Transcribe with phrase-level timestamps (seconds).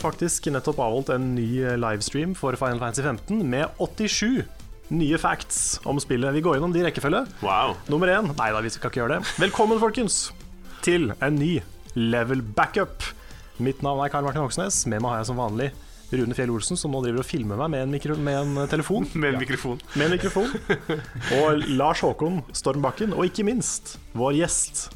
[0.00, 1.44] Ble faktisk nettopp avholdt en ny
[1.76, 4.46] livestream for Final Fantasy 15 med 87
[4.96, 6.32] nye facts om spillet.
[6.32, 7.20] Vi går gjennom de i rekkefølge.
[7.44, 7.74] Wow.
[7.92, 9.34] Nummer én Nei da, vi skal ikke gjøre det.
[9.42, 10.30] Velkommen, folkens,
[10.80, 11.58] til en ny
[12.00, 13.04] level backup.
[13.60, 14.86] Mitt navn er Karl Martin Hoksnes.
[14.88, 15.68] Med meg har jeg som vanlig
[16.14, 19.04] Rune Fjell Olsen, som nå driver og filmer meg med en, mikro med en telefon.
[19.20, 19.84] Med en mikrofon.
[20.00, 20.48] Med en mikrofon.
[21.42, 24.86] Og Lars Håkon Stormbakken, og ikke minst vår gjest,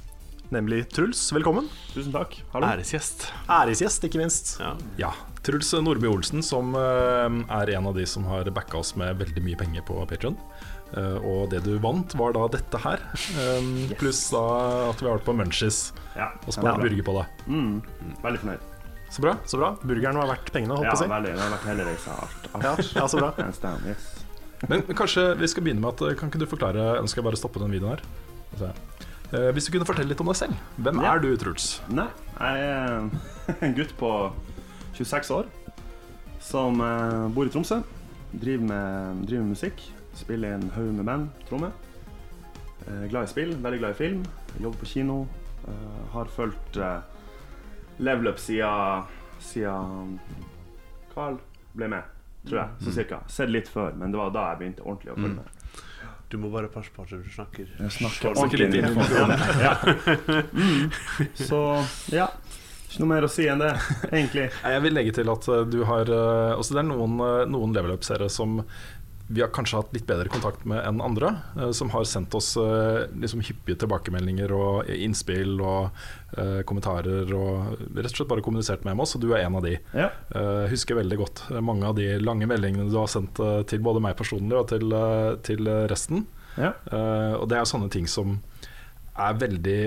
[0.54, 1.20] nemlig Truls.
[1.34, 1.68] Velkommen.
[1.92, 2.36] Tusen takk.
[2.54, 2.68] Hallo.
[2.70, 3.26] Æresgjest.
[3.50, 4.54] Æresgjest, ikke minst.
[4.62, 4.74] Ja.
[5.00, 5.10] Ja,
[5.44, 9.42] Truls Nordby Olsen, som eh, er en av de som har backa oss med veldig
[9.44, 10.38] mye penger på Patreon
[10.94, 13.00] og det du vant, var da dette her.
[13.58, 14.42] Um, Pluss da
[14.92, 15.78] at vi har vært på Munchies
[16.14, 16.28] ja.
[16.44, 16.76] og spart Ja.
[16.78, 17.24] burger på det.
[17.50, 17.80] Mm,
[18.22, 18.68] veldig fornøyd.
[19.14, 19.36] Så bra.
[19.46, 19.72] Så bra.
[19.82, 21.10] Burgeren var verdt pengene, holdt Ja, på å si.
[21.10, 21.32] veldig.
[21.34, 22.14] Det har vært hele reisa.
[22.14, 22.48] Alt.
[22.54, 22.64] alt.
[22.64, 23.32] Ja, ja, så bra.
[23.86, 24.24] Yes.
[24.68, 27.36] Men kanskje vi skal begynne med at eh, Kan ikke du forklare Ønsker jeg bare
[27.36, 28.72] stoppe den videoen her?
[29.34, 30.58] Eh, hvis du kunne fortelle litt om deg selv.
[30.78, 31.14] Hvem Ja.
[31.14, 31.80] er du, Truls?
[31.90, 32.06] Nei,
[32.38, 33.10] jeg er
[33.64, 34.10] en gutt på
[34.94, 35.46] 26 år
[36.40, 37.80] som eh, bor i Tromsø.
[38.34, 39.82] Driver med, driver med musikk.
[40.14, 41.28] Spiller i en haug med band.
[41.48, 41.72] trommer.
[42.86, 44.24] Eh, glad i spill, veldig glad i film.
[44.60, 45.26] Jobber på kino.
[46.12, 46.76] Har fulgt
[47.98, 49.04] Level Up siden,
[49.40, 50.18] siden
[51.14, 51.38] Carl
[51.74, 52.02] ble med,
[52.46, 52.68] tror jeg.
[52.84, 53.22] Så cirka.
[53.26, 55.36] Sett litt før, men det var da jeg begynte ordentlig å følge Mm.
[55.36, 55.53] med.
[56.34, 57.68] Du må bare passe på at du snakker.
[57.78, 58.80] Jeg snakker ordentlig.
[59.62, 59.74] Ja.
[60.50, 60.90] Mm.
[61.38, 61.60] Så
[62.10, 62.26] ja.
[62.88, 63.70] Ikke noe mer å si enn det,
[64.08, 64.48] egentlig.
[64.50, 67.74] Jeg vil legge til at eh, du har eh, også Det er noen, eh, noen
[67.74, 68.60] level up-seere som
[69.26, 71.30] vi har kanskje hatt litt bedre kontakt med enn andre.
[71.56, 75.96] eh, Som har sendt oss eh, liksom hyppige tilbakemeldinger og innspill og
[76.36, 77.32] uh, kommentarer.
[77.32, 79.78] Og rett og slett bare kommunisert med oss, og du er en av de.
[79.96, 80.10] Ja.
[80.34, 84.02] Uh, husker veldig godt mange av de lange meldingene du har sendt uh, til både
[84.04, 84.92] meg personlig og til,
[85.46, 86.26] til resten.
[86.54, 86.70] Ja.
[87.34, 88.36] Og det er sånne ting som
[89.18, 89.78] er veldig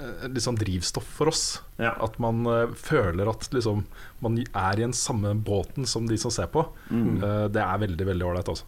[0.00, 1.44] eh, litt sånn drivstoff for oss.
[1.80, 1.92] Ja.
[2.02, 3.84] At man uh, føler at liksom,
[4.24, 6.64] man er i den samme båten som de som ser på.
[6.90, 7.20] Mm.
[7.22, 8.50] Uh, det er veldig veldig ålreit.
[8.52, 8.66] Altså.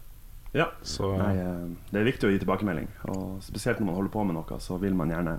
[0.57, 0.69] ja.
[0.87, 1.35] Så Nei,
[1.91, 2.89] det er viktig å gi tilbakemelding.
[3.15, 5.39] Og spesielt når man holder på med noe, så vil man gjerne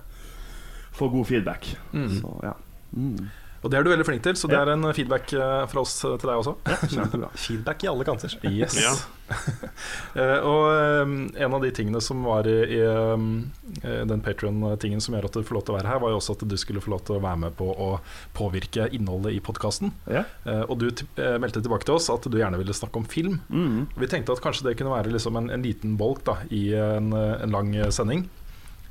[0.94, 1.70] få god feedback.
[1.94, 2.12] Mm.
[2.20, 2.54] Så ja.
[2.94, 3.30] Mm.
[3.64, 4.66] Og det er du veldig flink til, så det Ja.
[4.66, 5.30] er en feedback
[5.72, 6.58] fra oss til deg også.
[6.68, 8.34] Ja, Feedback i alle kanter.
[8.44, 9.06] Yes.
[10.14, 11.12] Eh, og eh,
[11.42, 15.42] en av de tingene som var i, i eh, den Patrion-tingen som gjør at du
[15.42, 17.16] får lov til å være her, var jo også at du skulle få lov til
[17.16, 17.88] å være med på å
[18.36, 19.90] påvirke innholdet i podkasten.
[20.06, 20.22] Ja.
[20.68, 23.40] og du eh, meldte tilbake til oss at du gjerne ville snakke om film.
[23.48, 23.90] Mm.
[23.98, 27.12] Vi tenkte at kanskje det kunne være liksom en, en liten bolk da, i en,
[27.12, 28.26] eh, en lang eh, sending.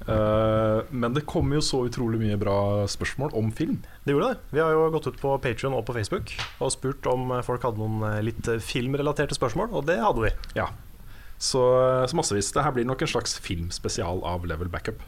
[0.08, 2.56] Eh, men det kommer jo så utrolig mye bra
[2.92, 3.78] spørsmål om film.
[4.04, 4.40] Det gjorde det.
[4.52, 7.80] Vi har jo gått ut på Patreon og på Facebook og spurt om folk hadde
[7.80, 10.34] noen eh, litt eh, filmrelaterte spørsmål, og det hadde vi.
[10.60, 10.68] Ja.
[11.40, 11.64] Så,
[12.08, 12.52] så massevis.
[12.56, 15.02] Det her blir nok en slags filmspesial av Level Backup.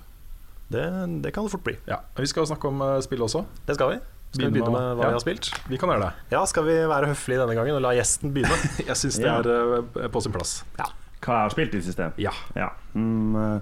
[0.72, 0.82] Det,
[1.22, 1.76] det kan det fort bli.
[1.88, 2.00] Ja.
[2.18, 3.44] Vi skal snakke om spill også.
[3.68, 4.00] Det skal vi.
[4.36, 5.12] Skal vi begynne med hva Ja.
[5.14, 5.52] vi har spilt?
[5.72, 6.26] Vi kan gjøre det.
[6.34, 8.58] Ja, skal vi være høflige denne gangen og la gjesten begynne?
[8.90, 9.38] Jeg syns det Ja.
[9.40, 10.58] er på sin plass.
[10.80, 10.90] Ja.
[11.26, 12.09] Hva jeg har spilt i siste?
[12.22, 12.32] Ja.
[12.53, 12.68] Ja.
[12.94, 13.62] Mm,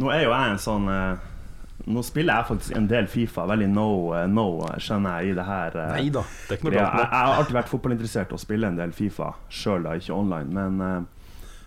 [0.00, 1.30] nå er jo jeg en sånn eh,
[1.84, 3.44] Nå spiller jeg faktisk en del Fifa.
[3.50, 5.74] Veldig no, eh, no eh, skjønner jeg, i det her.
[5.92, 8.78] Nei da, det er ikke noe galt jeg, har alltid vært fotballinteressert og spiller en
[8.78, 10.54] del Fifa sjøl, ikke online.
[10.54, 11.10] Men,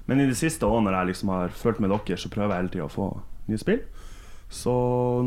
[0.08, 2.64] men i det siste òg, når jeg liksom har fulgt med dere, så prøver jeg
[2.64, 3.12] hele tida å få
[3.52, 3.84] nye spill.
[4.50, 4.74] Så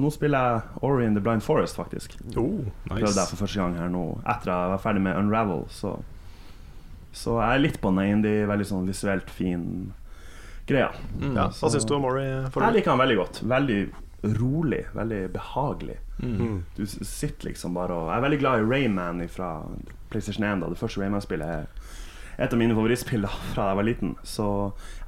[0.01, 2.17] nå spiller jeg Ori in the Blind Forest, faktisk.
[2.41, 5.67] Oh, Prøvde jeg for første gang her nå, etter jeg var ferdig med Unravel.
[5.73, 5.99] Så,
[7.13, 9.93] så jeg er litt på den indie, veldig sånn visuelt fin
[10.73, 10.91] greia.
[11.19, 11.35] Mm.
[11.37, 11.49] ja.
[11.51, 12.25] så- Hva syns du om Mori?
[12.25, 13.43] Jeg liker han veldig godt.
[13.51, 13.81] Veldig
[14.41, 15.97] rolig, veldig behagelig.
[16.21, 16.65] Mm.
[16.77, 19.51] Du sitter liksom bare og Jeg er veldig glad i Rayman fra
[20.11, 20.61] PlayStation 1.
[20.61, 20.69] Da.
[20.69, 21.67] Det første Rayman-spillet er,
[22.39, 23.25] et av mine favorittspill
[23.55, 24.15] fra jeg var liten.
[24.25, 24.47] Så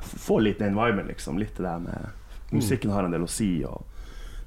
[0.01, 1.39] jeg får litt den viben, liksom.
[1.41, 2.11] Litt det der med
[2.53, 3.63] Musikken har en del å si.
[3.65, 3.85] Og,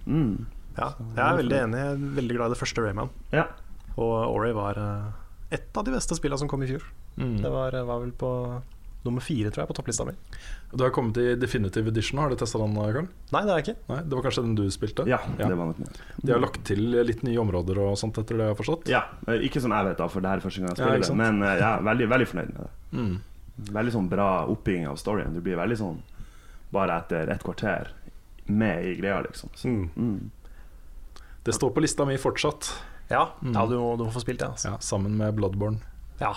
[0.06, 0.46] mm.
[0.78, 1.80] Ja, jeg er veldig enig.
[1.82, 3.10] Jeg er veldig glad i det første Rayman.
[3.34, 3.48] Ja.
[3.96, 6.84] Og Ori var eh, et av de beste spillene som kom i fjor.
[7.18, 7.38] Mm.
[7.42, 8.30] Det var, var vel på
[9.06, 10.14] nummer fire, tror jeg, på topplista mi.
[10.74, 12.74] Du har kommet i Definitive Edition, har du testa den?
[12.76, 13.08] Karl?
[13.32, 13.76] Nei, det har jeg ikke.
[13.92, 15.06] Nei, Det var kanskje den du spilte?
[15.10, 15.78] ja, det var nok.
[16.24, 18.90] De har lagt til litt nye områder og sånt, etter det jeg har forstått?
[18.92, 21.00] Ja, eh, Ikke som jeg vet, da, for det her er første gang jeg spiller
[21.00, 21.16] ja, det.
[21.22, 22.72] Men eh, jeg er veldig, veldig fornøyd med det.
[23.00, 23.16] Mm.
[23.80, 25.34] Veldig sånn bra oppbygging av storyen.
[25.38, 26.02] Du blir veldig sånn
[26.76, 27.94] bare etter et kvarter
[28.48, 29.50] med i greia, liksom.
[29.56, 30.32] Så, mm.
[31.46, 32.74] Det står på lista mi fortsatt,
[33.10, 33.54] Ja, Mm.
[33.54, 34.48] ja du, må, du må få spilt det.
[34.50, 34.68] Altså.
[34.74, 35.78] ja, sammen med Bloodborne.
[36.20, 36.34] Ja.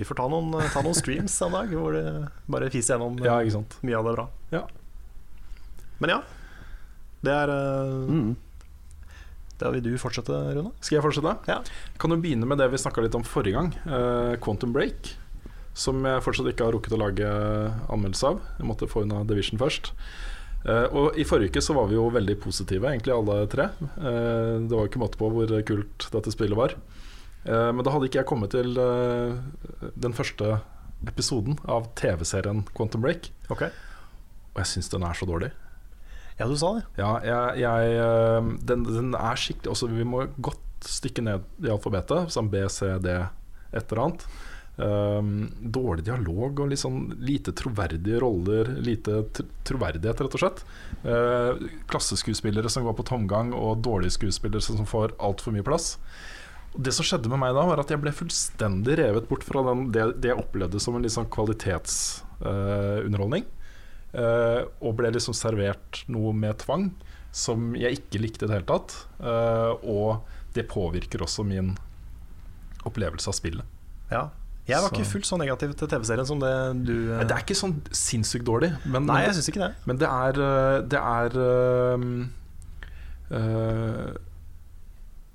[0.00, 2.04] Vi får ta noen, ta noen streams en dag hvor det
[2.48, 4.22] bare fiser gjennom eh, Ja, mye av det bra.
[4.54, 4.62] Ja.
[6.00, 6.20] Men ja.
[7.20, 8.30] Det er eh, Mm.
[9.60, 10.70] Da vil du fortsette, Rune?
[10.80, 11.34] Skal jeg fortsette?
[11.50, 11.58] Ja.
[12.00, 13.74] Kan jo begynne med det vi snakka litt om forrige gang.
[13.84, 15.10] uh, Quantum Break.
[15.76, 17.28] Som jeg fortsatt ikke har rukket å lage
[17.92, 18.40] anmeldelse av.
[18.56, 19.92] Jeg måtte få unna Division først.
[20.64, 23.68] Uh, og I forrige uke så var vi jo veldig positive, egentlig alle tre.
[24.00, 26.78] Uh, det var jo ikke måte på hvor kult dette spillet var.
[27.44, 30.58] Eh, men da hadde ikke jeg kommet til eh, den første
[31.08, 33.30] episoden av TV-serien Quantum Break.
[33.52, 33.68] Ok.
[34.52, 35.52] Og jeg syns den er så dårlig.
[36.40, 36.84] Ja, du sa det.
[36.96, 41.72] Ja, jeg, jeg øh, den, den er skikkelig også, Vi må godt stykke ned i
[41.72, 43.18] alfabetet, som B, C, D,
[43.76, 44.24] et eller annet.
[44.80, 48.70] Um, dårlig dialog og sånn lite troverdige roller.
[48.80, 50.62] Lite tr troverdighet, rett og slett.
[51.04, 51.60] Uh,
[51.90, 55.98] klasseskuespillere som går på tomgang, og dårlige skuespillere som får altfor mye plass.
[56.76, 59.88] Det som skjedde med meg da, var at jeg ble fullstendig revet bort fra den,
[59.94, 63.44] det, det jeg opplevde som en liksom kvalitetsunderholdning.
[63.44, 63.44] kvalitetsunderholdning.
[64.14, 66.90] uh, og ble liksom servert noe med tvang
[67.34, 68.90] som jeg ikke likte i det hele tatt.
[69.22, 70.10] Uh, og
[70.54, 71.76] det påvirker også min
[72.86, 73.64] opplevelse av spillet.
[74.10, 74.28] Ja.
[74.66, 76.54] Jeg var Så- ikke fullt så negativ til TV-serien som det
[76.86, 77.18] du uh...
[77.24, 79.74] Det er ikke sånn sinnssykt dårlig, men, Nei, jeg synes ikke det.
[79.86, 81.98] men det er eh, Det er uh,
[83.34, 84.14] eh,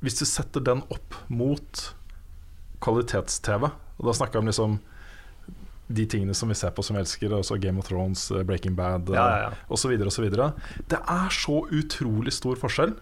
[0.05, 1.87] Hvis du setter den opp mot
[2.85, 4.77] kvalitets-TV, og da snakker vi om liksom
[5.87, 8.73] de tingene som vi ser på som vi elsker, altså Game of Thrones, eh, Breaking
[8.77, 9.51] Bad Ja, ja, ja.
[9.69, 9.93] osv.
[10.07, 10.29] osv.
[10.89, 12.95] Det er så utrolig stor forskjell.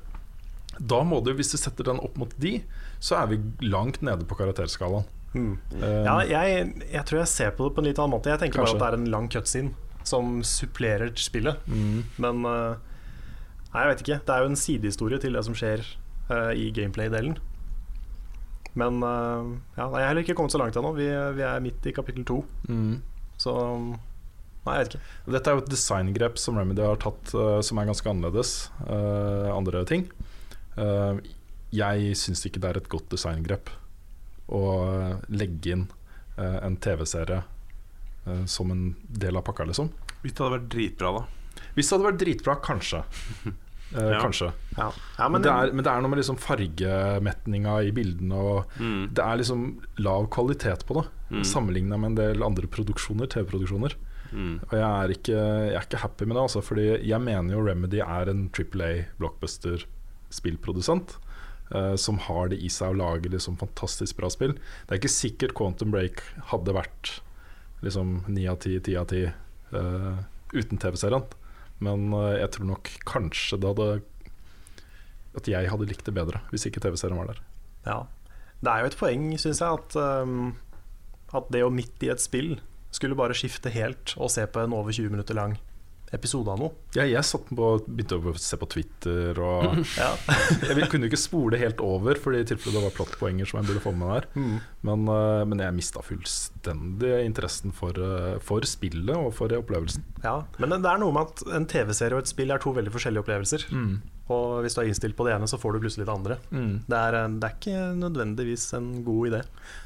[0.79, 2.57] Da må du, Hvis du setter den opp mot de,
[2.99, 5.05] så er vi langt nede på karakterskalaen.
[5.33, 5.57] Mm.
[5.75, 8.29] Uh, Ja, jeg, jeg tror jeg ser på det på en litt annen måte.
[8.33, 8.79] Jeg tenker Kanskje.
[8.81, 9.73] bare at det er en lang cutscene
[10.03, 11.55] som supplerer spillet.
[11.67, 12.75] mm, Men uh,
[13.73, 14.19] Nei, jeg vet ikke.
[14.27, 15.93] Det er jo en sidehistorie til det som skjer eh,
[16.31, 17.35] i gameplay-delen.
[18.79, 20.93] Men eh, ja, jeg har heller ikke kommet så langt ennå.
[20.97, 22.41] Vi, vi er midt i kapittel to.
[22.69, 22.95] mm.
[23.43, 23.53] Så
[24.63, 25.07] Nei, jeg vet ikke.
[25.35, 28.51] Dette er jo et designgrep som Remedy har tatt, uh, som er ganske annerledes.
[28.87, 30.05] Uh, andre ting.
[30.77, 31.19] Uh,
[31.75, 33.73] jeg syns ikke det er et godt designgrep
[34.53, 35.85] å eh, legge inn
[36.37, 37.41] eh, en TV-serie
[38.27, 39.91] eh, som en del av pakka, liksom.
[40.21, 41.63] Hvis det hadde vært dritbra, da.
[41.73, 43.03] Hvis det hadde vært dritbra, kanskje.
[43.95, 44.19] Eh, Ja.
[44.23, 44.51] Kanskje.
[44.77, 44.87] Ja,
[45.19, 48.65] ja Men, men, det er, men det er noe med liksom fargemetninga i bildene, og
[48.79, 49.13] Mm.
[49.13, 49.65] det er liksom
[49.99, 51.05] lav kvalitet på det.
[51.31, 51.43] Mm.
[51.45, 53.93] Sammenligna med en del andre produksjoner, TV-produksjoner.
[54.33, 54.59] Mm.
[54.65, 57.61] Og jeg er, ikke, jeg er ikke happy med det, altså, fordi jeg mener jo
[57.67, 61.17] Remedy er en Triple A blockbuster-spillprodusent.
[61.73, 64.51] Uh, som har det i seg å lage liksom fantastisk bra spill.
[64.53, 66.19] Det er ikke sikkert Quantum Break
[66.51, 67.15] hadde vært
[67.81, 70.17] liksom ni av ti, ti av ti eh,
[70.53, 71.23] uten TV-serien.
[71.83, 73.87] Men eh, jeg tror nok kanskje det hadde
[75.39, 77.41] At jeg hadde likt det bedre hvis ikke TV-serien var der.
[77.87, 78.01] ja.
[78.63, 80.53] Det er jo et poeng, syns jeg, at, um,
[81.35, 82.53] at det å midt i et spill
[82.95, 85.57] skulle bare skifte helt og se på en over 20 minutter lang
[86.15, 86.71] episode av noe.
[86.93, 90.11] Ja, jeg satt på, begynte å se på Twitter og Ja.
[90.69, 93.83] Jeg kunne ikke spole helt over, Fordi i tilfelle det var plottpoenger som jeg burde
[93.83, 94.29] få med der.
[94.37, 94.55] Mm.
[94.87, 100.05] Men, eh, men jeg mista fullstendig interessen for, eh, for spillet og for opplevelsen.
[100.23, 102.93] Ja, men det er noe med at en TV-serie og et spill er to veldig
[102.93, 103.67] forskjellige opplevelser.
[104.31, 106.37] Og hvis du er innstilt på det ene, så får du plutselig det andre.
[106.87, 109.41] Det er, det er ikke nødvendigvis en god idé.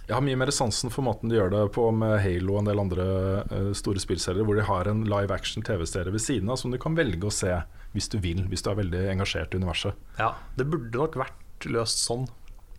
[0.07, 2.69] Jeg har mye mer sansen for måten de gjør det på med Halo og en
[2.69, 3.07] del andre
[3.43, 6.77] eh, store spillserier, hvor de har en live action TV-serie ved siden av som du
[6.81, 7.53] kan velge å se
[7.95, 9.95] hvis du vil, hvis du er veldig engasjert i universet.
[10.19, 12.27] Ja, Det burde nok vært løst sånn,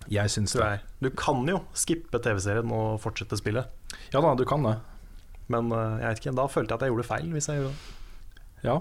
[0.08, 0.68] Jeg syns det.
[1.04, 3.66] Du kan jo skippe TV-serien og fortsette spillet,
[4.14, 4.76] Ja da, du kan det.
[5.48, 7.26] men eh, jeg vet ikke, da følte jeg at jeg gjorde feil.
[7.32, 8.46] Hvis jeg gjorde det.
[8.68, 8.76] Ja,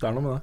[0.00, 0.42] det er noe med det.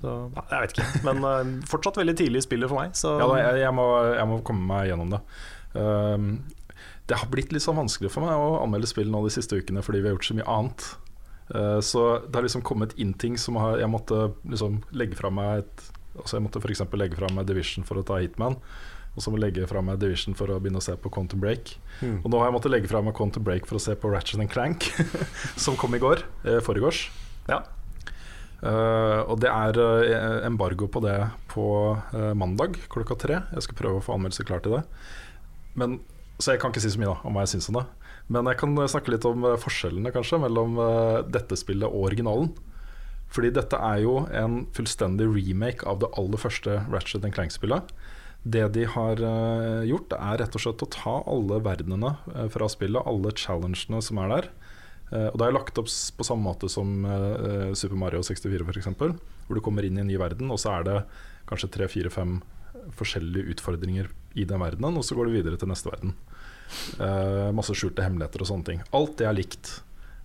[0.00, 0.12] Så,
[0.50, 2.94] jeg vet ikke, men eh, fortsatt veldig tidlig i spillet for meg.
[2.98, 5.20] Så Ja, da, jeg, jeg, må, jeg må komme meg gjennom det.
[5.74, 6.30] Um,
[7.10, 9.82] det har blitt litt sånn vanskelig for meg å anmelde spill nå de siste ukene
[9.82, 10.86] fordi vi har gjort så mye annet.
[11.50, 15.32] Uh, så det har liksom kommet inn ting som har, jeg måtte liksom legge fra
[15.34, 15.88] meg et
[16.20, 16.82] Altså Jeg måtte f.eks.
[16.98, 18.56] legge fra meg Division for å ta Hitman.
[19.14, 21.40] Og så må jeg legge fra meg Division for å begynne å se på Quantum
[21.42, 21.74] Break.
[22.00, 22.20] Mm.
[22.20, 24.42] Og nå har jeg måttet legge fra meg Quantum Break for å se på Ratchet
[24.52, 24.86] Clank,
[25.64, 26.22] som kom i går.
[26.44, 27.08] Eh, foregårs.
[27.50, 27.62] Ja.
[28.60, 31.16] Uh, og det er eh, embargo på det
[31.48, 31.64] på
[31.96, 33.38] uh, mandag klokka tre.
[33.56, 34.82] Jeg skal prøve å få anmeldelse klar til det.
[35.80, 35.98] Men,
[36.38, 37.86] så jeg kan ikke si så mye da om hva jeg syns om det.
[38.30, 42.52] Men jeg kan snakke litt om eh, forskjellene kanskje mellom eh, dette spillet og originalen.
[43.30, 47.90] Fordi dette er jo en fullstendig remake av det aller første Ratchet Clank-spillet.
[48.42, 52.14] Det de har eh, gjort, er rett og slett å ta alle verdenene
[52.54, 54.50] fra spillet, alle challengene som er der.
[55.10, 57.02] Og det er lagt opp på samme måte som
[57.74, 60.84] Super Mario 64 f.eks., hvor du kommer inn i en ny verden, og så er
[60.86, 60.94] det
[61.50, 62.36] kanskje tre, fire, fem
[62.94, 64.06] forskjellige utfordringer
[64.38, 66.14] i den verdenen, og så går du videre til neste verden.
[67.00, 68.82] Eh, masse skjulte hemmeligheter og sånne ting.
[68.96, 69.72] Alt det er likt.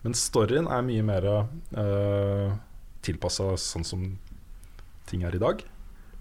[0.06, 2.50] Men storyen er mye mer uh,
[3.02, 4.04] tilpassa sånn som
[5.10, 5.64] ting er i dag.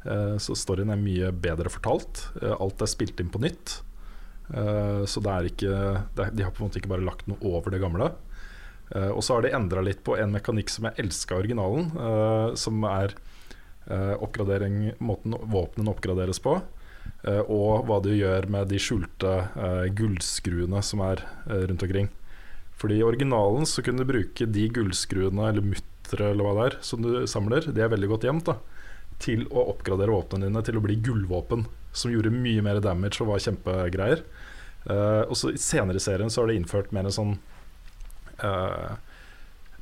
[0.06, 2.30] Uh, så storyen er mye bedre fortalt.
[2.38, 3.82] Uh, alt er spilt inn på nytt.
[4.52, 5.76] Eh, så det er ikke
[6.18, 8.10] det De har på en måte ikke bare lagt noe over det gamle.
[8.92, 12.48] Eh, og så har de endra litt på en mekanikk som jeg elska originalen, eh,
[12.60, 13.16] som er
[13.88, 16.58] eh, oppgradering, måten våpnene oppgraderes på.
[17.24, 22.10] Eh, og hva du gjør med de skjulte eh, gullskruene som er eh, rundt omkring.
[22.80, 26.78] Fordi I originalen så kunne du bruke de gullskruene eller muttere eller hva det er
[26.84, 28.58] som du samler, de er veldig godt gjemt, da,
[29.22, 31.68] til å oppgradere våpnene dine til å bli gullvåpen.
[31.94, 34.24] Som gjorde mye mer damage og var kjempegreier.
[34.84, 37.36] Uh, og så Senere i serien så har de innført mer en sånn
[38.42, 38.96] eh,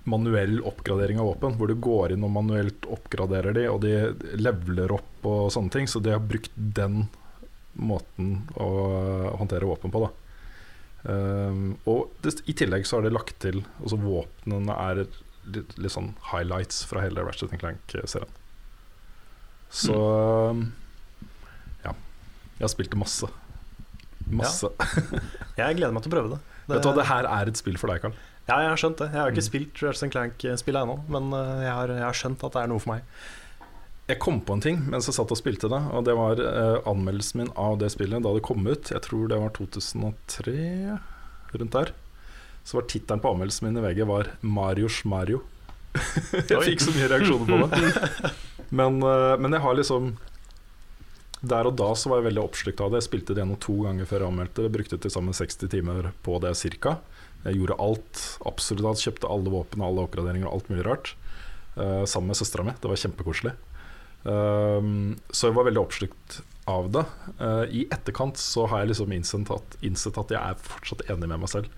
[0.05, 3.93] manuell oppgradering av våpen, hvor du går inn og manuelt oppgraderer de, og de
[4.41, 5.91] leveler opp og sånne ting.
[5.91, 7.07] Så de har brukt den
[7.73, 8.69] måten å
[9.39, 10.11] håndtere våpen på, da.
[11.03, 15.91] Um, og det, i tillegg så har det lagt til Altså våpnene er litt, litt
[15.91, 18.31] sånn highlights fra hele Ratchet Clank-serien.
[19.73, 19.97] Så
[20.55, 20.63] mm.
[21.83, 21.95] ja.
[22.59, 23.31] Jeg har spilt det masse.
[24.31, 24.71] Masse.
[25.59, 26.41] Jeg gleder meg til å prøve det.
[26.69, 28.15] Vet du hva, det her er et spill for deg, Karl.
[28.49, 29.11] Ja, jeg har skjønt det.
[29.13, 29.51] Jeg har ikke Mm.
[29.51, 32.83] spilt Ratchet Clank-spillet ennå, men eh, jeg har, jeg har skjønt at det er noe
[32.83, 33.03] for meg.
[34.11, 36.81] Jeg kom på en ting mens jeg satt og spilte det, og det var eh,
[36.91, 38.91] anmeldelsen min av det spillet da det kom ut.
[38.91, 40.99] Jeg tror det var 2003,
[41.55, 41.93] rundt der.
[42.65, 45.41] Så var tittelen på anmeldelsen min i VG var 'Marios Mario'.
[46.49, 48.33] jeg fikk så mye reaksjoner på det.
[48.73, 50.17] Men, eh, men jeg har liksom
[51.45, 53.03] Der og da så var jeg veldig oppslukt av det.
[53.03, 54.63] Jeg spilte det gjennom to ganger før jeg anmeldte.
[54.63, 54.73] det.
[54.73, 56.99] brukte til sammen 60 timer på det cirka.
[57.43, 59.03] Jeg gjorde alt, absolutt alt.
[59.03, 61.13] Kjøpte alle våpen, alle oppgraderinger og alt mulig rart.
[61.77, 62.75] Uh, sammen med søstera mi.
[62.79, 63.55] Det var kjempekoselig.
[64.23, 67.07] Uh, så jeg var veldig oppslukt av det.
[67.41, 71.27] Uh, I etterkant så har jeg liksom innsett at, innsett at jeg er fortsatt enig
[71.31, 71.73] med meg selv.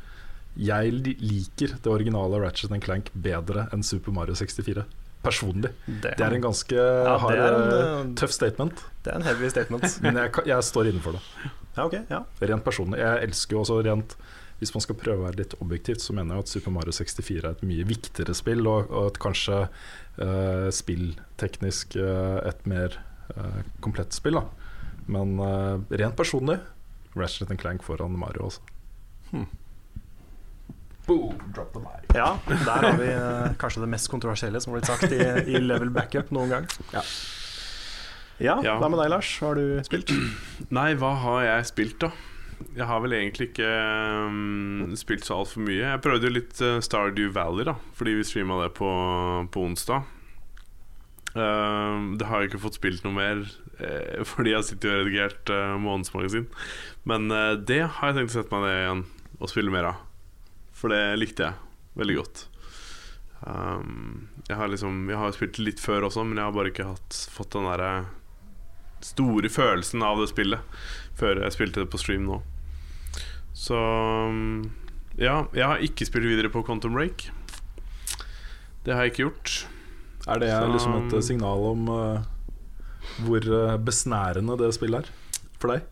[0.55, 4.85] Jeg liker det originale Ratchet Clank bedre enn Super Mario 64.
[5.25, 5.73] Personlig.
[5.87, 9.27] Det, Det er en ganske Ja, hard, er en, eh, tøff statement, det er en
[9.27, 9.87] heavy statement.
[10.05, 11.23] men jeg, jeg står innenfor det.
[11.75, 12.21] Ja, okay, ja.
[12.41, 13.01] Rent personlig.
[13.01, 14.17] Jeg elsker jo også rent
[14.61, 17.41] Hvis man skal prøve å være litt objektivt, så mener jeg at Super Mario 64
[17.43, 22.97] er et mye viktigere spill, og, og et kanskje uh, spillteknisk uh, et mer
[23.35, 24.39] uh, komplett spill.
[24.39, 24.47] Da.
[25.11, 25.37] Men
[25.93, 26.61] rent personlig
[27.15, 28.63] Ratchet Clank foran Mario, altså.
[29.31, 29.51] Hmm.
[31.05, 32.09] Boom, drop the mic.
[32.17, 33.11] Ja, der har vi
[33.61, 35.21] kanskje det mest kontroversielle som har blitt sagt i,
[35.53, 36.71] i level backup noen gang.
[36.95, 37.05] Ja.
[38.43, 38.79] Ja, Ja.
[38.81, 39.29] Hva med deg, Lars?
[39.39, 40.11] Hva har du spilt?
[40.75, 42.11] Nei, hva har jeg spilt, da?
[42.75, 43.71] Jeg har vel egentlig ikke
[44.29, 45.83] um, spilt så altfor mye.
[45.83, 48.91] Jeg prøvde jo litt uh, Stardew Valley, da fordi vi streama det på,
[49.55, 50.07] på onsdag.
[51.35, 55.55] Uh, det har jeg ikke fått spilt noe mer uh, fordi jeg sitter og redigert
[55.55, 56.49] uh, månedsmagasin.
[57.11, 59.05] Men uh, det har jeg tenkt å sette meg ned igjen
[59.41, 60.03] og spille mer av.
[60.75, 62.49] For det likte jeg veldig godt.
[63.45, 66.87] Um, jeg har liksom Jeg har spilt litt før også, men jeg har bare ikke
[66.89, 67.91] hatt, fått den derre
[69.05, 70.81] store følelsen av det spillet
[71.19, 72.41] før jeg spilte det på stream nå.
[73.55, 74.65] Så um,
[75.21, 77.29] ja, jeg har ikke spilt videre på Quantum Break.
[78.85, 79.53] Det har jeg ikke gjort.
[80.27, 82.23] Er det Så- liksom et eh, signal om uh,
[83.25, 85.11] hvor eh, besnærende det spillet er
[85.61, 85.85] for deg?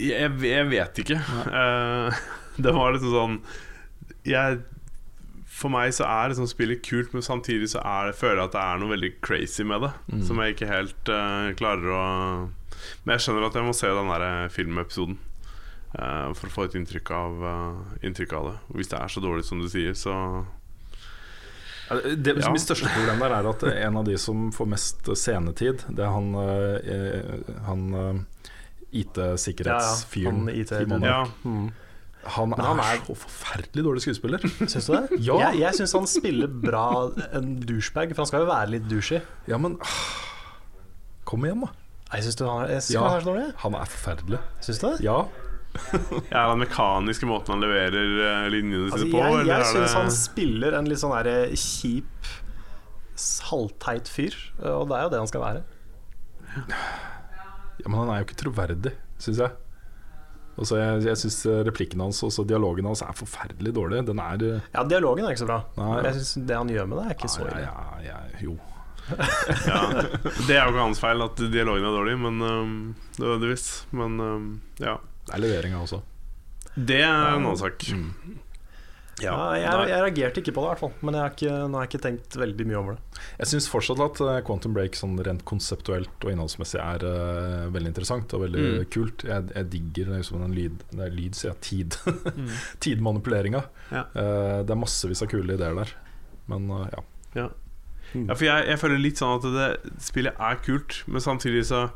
[0.00, 1.18] Jeg, jeg vet ikke.
[1.50, 2.14] Uh,
[2.64, 3.34] det var liksom sånn
[4.24, 4.60] jeg,
[5.50, 8.56] For meg så er liksom spillet kult, men samtidig så er jeg føler jeg at
[8.56, 9.92] det er noe veldig crazy med det.
[10.08, 10.22] Mm.
[10.24, 12.04] Som jeg ikke helt uh, klarer å
[13.04, 15.18] Men jeg skjønner at jeg må se den der filmepisoden.
[15.98, 18.56] uh, for å få et inntrykk av, uh, inntrykk av det.
[18.70, 20.14] Og hvis det er så dårlig som du sier, så
[21.90, 22.52] Ja, Det, Ja.
[22.54, 26.12] Mitt største problem der er at en av de som får mest scenetid, det er
[26.14, 28.20] han, uh, han eh,
[28.92, 30.46] IT-sikkerhetsfyren.
[30.48, 30.70] Ja, IT.
[31.02, 31.24] Ja.
[31.42, 31.72] Mm.
[32.22, 34.42] Han, han er, så forferdelig dårlig skuespiller.
[34.70, 35.18] Syns du det?
[35.24, 35.38] Ja.
[35.48, 39.22] Jeg, jeg syns han spiller bra en douchebag, for han skal jo være litt douchey.
[39.48, 39.78] Ja, men
[41.24, 41.70] Kom igjen, da.
[42.12, 43.02] Jeg syns han, er- jeg synes Ja.
[43.06, 43.46] han er så dårlig.
[43.62, 44.40] Han er forferdelig.
[44.66, 45.00] Syns du det?
[45.06, 45.18] Ja.
[46.34, 49.18] Ja, den mekaniske måten han leverer linjene linjene Altså, på?
[49.20, 52.30] jeg eller jeg er syns han spiller en litt sånn der kjip,
[53.50, 54.34] halvteit fyr,
[54.66, 55.62] og det er jo det han skal være.
[57.80, 59.52] ja, men han er jo ikke troverdig, syns jeg.
[60.60, 61.38] Og så jeg, jeg syns
[61.70, 64.02] replikken hans og så dialogen hans er forferdelig dårlig.
[64.10, 65.92] Den er eh, Ja, dialogen er ikke så bra, Nei.
[65.94, 67.62] men jeg synes det han gjør med det, er ikke så ja, ille.
[67.64, 68.56] ja, ja, jo.
[69.08, 69.80] Ja.
[70.46, 72.76] Det er jo ikke hans feil at dialogen er dårlig, men um,
[73.18, 73.66] nødvendigvis.
[73.96, 74.46] Men um,
[74.82, 74.98] ja.
[75.26, 76.02] Det er leveringa også.
[76.76, 77.84] Det er en annen sak.
[79.20, 80.92] Ja, jeg, jeg reagerte ikke på det, i hvert fall.
[81.04, 83.18] Men jeg har ikke, nå har jeg ikke tenkt veldig mye over det.
[83.42, 87.90] Jeg syns fortsatt at eh, Quantum Break sånn rent konseptuelt og innholdsmessig er uh, veldig
[87.92, 88.86] interessant og veldig Mm.
[88.94, 89.26] kult.
[89.28, 91.60] Jeg, jeg digger er liksom den lyd Det er lyd, sier jeg.
[91.68, 91.98] Tid.
[92.86, 93.60] Tidmanipuleringa.
[93.92, 94.06] Ja.
[94.16, 95.92] Uh, det er massevis av kule ideer der.
[96.48, 97.04] Men uh, ja.
[97.42, 97.48] Ja.
[98.14, 101.88] Ja, for jeg, jeg føler litt sånn at det spillet er kult, men samtidig så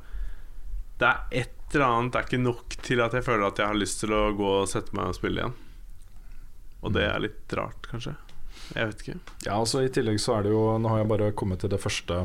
[1.00, 3.66] Det er et eller annet Det er ikke nok til at jeg føler at jeg
[3.66, 5.56] har lyst til å gå og sette meg og spille igjen.
[6.84, 8.14] Og det er litt rart, kanskje.
[8.76, 9.18] Jeg vet ikke.
[9.46, 11.80] Ja, altså I tillegg så er det jo Nå har jeg bare kommet til det
[11.82, 12.20] første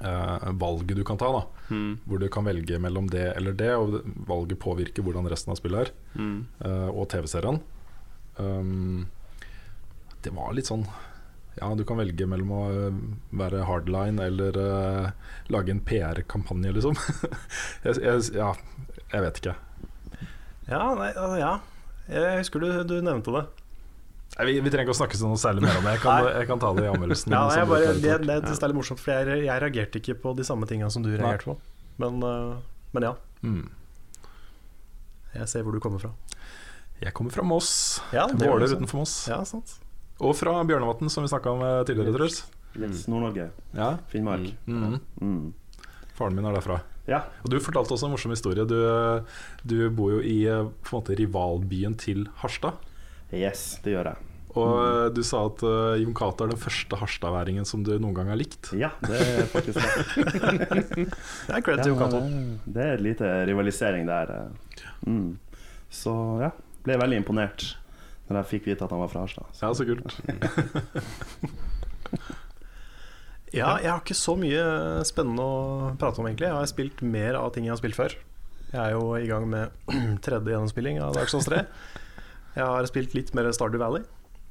[0.00, 1.32] eh, valget du kan ta.
[1.38, 2.00] da Mm.
[2.02, 5.86] Hvor du kan velge mellom det eller det, og valget påvirker hvordan resten av spillet
[5.86, 5.92] er.
[6.18, 6.40] Mm.
[6.66, 7.60] eh, og TV-serien.
[8.40, 9.06] Um,
[10.24, 10.82] det var litt sånn
[11.58, 12.98] Ja, du kan velge mellom å eh,
[13.36, 15.08] være hardline eller uh,
[15.52, 16.94] lage en PR-kampanje, liksom.
[17.84, 18.52] jeg, jeg, ja,
[19.10, 19.56] jeg vet ikke.
[20.70, 21.50] Ja, nei, altså, ja.
[22.10, 23.42] Jeg husker du, du nevnte det.
[24.38, 25.96] Nei, vi, vi trenger ikke å snakke sånn noe særlig mer om det.
[25.96, 27.32] Jeg kan, jeg kan ta det i anmeldelsen.
[27.36, 30.32] Ja, jeg bare, det, det, det er litt morsomt, for jeg, jeg reagerte ikke på
[30.38, 31.56] de samme tingene som du reagerte på.
[32.00, 32.54] Men, øh,
[32.94, 33.66] men ja, Mm.
[35.34, 36.10] jeg ser hvor du kommer fra.
[37.00, 37.70] Jeg kommer fra Moss.
[38.12, 39.14] Ja, Våler utenfor Moss.
[39.30, 39.78] Ja, sant.
[40.20, 42.42] Og fra Bjørnevatn, som vi snakka om eh, tidligere, Truls.
[42.78, 43.48] Yes, Nord-Norge.
[43.74, 43.94] Ja.
[44.12, 44.50] Finnmark.
[44.68, 44.98] Mm.
[45.20, 45.52] Mm.
[46.18, 46.80] Faren min er derfra.
[47.08, 47.24] Ja.
[47.42, 48.66] Og Du fortalte også en morsom historie.
[48.68, 48.76] Du,
[49.66, 52.78] du bor jo i eh, på en måte rivalbyen til Harstad.
[53.32, 54.26] Yes, det gjør jeg.
[54.58, 58.16] Og eh, du sa at uh, Jon Cato er den første harstadværingen som du noen
[58.16, 58.72] gang har likt.
[58.74, 60.86] Ja, det er faktisk det.
[61.06, 62.22] Det er cred til Jon Cato.
[62.66, 64.32] det, er et lite rivalisering der.
[64.34, 64.88] eh.
[65.06, 65.38] Mm.
[65.90, 66.50] Så ja,
[66.86, 67.68] ble veldig imponert
[68.30, 69.50] når jeg fikk vite at han var fra Harstad.
[69.60, 70.06] Ja, så kult.
[73.50, 74.60] Ja, jeg har ikke så mye
[75.08, 75.54] spennende å
[75.98, 76.46] prate om, egentlig.
[76.46, 78.14] Jeg har spilt mer av ting jeg har spilt før.
[78.70, 79.74] Jeg er jo i gang med
[80.24, 81.64] tredje gjennomspilling av Dark Souls 3.
[82.54, 84.06] Jeg har spilt litt mer Stardew Valley.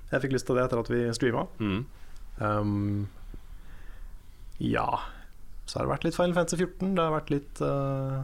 [0.09, 1.45] Jeg fikk lyst til det etter at vi streama.
[1.63, 1.79] Mm.
[2.39, 3.07] Um,
[4.63, 4.87] ja
[5.67, 6.93] Så har det vært litt Final Fantasy 14.
[6.95, 8.21] Det har vært litt uh,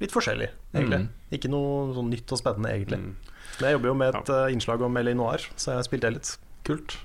[0.00, 1.02] Litt forskjellig, egentlig.
[1.36, 3.02] Ikke noe sånn nytt og spennende, egentlig.
[3.02, 3.29] Mm.
[3.60, 6.02] Men jeg jobber jo med et uh, innslag om LA Noir, så jeg har spilt
[6.06, 6.32] det litt.
[6.66, 6.96] Kult.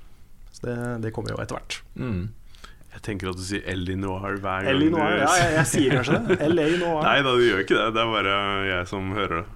[0.55, 1.79] Så det, det kommer jo etter hvert.
[1.99, 2.29] Mm.
[2.95, 4.71] Jeg tenker at du sier Ellie Noir hver gang.
[4.79, 6.37] LA du- Noir, ja, jeg, jeg sier kanskje det.
[6.47, 7.01] LA Noir.
[7.09, 7.87] Nei da, du gjør ikke det.
[7.97, 8.35] Det er bare
[8.69, 9.47] jeg som hører det.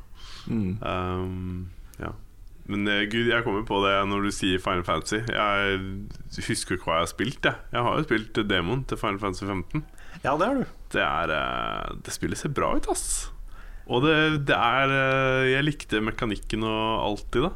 [0.50, 0.72] Mm.
[0.84, 1.70] Um,
[2.02, 2.12] ja.
[2.70, 5.22] Men eh, gud, jeg kommer på det når du sier Final Fantasy.
[5.26, 5.80] Jeg
[6.50, 7.48] husker ikke hva jeg har spilt.
[7.48, 9.86] Jeg, jeg har jo spilt demoen til Final Fantasy 15.
[10.26, 10.66] Ja, det har du.
[10.94, 13.08] Det, er, eh, det spillet ser bra ut, ass.
[13.90, 17.54] Og det, det er eh, Jeg likte mekanikken og alt i det.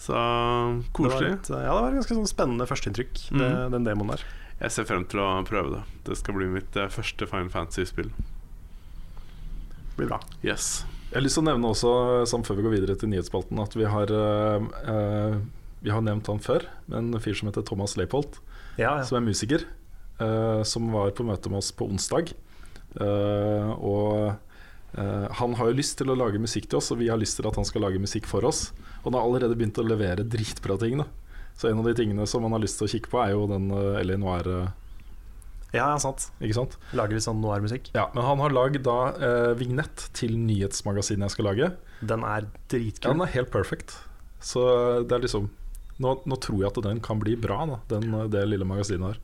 [0.00, 1.30] Så Det var koselig.
[1.50, 3.72] ja, det var et ganske sånn spennende førsteinntrykk, det, Mhm.
[3.74, 4.22] den demoen der.
[4.60, 5.82] Jeg ser frem til å prøve det.
[6.04, 8.10] Det skal bli mitt eh, første Final Fantasy-spill.
[9.96, 10.20] Blir bra.
[10.44, 10.84] Yes.
[11.10, 11.92] Jeg har lyst til å nevne også,
[12.30, 15.40] samt før vi går videre til nyhetsspalten, at vi har, eh, eh,
[15.82, 16.64] vi har nevnt han før.
[16.94, 18.38] En fyr som heter Thomas Leipold,
[18.78, 19.02] Ja, ja.
[19.02, 19.64] som er musiker.
[20.20, 22.34] eh, som var på møte med oss på onsdag.
[23.00, 24.34] Eh, og eh,
[24.94, 27.46] han har jo lyst til å lage musikk til oss, og vi har lyst til
[27.48, 28.72] at han skal lage musikk for oss.
[29.00, 30.98] Og han har allerede begynt å levere dritbra ting.
[31.00, 31.06] Da.
[31.56, 33.46] Så en av de tingene som han har lyst til å kikke på, er jo
[33.50, 34.46] den uh, LA Noir.
[34.48, 34.68] eh,
[35.70, 36.30] ja, ja, sant.
[36.42, 36.76] ikke sant?
[36.98, 37.92] Lager litt sånn noir-musikk.
[37.94, 41.68] Ja, Men han har lagd da eh, vignett til nyhetsmagasinet jeg skal lage.
[42.02, 43.06] Den er dritkul.
[43.06, 43.94] Ja, den er helt perfect.
[44.42, 44.64] Så
[45.06, 45.50] det er liksom
[46.00, 49.18] Nå, nå tror jeg at den kan bli bra, da, den, det lille magasinet her.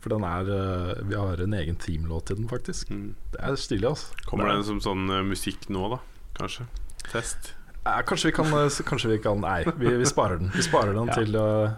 [0.00, 2.88] For den er eh, Vi har en egen teamlåt til den, faktisk.
[2.90, 3.14] Mm.
[3.34, 4.14] Det er stilig, altså.
[4.26, 5.98] Kommer det den som sånn uh, musikk nå, da?
[6.38, 6.64] Kanskje?
[7.10, 7.50] Test?
[7.84, 10.50] Eh, kanskje, vi kan, eh, kanskje vi kan Nei, vi, vi sparer den.
[10.56, 11.18] Vi sparer den Ja.
[11.20, 11.76] til uh,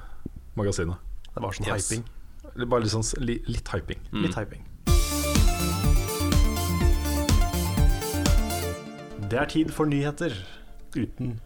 [0.58, 0.98] magasinet.
[1.32, 1.90] Det var sånn Yes.
[1.90, 2.04] hyping.
[2.68, 3.98] Bare litt, sånn, li, litt hyping.
[4.12, 4.22] Mm.
[4.26, 4.68] Litt hyping.
[9.32, 10.34] Det er tid for nyheter
[10.94, 11.38] uten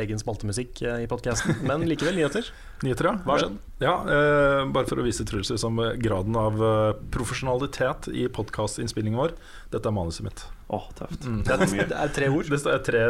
[0.00, 2.48] egen spaltemusikk eh, i podkasten, men likevel nyheter.
[2.84, 3.14] Nyheter, ja.
[3.24, 3.56] Hva har skjedd?
[3.80, 9.20] Ja, eh, bare for å vise Truls liksom, eh, graden av eh, profesjonalitet i podkastinnspillingen
[9.20, 9.34] vår.
[9.72, 10.44] Dette er manuset mitt.
[10.68, 11.24] Å, tøft.
[11.24, 11.42] Mm.
[11.46, 12.48] Det er, det er tre ord.
[12.52, 13.02] Det er tre,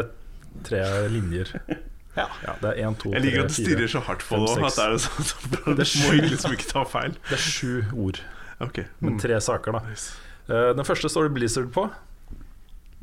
[0.67, 1.55] tre linjer.
[2.17, 2.31] Ja.
[2.63, 4.63] Det er én, to, Jeg liker at du stirrer så hardt på fem, det òg.
[4.65, 6.23] At det er sånn Det er Du må sju.
[6.31, 7.17] liksom ikke ta feil.
[7.29, 8.23] Det er sju ord,
[8.65, 9.83] Ok men tre saker, da.
[9.85, 10.15] Nice.
[10.49, 11.85] Eh, den første står det Blizzard på.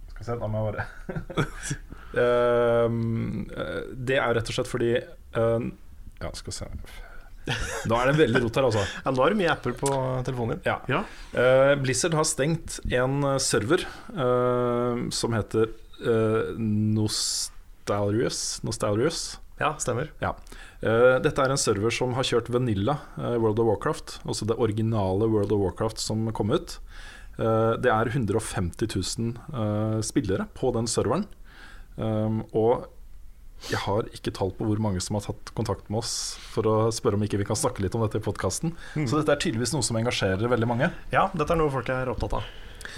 [0.09, 0.87] Skal vi se, da må jeg bare
[1.43, 1.75] eh,
[2.13, 2.19] Det
[4.19, 5.63] er rett og slett fordi eh,
[6.21, 6.67] Ja, skal vi se
[7.89, 8.83] Nå er det veldig rot her, altså.
[9.05, 9.89] Ja, nå er det mye apper på
[10.23, 10.61] telefonen din.
[10.69, 10.77] Ja.
[10.87, 11.01] Ja.
[11.35, 13.83] Uh, Blizzard har stengt en eh, server
[14.15, 15.65] uh, som heter
[16.05, 18.61] uh, Nostalrius.
[18.63, 19.19] Nostalrius.
[19.59, 20.07] Ja, stemmer.
[20.23, 20.31] Ja.
[20.79, 24.55] Uh, dette er en server som har kjørt Vanilla eh, World of Warcraft, altså det
[24.63, 26.79] originale World of Warcraft som kom ut.
[27.41, 31.25] Eh, det er 150 000 eh, spillere på den serveren.
[31.97, 32.87] Um, og
[33.69, 36.75] jeg har ikke tall på hvor mange som har tatt kontakt med oss for å
[36.91, 38.73] spørre om ikke vi kan snakke litt om dette i podkasten.
[39.07, 40.89] Så dette er tydeligvis noe som engasjerer veldig mange.
[41.15, 42.49] Ja, dette er noe folk er opptatt av.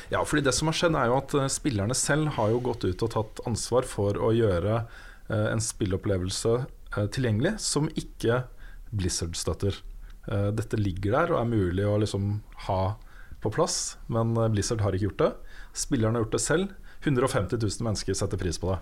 [0.09, 2.85] Ja, fordi det som har skjedd er jo at eh, spillerne selv har jo gått
[2.87, 8.43] ut og tatt ansvar for å gjøre eh, en spillopplevelse eh, tilgjengelig som ikke
[8.95, 9.77] Blizzard støtter.
[10.31, 12.81] Eh, dette ligger der og er mulig å liksom ha
[13.43, 15.31] på plass, men eh, Blizzard har ikke gjort det.
[15.77, 16.73] Spillerne har gjort det selv.
[17.05, 18.79] 150 000 mennesker setter pris på det.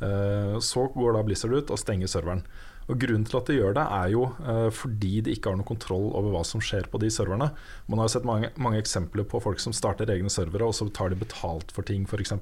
[0.00, 2.42] Eh, Så går da Blizzard ut og stenger serveren.
[2.90, 5.68] Og Grunnen til at de gjør det, er jo eh, fordi de ikke har noe
[5.68, 7.50] kontroll over hva som skjer på de serverne.
[7.86, 10.88] Man har jo sett mange, mange eksempler på folk som starter egne servere, og så
[10.90, 12.32] tar de betalt for ting, f.eks.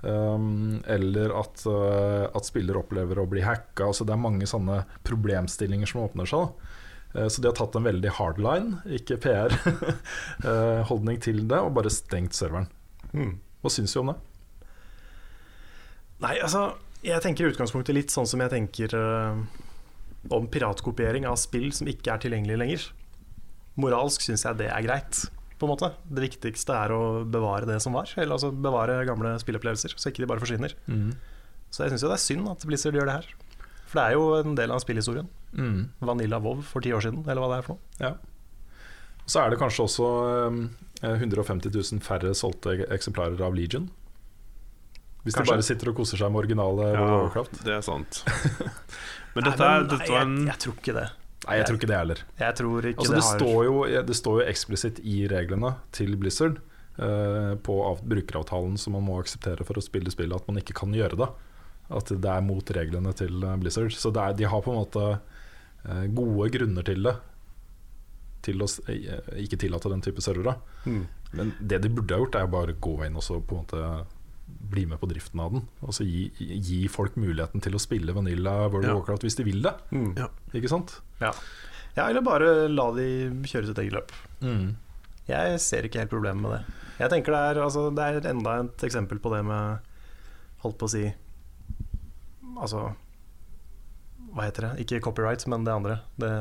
[0.00, 3.90] Um, eller at, eh, at spillere opplever å bli hacka.
[3.92, 6.48] Altså det er mange sånne problemstillinger som åpner seg.
[6.48, 7.28] da.
[7.28, 12.68] Så de har tatt en veldig hardline, ikke PR-holdning til det, og bare stengt serveren.
[13.10, 14.18] Hva syns du om det?
[16.20, 16.66] Nei, altså,
[17.04, 19.40] jeg tenker i utgangspunktet litt sånn som jeg tenker uh,
[20.36, 22.86] om piratkopiering av spill som ikke er tilgjengelig lenger.
[23.80, 25.22] Moralsk syns jeg det er greit,
[25.56, 25.92] på en måte.
[26.04, 28.12] Det viktigste er å bevare det som var.
[28.18, 30.74] Eller altså bevare gamle spillopplevelser, så ikke de bare forsvinner.
[31.70, 33.30] Så jeg syns jo det er synd at Blizzard gjør det her.
[33.90, 35.30] For det er jo en del av spillhistorien.
[35.56, 35.78] Mm.
[36.06, 37.96] Vanilla Vov for ti år siden, eller hva det er for noe.
[38.02, 38.12] Ja.
[39.30, 40.10] Så er det kanskje også
[40.50, 40.60] um,
[41.06, 43.88] 150 000 færre solgte eksemplarer av Legion.
[45.20, 45.44] Hvis Kanskje.
[45.44, 47.58] de bare sitter og koser seg med originale ja, Warcraft.
[47.66, 48.22] det er sant.
[49.34, 51.04] Men Nei, dette, er, men, dette nei, var en jeg, jeg tror ikke det.
[51.40, 52.22] Nei, jeg tror ikke det heller.
[52.40, 53.76] Jeg tror ikke Altså, det, det har står jo,
[54.08, 56.58] det står jo eksplisitt i reglene til Blizzard
[57.00, 60.76] eh, på av, brukeravtalen som man må akseptere for å spille spillet, at man ikke
[60.82, 61.30] kan gjøre det.
[62.00, 63.94] At det er mot reglene til eh, Blizzard.
[63.96, 67.16] Så det er, de har på en måte eh, gode grunner til det.
[68.44, 70.58] Til å eh, ikke tillate den type servere.
[70.84, 71.04] Mm.
[71.38, 73.56] Men det de burde ha gjort, er jo bare å gå inn og så på
[73.56, 73.90] en måte
[74.70, 75.62] bli med på driften av den.
[75.82, 78.92] Altså gi, gi folk muligheten til å spille Vanilla World Ja.
[78.94, 79.72] of Warcraft hvis de vil det.
[79.90, 80.12] Mm.
[80.18, 80.28] Ja.
[80.54, 80.98] Ikke sant?
[81.20, 81.32] Ja.
[81.96, 83.08] ja, eller bare la de
[83.48, 84.12] kjøre sitt eget løp.
[84.44, 84.76] Mm.
[85.30, 86.78] Jeg ser ikke helt problemet med det.
[87.00, 89.78] Jeg tenker det er, altså, det er enda et eksempel på det med
[90.60, 91.06] Holdt på å si
[92.60, 92.90] Altså
[94.34, 94.72] Hva heter det?
[94.84, 95.96] Ikke copyright, men det andre.
[96.20, 96.32] Det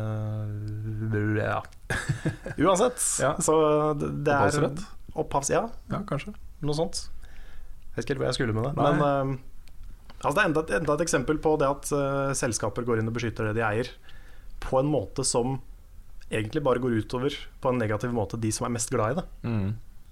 [1.39, 1.61] Ja.
[2.65, 2.99] Uansett.
[3.21, 3.35] Ja.
[3.39, 3.55] Så
[3.97, 4.83] det, det er Opphavsrett?
[5.15, 5.49] Opphavs...
[5.53, 6.33] Ja, Ja, kanskje.
[6.61, 7.05] noe sånt.
[7.99, 8.73] Jeg vet ikke helt hvor jeg skulle med det.
[8.79, 8.91] Nei.
[8.95, 13.01] Men eh, altså det er enda, enda et eksempel på det at uh, selskaper går
[13.01, 13.91] inn og beskytter det de eier,
[14.63, 15.57] på en måte som
[16.29, 19.25] egentlig bare går utover på en negativ måte de som er mest glad i det.
[19.47, 19.69] Mm.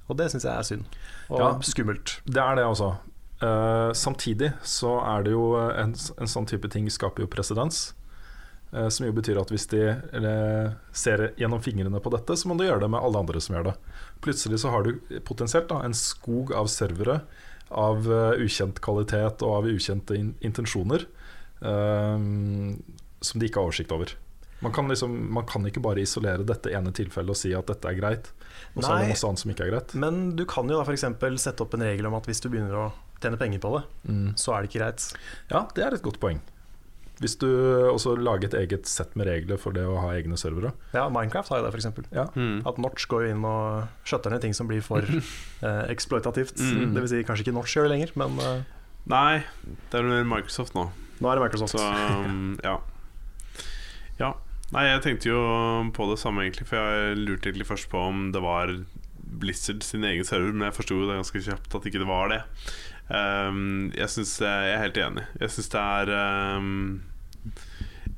[0.07, 0.97] Og det syns jeg er synd.
[1.29, 1.51] Og Ja.
[1.61, 2.21] skummelt.
[2.25, 2.97] Det er det, altså.
[3.37, 7.93] Uh, samtidig så er det jo en, en sånn type ting skaper jo presedens.
[8.73, 12.57] Uh, som jo betyr at hvis de uh, ser gjennom fingrene på dette, så må
[12.57, 13.75] de gjøre det med alle andre som gjør det.
[14.25, 17.21] Plutselig så har du potensielt da, en skog av servere
[17.71, 21.03] av eh, ukjent kvalitet og av ukjente in intensjoner
[21.61, 22.17] eh,
[23.21, 24.13] som de ikke har oversikt over.
[24.59, 27.91] Man kan, liksom, man kan ikke bare isolere dette ene tilfellet og si at dette
[27.91, 28.31] er greit,
[28.73, 29.93] og så er det masse annet som ikke er greit.
[30.01, 31.03] Men du kan jo da f.eks.
[31.43, 32.87] sette opp en regel om at hvis du begynner å
[33.21, 34.31] tjene penger på det, Mm.
[34.37, 35.05] så er det ikke greit.
[35.51, 36.41] Ja, det er et godt poeng.
[37.17, 37.47] Hvis du
[37.89, 40.73] også lager et eget sett med regler for det å ha egne servere.
[40.93, 42.09] Ja, Minecraft har jo det, f.eks.
[42.13, 42.27] Ja.
[42.37, 42.59] Mm.
[42.69, 45.01] At Notch går inn og skjøtter ned ting som blir for
[45.65, 46.61] eh, eksploitativt.
[46.61, 46.93] Mm.
[46.93, 48.65] Det vil si kanskje ikke Notch gjør det lenger, men eh,
[49.07, 49.39] Nei,
[49.89, 50.89] det er mer Microsoft nå.
[51.23, 51.77] nå er det Microsoft.
[51.77, 52.75] Så um, ja.
[54.19, 54.33] ja.
[54.75, 55.41] Nei, jeg tenkte jo
[55.95, 56.67] på det samme, egentlig.
[56.67, 58.73] For jeg lurte egentlig først på om det var
[59.15, 62.41] Blizzard sin egen server, men jeg forsto det ganske kjapt at ikke det var det.
[63.07, 65.23] Um, jeg synes Jeg er helt enig.
[65.39, 67.03] Jeg syns det er um,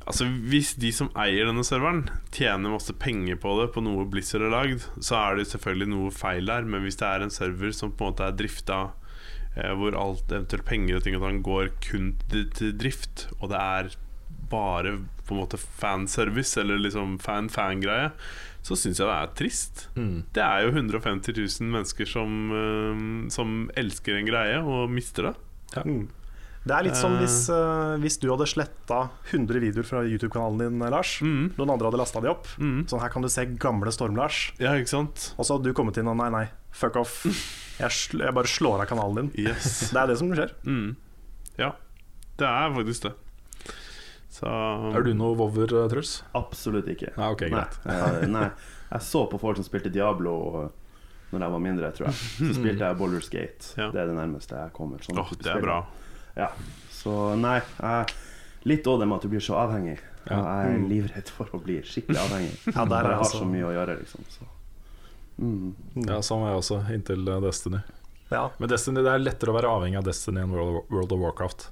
[0.10, 4.48] Altså Hvis de som eier denne serveren, tjener masse penger på det, på noe Blizzard
[4.48, 6.66] har lagd, så er det selvfølgelig noe feil der.
[6.66, 8.80] Men hvis det er en server som på en måte er drifta
[9.54, 13.62] eh, hvor alt eventuelt penger og ting og tang går kun til drift, og det
[13.62, 13.92] er
[14.50, 14.96] bare
[15.28, 18.10] på en måte fanservice, eller liksom fan-fan-greie,
[18.66, 19.88] så syns jeg det er trist.
[19.96, 20.24] Mm.
[20.36, 25.36] Det er jo 150 000 mennesker som, eh, som elsker en greie og mister det.
[25.86, 26.08] Mm.
[26.68, 27.22] Det er litt som Eh.
[27.24, 31.22] hvis, uh, hvis du hadde sletta 100 videoer fra YouTube-kanalen din, Lars.
[31.24, 31.56] Mm.
[31.58, 32.48] Noen andre hadde lasta de opp.
[32.60, 32.84] Mm.
[32.86, 34.52] Sånn her kan du se gamle Storm-Lars.
[34.60, 35.34] Ja, ikke sant?
[35.40, 36.46] Og så hadde du kommet inn og nei, nei,
[36.76, 37.24] fuck off.
[37.80, 39.46] Jeg, sl jeg bare slår av kanalen din.
[39.48, 39.86] Yes.
[39.94, 40.50] Det er det som skjer.
[40.68, 40.98] Mm.
[41.58, 41.70] Ja,
[42.36, 43.14] det er faktisk det.
[44.40, 44.50] Så
[44.96, 46.20] Er du noe vover, eh, Truls?
[46.38, 47.12] Absolutt ikke.
[47.18, 48.50] Nei, ok, nei, nei.
[48.90, 50.34] Jeg så på folk som spilte Diablo
[51.30, 52.20] Når jeg var mindre, tror jeg.
[52.40, 53.74] Så spilte jeg Boulders Gate.
[53.78, 53.90] Ja.
[53.94, 55.04] Det er det nærmeste jeg kommer.
[55.06, 55.82] sånn Åh, det er bra.
[56.40, 56.48] Ja.
[56.94, 58.16] Så nei, jeg,
[58.72, 60.00] litt òg det med at du blir så avhengig.
[60.30, 60.40] Ja.
[60.40, 62.56] Jeg er livredd for å bli skikkelig avhengig.
[62.76, 64.26] Ja, der er jeg har så mye å gjøre, liksom.
[64.34, 64.50] Så.
[65.40, 65.76] Mm.
[66.08, 67.84] Ja, sånn var jeg også, inntil eh, Destiny.
[68.30, 71.70] Ja, Men Destiny, det er lettere å være avhengig av Destiny enn World of Warcraft.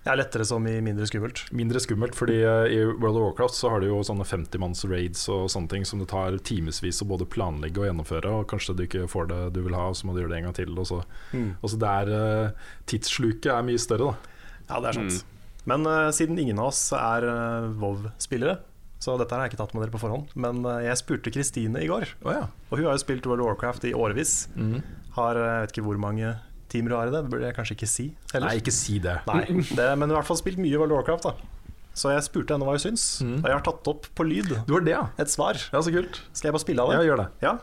[0.00, 1.42] Det er lettere som i mindre skummelt.
[1.52, 5.26] Mindre skummelt, fordi eh, i World of Warcraft så har du jo sånne 50-manns raids
[5.28, 8.86] og sånne ting som det tar timevis å både planlegge og gjennomføre, og kanskje du
[8.86, 10.72] ikke får det du vil ha, og så må du gjøre det en gang til.
[10.72, 11.02] Og så,
[11.36, 11.52] Mm.
[11.60, 14.40] og så det er eh, Tidssluket er mye større, da.
[14.70, 15.24] Ja, det er sant.
[15.68, 18.56] Men uh, siden ingen av oss er uh, WoW-spillere,
[19.00, 21.82] så dette har jeg ikke tatt med dere på forhånd, men uh, jeg spurte Kristine
[21.84, 22.46] i går, oh, ja.
[22.70, 24.48] og hun har jo spilt World of Warcraft i årevis.
[24.56, 24.80] Mm.
[25.18, 26.32] Har jeg vet ikke hvor mange
[26.72, 28.48] timer du har i det, det burde jeg kanskje ikke si heller.
[28.48, 29.16] Nei, ikke si det.
[29.30, 29.42] Nei,
[29.78, 31.28] det, men i hvert fall spilt mye World of Warcraft.
[31.28, 33.40] da Så jeg spurte henne hva hun syns, mm.
[33.42, 35.04] og jeg har tatt opp på lyd Du har det, ja?
[35.20, 35.58] et svar.
[35.74, 36.22] Ja, så kult.
[36.32, 37.00] Skal jeg bare spille av det?
[37.00, 37.28] Ja, gjør det.
[37.44, 37.54] Ja,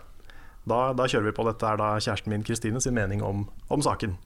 [0.68, 1.46] da, da kjører vi på.
[1.48, 4.18] Dette er da kjæresten min Kristine sin mening om, om saken.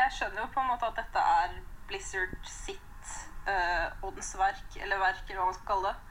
[0.00, 1.58] Jeg skjønner jo på en måte at dette er
[1.90, 3.10] Blizzard sitt
[3.44, 6.06] uh, åndsverk, eller verk, eller hva man skal kalle det.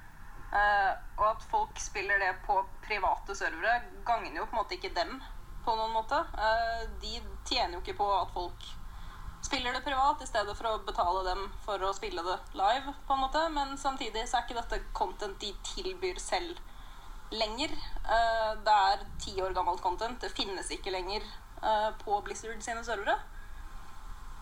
[0.50, 4.94] Uh, og at folk spiller det på private servere, gagner jo på en måte ikke
[4.98, 5.18] dem
[5.66, 6.20] på noen måte.
[6.38, 8.68] Eh, de tjener jo ikke på at folk
[9.46, 13.16] spiller det privat, i stedet for å betale dem for å spille det live, på
[13.16, 13.46] en måte.
[13.56, 16.60] Men samtidig så er ikke dette content de tilbyr selv
[17.32, 17.74] lenger.
[18.04, 20.20] Eh, det er ti år gammelt content.
[20.22, 23.20] Det finnes ikke lenger eh, på Blizzard sine servere.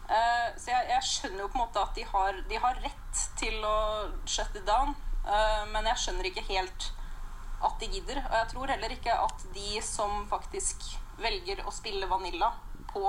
[0.08, 3.58] Så jeg, jeg skjønner jo på en måte at de har, de har rett til
[3.68, 3.80] å
[4.24, 4.94] shut it down,
[5.74, 6.86] men jeg skjønner ikke helt
[7.60, 8.22] at de gidder.
[8.22, 10.86] Og jeg tror heller ikke at de som faktisk
[11.22, 12.52] velger å spille Vanilla
[12.92, 13.04] på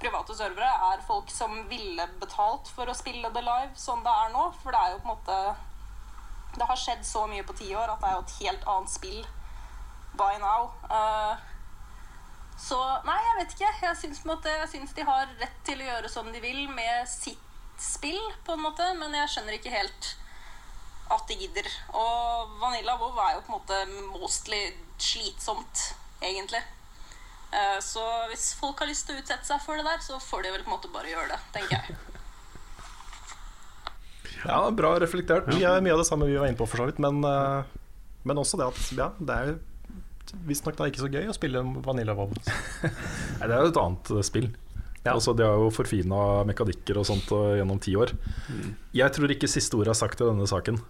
[0.00, 4.32] private servere, er folk som ville betalt for å spille det live sånn det er
[4.32, 4.46] nå.
[4.62, 5.40] For det er jo på en måte
[6.50, 8.90] Det har skjedd så mye på ti år at det er jo et helt annet
[8.90, 9.20] spill
[10.18, 10.72] by now.
[10.90, 11.36] Uh,
[12.58, 13.68] så nei, jeg vet ikke.
[13.84, 17.06] Jeg syns, måte, jeg syns de har rett til å gjøre som de vil med
[17.08, 17.46] sitt
[17.80, 20.10] spill, på en måte, men jeg skjønner ikke helt
[21.14, 21.70] at de gidder.
[21.96, 23.78] Og Vanilla WoW er jo på en måte
[24.18, 24.60] mostly
[25.00, 25.86] slitsomt,
[26.20, 26.60] egentlig.
[27.50, 30.44] Eh, Så hvis folk har lyst til å utsette seg for det der, så får
[30.46, 31.96] de vel på en måte bare gjøre det, tenker jeg.
[34.44, 35.50] Ja, bra reflektert.
[35.52, 37.00] Vi har mye av det samme vi var inne på, for så vidt.
[37.02, 37.66] Men, eh,
[38.24, 39.50] men også det at ja, det er
[40.46, 42.32] visstnok da ikke så gøy å spille Vanilla WoW.
[42.32, 44.48] Nei, det er jo et annet eh, spill.
[45.04, 45.14] Ja.
[45.16, 48.14] Altså, de har jo forfina mekanikker og sånt eh, gjennom ti år.
[48.96, 50.80] Jeg tror ikke siste ord er sagt i denne saken.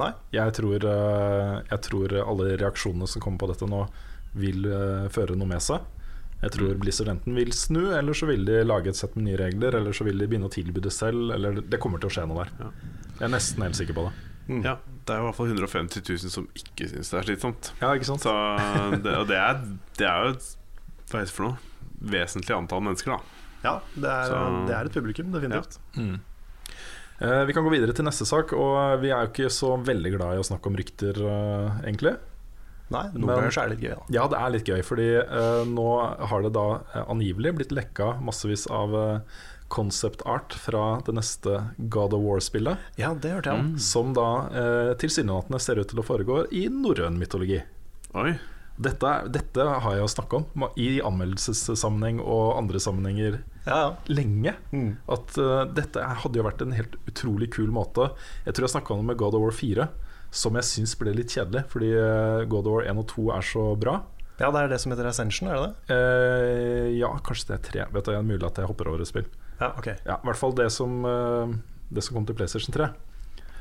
[0.00, 0.12] Nei?
[0.32, 3.82] Jeg tror, jeg tror alle reaksjonene som kommer på dette nå,
[4.38, 5.86] vil eh, føre noe med seg.
[6.40, 9.38] Jeg tror Blizzard enten vil snu, eller så vil de lage et sett med nye
[9.40, 12.14] regler, eller så vil de begynne å tilby det selv, eller det kommer til å
[12.14, 12.70] skje noe der.
[13.18, 14.14] Jeg er nesten helt sikker på det.
[14.64, 17.68] Ja, det er i hvert fall 150 000 som ikke syns det er slitsomt.
[17.82, 18.24] Ja, ikke sant?
[18.24, 18.32] Så
[19.04, 19.60] det, og det er,
[20.00, 20.48] det er jo et
[21.10, 21.84] Hva heter det for noe?
[22.10, 23.46] Vesentlig antall mennesker, da.
[23.60, 25.76] Ja, det er, det er et publikum, definitivt.
[27.20, 30.14] Eh, vi kan gå videre til neste sak, og vi er jo ikke så veldig
[30.14, 32.14] glad i å snakke om rykter, eh, egentlig.
[32.90, 34.08] Nei, noen ganger så er det litt gøy, da.
[34.16, 35.88] Ja, det er litt gøy, fordi uh, nå
[36.32, 41.60] har det da eh, angivelig blitt lekka massevis av uh, concept art fra det neste
[41.78, 42.82] God of War-spillet.
[42.98, 43.68] Ja, det hørte jeg om.
[43.78, 47.62] Som da uh, tilsynelatende ser ut til å foregå i norrøn mytologi.
[48.18, 48.34] Oi.
[48.80, 53.88] Dette, dette har jeg jo snakke om i anmeldelsessammenheng og andre sammenhenger Ja, ja.
[54.08, 54.54] lenge.
[54.72, 54.94] Mm.
[55.12, 58.10] At uh, dette hadde jo vært en helt utrolig kul måte.
[58.46, 59.86] Jeg tror jeg snakka om det med God of War 4,
[60.30, 63.46] som jeg syns ble litt kjedelig, fordi eh, God of War 1 og 2 er
[63.46, 63.96] så bra.
[64.40, 65.96] ja, det er det som heter Ascension, er det det?
[65.96, 67.86] Eh, ja, kanskje det er tre.
[67.92, 69.26] Vet du, Det er mulig at jeg hopper over et spill.
[69.60, 69.86] Ja, ok.
[70.06, 71.54] Ja, I hvert fall det som, eh,
[71.90, 72.88] det som kom til PlayStation 3.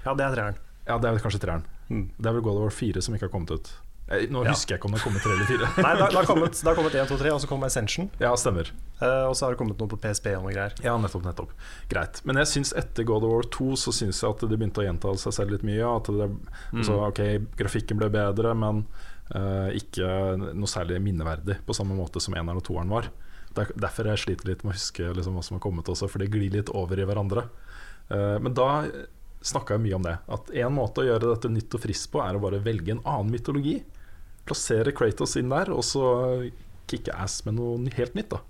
[0.05, 0.55] Ja, det er treeren.
[0.87, 1.65] Ja, Det er kanskje treeren.
[1.89, 2.09] Mm.
[2.17, 3.71] Det er vel God of War 4 som ikke har kommet ut.
[4.09, 5.67] Eh, Nå husker jeg ikke om det har kommet tre eller fire.
[5.83, 7.63] Nei, det har- det har kommet, det har kommet 1, 2, 3, og så kom
[7.67, 8.07] Ascension.
[8.19, 8.71] Ja, stemmer.
[9.03, 10.73] uh, og så har det kommet noe på PSP og noe greier.
[10.83, 11.51] Ja, nettopp, nettopp.
[11.91, 12.21] Greit.
[12.25, 14.87] Men jeg syns etter God of War 2 så syns jeg at det begynte å
[14.87, 15.85] gjenta seg selv litt mye.
[15.93, 16.29] At det,
[16.73, 17.21] altså, ok,
[17.61, 18.81] Grafikken ble bedre, men
[19.35, 20.09] uh, ikke
[20.57, 23.11] noe særlig minneverdig på samme måte som eneren og toeren var.
[23.57, 26.21] Der, derfor jeg sliter litt med å huske liksom, hva som har kommet også, for
[26.21, 27.45] det glir litt over i hverandre.
[28.09, 28.89] Uh, men da
[29.45, 30.17] snakka jeg mye om det.
[30.33, 33.05] At en måte å gjøre dette nytt og friskt på, er å bare velge en
[33.07, 33.77] annen mytologi.
[34.49, 36.03] Plassere Kratos inn der, og så
[36.89, 38.33] kicke ass med noe helt nytt.
[38.33, 38.41] da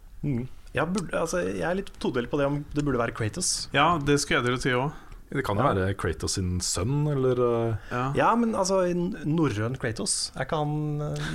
[0.74, 3.68] Ja, burde, altså, jeg er litt todelt på det om det burde være Kratos.
[3.76, 4.92] Ja, det skulle jeg dere si òg.
[5.30, 5.74] Det kan jo Ja.
[5.74, 8.04] være Kratos sin sønn, eller eh, Ja.
[8.16, 8.82] Ja, men altså
[9.26, 11.34] norrøn Kratos, er ikke han eh,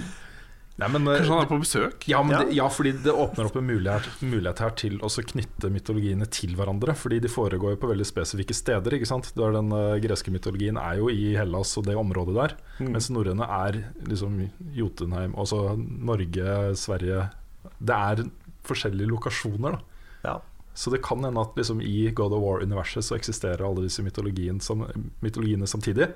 [0.74, 2.04] Nei, men, Kanskje han er på besøk?
[2.10, 2.38] Ja, men Ja.
[2.42, 6.56] Det, ja, fordi det åpner opp en mulighet, mulighet her til å knytte mytologiene til
[6.58, 6.96] hverandre.
[6.98, 8.96] Fordi de foregår jo på veldig spesifikke steder.
[8.96, 9.30] ikke sant?
[9.38, 12.56] Der Den uh, greske mytologien er jo i Hellas og det området der.
[12.80, 12.90] Mm.
[12.90, 17.30] Mens norrøne er liksom Jotunheim, altså Norge, Sverige
[17.78, 18.24] Det er
[18.66, 19.78] forskjellige lokasjoner.
[19.78, 20.40] da Ja.
[20.74, 24.60] Så det kan hende at liksom i God of War-universet så eksisterer alle disse mytologien
[24.60, 24.82] som,
[25.22, 26.10] mytologiene samtidig.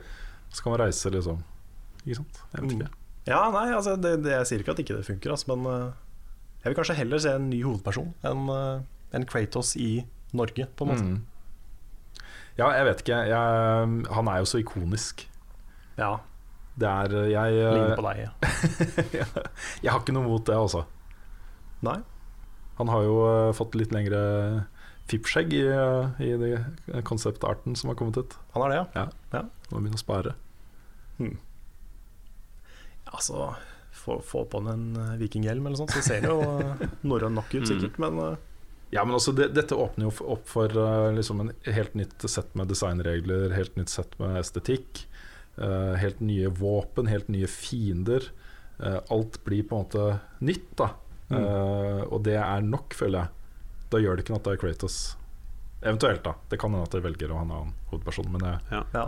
[0.51, 1.45] Så kan man reise liksom
[2.05, 2.43] Ikke sant?
[2.55, 2.91] Jeg vet ikke.
[3.29, 5.91] Ja, nei, altså det, det, jeg sier ikke at ikke det funker, altså, men uh,
[6.63, 8.79] jeg vil kanskje heller se en ny hovedperson enn uh,
[9.17, 10.05] en Kratos i
[10.37, 11.05] Norge, på en måte.
[11.05, 12.25] Mm.
[12.59, 13.19] Ja, jeg vet ikke.
[13.31, 15.23] Jeg, han er jo så ikonisk.
[15.99, 16.19] Ja,
[16.79, 18.19] Det er jeg eh, ligner på deg.
[19.19, 19.27] Ja.
[19.83, 20.85] Jeg har ikke noe mot det, altså.
[21.87, 21.97] Nei?
[22.79, 24.21] Han har jo uh, fått litt lengre
[25.11, 28.37] fippskjegg i, uh, i konseptarten som har kommet ut.
[28.55, 29.07] Han har det, ja?
[29.33, 29.45] Ja.
[29.71, 30.37] Må begynne å spare.
[33.13, 33.51] Altså,
[33.95, 37.37] få, få på den en eh, vikinghjelm eller sånt, så ser det jo eh, norrøn
[37.39, 37.99] nok ut, sikkert.
[38.03, 38.37] Men eh,
[38.95, 42.55] Ja, men også det, dette åpner jo opp for uh, liksom en helt nytt sett
[42.57, 45.05] med designregler, helt nytt sett med estetikk.
[45.59, 48.31] Uh, helt nye våpen, helt nye fiender.
[48.79, 50.09] Uh, alt blir på en måte
[50.41, 50.95] nytt, da.
[51.29, 53.57] Eh, og det er nok, føler jeg.
[53.93, 54.99] Da gjør det ikke noe at det er Kratos.
[55.79, 56.35] Eventuelt, da.
[56.51, 59.05] Det kan hende at jeg velger å ha en annen hovedperson, men jeg, ja.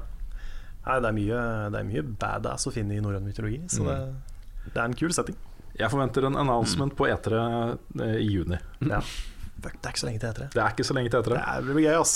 [0.87, 1.41] Nei, det er, mye,
[1.73, 3.97] det er mye badass å finne i norrøn mytologi, så det,
[4.71, 5.37] det er en kul setting.
[5.77, 7.43] jeg forventer en announcement på E3
[8.01, 8.61] eh, i juni.
[8.89, 9.03] Ja.
[9.61, 10.47] Det er ikke så lenge til etere.
[10.55, 10.61] det.
[10.63, 11.41] Er ikke så lenge til etere.
[11.61, 12.13] Det blir gøy, ass.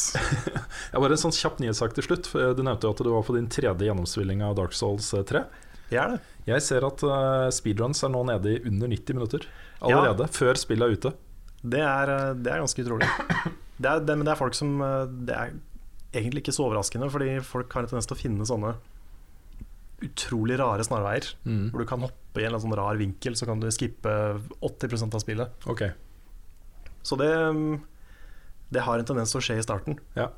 [0.94, 2.30] Jeg bare En sånn kjapp nyhetssak til slutt.
[2.56, 5.42] Du nevnte jo at du var på din tredje gjennomspilling av Dark Souls eh, 3.
[5.92, 6.22] Jeg er det.
[6.48, 9.44] Jeg ser at eh, speedruns er nå nede i under 90 minutter
[9.84, 11.12] allerede, før spillet er ute.
[11.60, 13.10] Det er, eh, det er ganske utrolig.
[13.74, 15.54] Det er, det, men det er folk som eh, Det er
[16.14, 18.74] egentlig ikke så overraskende, fordi folk har en tendens til å finne sånne
[20.04, 21.30] utrolig rare snarveier.
[21.46, 21.68] Mm.
[21.72, 24.12] Hvor du kan hoppe i en eller sånn rar vinkel, så kan du skippe
[24.60, 25.68] 80% av spillet.
[25.70, 25.86] Ok,
[27.04, 27.82] Så det, mm,
[28.72, 29.98] det har en tendens til å skje i starten.
[30.16, 30.30] ja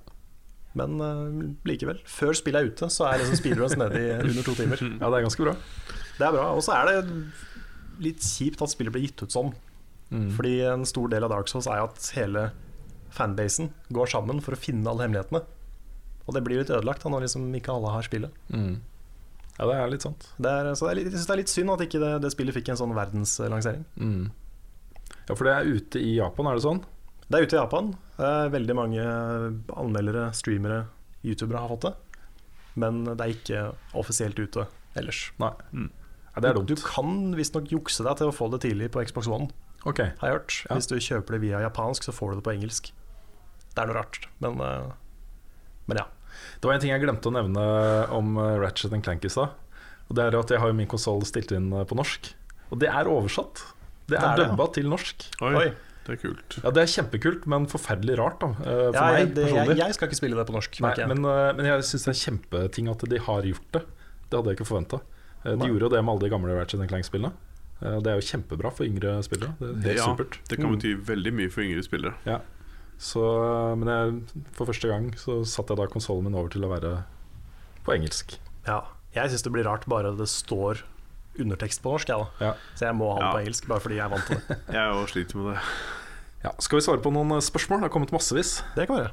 [0.75, 4.55] Men uh, likevel, før spillet er ute, så er liksom speedruns nede i under to
[4.59, 4.83] timer.
[4.83, 5.55] Ja, det er ganske bra.
[6.19, 6.51] Det er bra.
[6.55, 6.99] Og så er det
[8.03, 9.55] litt kjipt at spillet blir gitt ut sånn.
[10.11, 10.31] Mm.
[10.37, 12.51] Fordi en stor del av Dark Souls er at hele
[13.17, 15.43] fanbasen går sammen for å finne alle hemmelighetene.
[16.27, 18.33] Og det blir litt ødelagt da, når liksom ikke alle har spillet.
[18.51, 18.81] Mm.
[19.59, 20.27] Ja, det er litt sant.
[20.43, 22.11] Det er, så det er litt, jeg synes det er litt synd at ikke det,
[22.25, 23.85] det spillet fikk en sånn verdenslansering.
[23.97, 24.27] Mm.
[25.29, 26.83] Ja, for det er ute i Japan, er det sånn?
[27.27, 27.93] Det er ute i Japan.
[28.53, 29.05] Veldig mange
[29.75, 30.83] anmeldere, streamere,
[31.27, 31.95] youtubere har fått det.
[32.77, 33.63] Men det er ikke
[33.99, 34.67] offisielt ute
[34.99, 35.31] ellers.
[35.41, 35.53] Nei.
[35.73, 36.69] Ja, det er dumt.
[36.69, 39.49] Du kan visstnok jukse deg til å få det tidlig på Xbox One,
[39.89, 40.03] Ok.
[40.21, 40.59] har jeg hørt.
[40.69, 40.77] Ja.
[40.77, 42.93] Hvis du kjøper det via japansk, så får du det på engelsk.
[43.73, 44.93] Det er noe rart, men, eh,
[45.87, 46.07] men ja.
[46.61, 47.63] Det var en ting jeg glemte å nevne
[48.17, 49.55] om eh, Ratchet Clank i stad.
[50.07, 52.31] Og det er at jeg har min konsoll stilt inn eh, på norsk.
[52.73, 53.63] Og det er oversatt.
[54.11, 54.55] Det er er det, ja.
[54.55, 55.27] dubba til norsk.
[55.43, 55.67] Oi, Oi.
[56.07, 56.59] det er kult.
[56.63, 59.79] Ja, Det er kjempekult, men forferdelig rart da eh, for Ja, meg det, jeg, personlig.
[59.83, 60.81] jeg skal ikke spille det på norsk.
[60.87, 63.85] Nei, men, men jeg syns det er kjempeting at de har gjort det.
[64.27, 65.03] Det hadde jeg ikke forventa.
[65.47, 65.69] De Nei.
[65.71, 67.35] gjorde jo det med alle de gamle Ratchet Clank-spillene.
[67.77, 69.53] Det er jo kjempebra for yngre spillere.
[69.61, 70.39] Det er helt ja, supert.
[70.49, 72.15] det kan bety veldig mye for yngre spillere.
[72.25, 72.39] Ja.
[72.99, 73.21] Så,
[73.77, 76.93] men jeg, for første gang så satte jeg da konsollen min over til å være
[77.87, 78.39] på engelsk.
[78.67, 78.83] ja.
[79.17, 80.83] Jeg syns det blir rart bare det står
[81.41, 82.45] undertekst på norsk, jeg, da.
[82.45, 82.51] Ja.
[82.77, 83.31] Så jeg må ha det Ja.
[83.33, 84.57] på engelsk, bare fordi jeg er vant til det.
[84.77, 85.63] Jeg òg sliter med det.
[86.45, 87.81] Ja, skal vi svare på noen eh, spørsmål?
[87.81, 88.59] Det har kommet massevis.
[88.77, 89.13] Det kan være.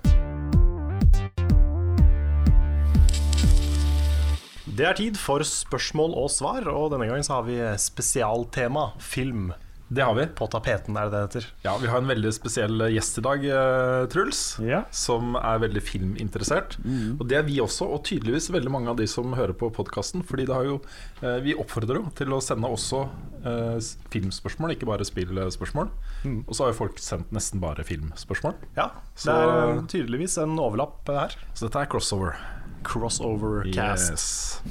[4.76, 9.52] Det er tid for spørsmål og svar, og denne gangen så har vi spesialtema film
[9.94, 10.26] Det har vi.
[10.34, 11.48] på tapeten, er det det heter.
[11.66, 14.42] Ja, Vi har en veldig spesiell gjest i dag, eh, Truls.
[14.66, 14.84] Ja.
[14.92, 16.78] Som er veldig filminteressert.
[17.20, 20.24] Og det er vi også, og tydeligvis veldig mange av de som hører på podkasten.
[20.26, 20.80] Fordi det har jo,
[21.22, 23.04] eh, vi oppfordrer jo til å sende også
[23.46, 23.78] eh,
[24.10, 25.90] filmspørsmål, ikke bare spillspørsmål.
[26.48, 28.56] Og så har jo folk sendt nesten bare filmspørsmål.
[28.78, 31.36] Ja, Så- det er eh, tydeligvis en overlapp eh, her.
[31.54, 32.36] Så dette er crossover.
[32.84, 34.12] Crossover cast.
[34.12, 34.62] Yes.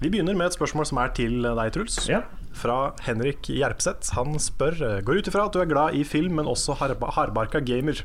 [0.00, 2.06] Vi begynner med et spørsmål som er til deg, Truls.
[2.08, 2.22] Ja.
[2.56, 4.14] Fra Henrik Gjerpseth.
[4.18, 7.62] Han spør eh, Går ut ifra at du er glad i film, men også hardbarka
[7.64, 8.02] gamer.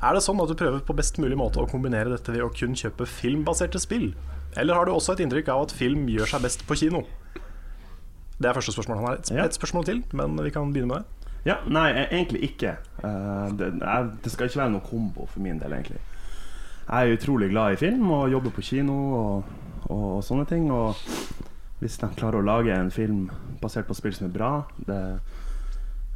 [0.00, 2.52] Er det sånn at du prøver på best mulig måte å kombinere dette ved å
[2.54, 4.12] kun kjøpe filmbaserte spill?
[4.56, 7.02] Eller har du også et inntrykk av at film gjør seg best på kino?
[8.40, 8.96] Det er første spørsmål.
[9.02, 11.34] Han har et, et spørsmål til, men vi kan begynne med det.
[11.44, 12.74] Ja, nei, e- egentlig ikke.
[13.04, 13.68] Eh, det,
[14.24, 16.00] det skal ikke være noe kombo for min del, egentlig.
[16.90, 19.52] Jeg er utrolig glad i film og jobber på kino og,
[19.86, 20.66] og, og sånne ting.
[20.74, 20.96] Og
[21.80, 23.28] hvis de klarer å lage en film
[23.60, 24.50] basert på spill som er bra,
[24.86, 25.00] det,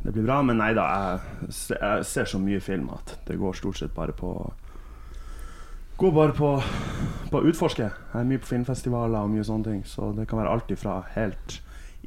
[0.04, 0.42] det blir bra.
[0.44, 4.16] Men nei da, jeg, jeg ser så mye film at det går stort sett bare
[4.16, 4.34] på
[5.94, 6.48] Går bare på,
[7.30, 7.84] på å utforske.
[7.86, 9.82] Jeg er mye på filmfestivaler og mye sånne ting.
[9.86, 11.60] Så det kan være alt ifra helt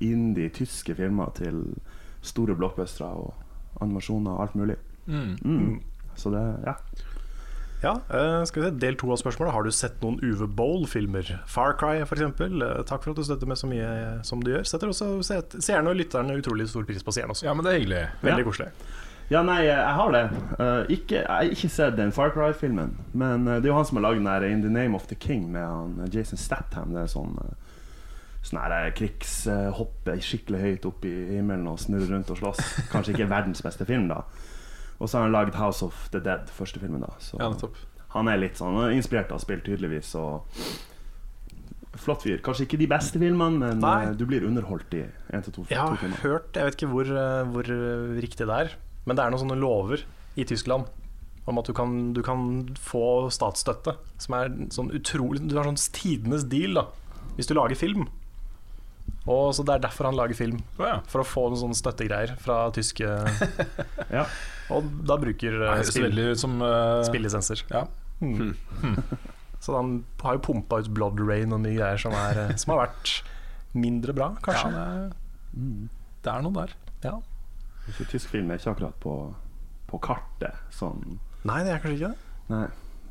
[0.04, 1.62] indie tyske filmer til
[2.20, 4.76] store blockbustere og animasjoner og alt mulig.
[5.08, 5.38] Mm.
[5.40, 5.78] Mm.
[6.20, 6.76] Så det, ja.
[7.84, 9.54] Ja, eh, skal vi se, Del to av spørsmålet.
[9.54, 11.28] Har du sett noen Uwe Boll-filmer?
[11.46, 12.24] Far Cry f.eks.
[12.90, 13.90] Takk for at du støtter med så mye
[14.26, 14.66] som du gjør.
[14.66, 17.46] Setter også se- seerne og lytterne utrolig stor pris på seerne også.
[17.46, 18.02] Ja, men det er hyggelig.
[18.24, 18.50] Veldig Ja.
[18.50, 18.72] koselig.
[19.30, 20.24] Ja, nei, jeg har det.
[20.58, 22.98] Eh, ikke, jeg har ikke sett den Far Cry-filmen.
[23.14, 25.06] Men eh, det er jo han som har lagd den der In the Name of
[25.08, 26.94] the King med han eh, Jason Statham.
[26.96, 27.54] Det er sånn uh,
[28.48, 32.62] Sånn her eh, krigshoppe skikkelig høyt opp i himmelen og snurre rundt og slåss.
[32.94, 34.22] Kanskje ikke verdens beste film, da.
[35.00, 37.02] Og så har han lagd House of the Dead, første filmen.
[37.06, 37.52] da Så Ja,
[38.16, 40.16] han er litt sånn er inspirert av spill, tydeligvis.
[40.18, 40.46] Og
[41.98, 42.40] flott fyr.
[42.46, 44.06] Kanskje ikke de beste filmene, men Nei.
[44.08, 46.18] eh, du blir underholdt i én til to, Jeg har filmer.
[46.24, 48.76] hørt, jeg vet ikke hvor, eh, hvor eh, riktig det er,
[49.06, 50.04] men det er noen sånne lover
[50.38, 50.86] i Tyskland
[51.48, 55.80] om at du kan, du kan få statsstøtte, som er sånn utrolig Du har sånn
[55.96, 56.88] tidenes deal da
[57.38, 58.08] hvis du lager film.
[59.28, 60.60] Og så Det er derfor han lager film.
[60.78, 63.08] For å få noen sånne støttegreier fra tyske
[64.18, 64.26] Ja.
[64.74, 67.64] Og da bruker Det eh, spill, veldig ut som eh, spillisenser.
[67.72, 67.86] Ja.
[68.22, 68.54] Mm.
[69.64, 69.92] Så han
[70.24, 73.14] har jo pumpa ut Blood Rain og mye greier som, er, eh, som har vært
[73.78, 74.72] mindre bra, kanskje.
[74.72, 75.90] Ja, det, er,
[76.26, 76.76] det er noe der.
[77.06, 77.16] Ja.
[77.98, 79.14] Så tysk film er ikke akkurat på,
[79.92, 80.60] på kartet.
[80.76, 82.42] Sånn Nei, det er kanskje ikke det.
[82.52, 82.66] Nei,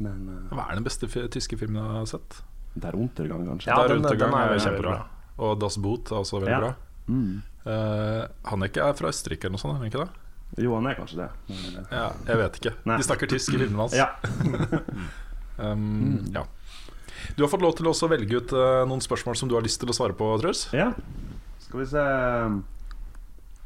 [0.04, 2.40] men uh, Hva er den beste tyske filmen jeg har sett?
[2.76, 3.70] Der Untergang, kanskje.
[3.70, 4.96] Ja, Der den- Untergang den er er kjempebra.
[5.38, 6.60] Og Das Boot er også veldig Ja.
[6.60, 6.74] bra.
[7.08, 7.42] Mm.
[7.66, 10.62] Uh, Haneke er fra Østerrike eller noe sånt, ikke det?
[10.62, 11.30] Jo, han er kanskje det.
[11.50, 12.72] Eh, Ja, jeg vet ikke.
[12.86, 12.96] Nei.
[12.96, 13.92] De snakker tysk i filmene hans.
[13.98, 14.12] Ja.
[15.58, 16.44] um, ja.
[17.36, 19.64] Du har fått lov til å også velge ut uh, noen spørsmål som du har
[19.66, 20.68] lyst til å svare på, Truls.
[20.72, 20.92] ja.
[21.66, 22.02] Skal vi se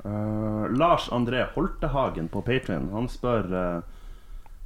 [0.05, 3.83] uh, Lars André Holtehagen på Patrion Han spør uh,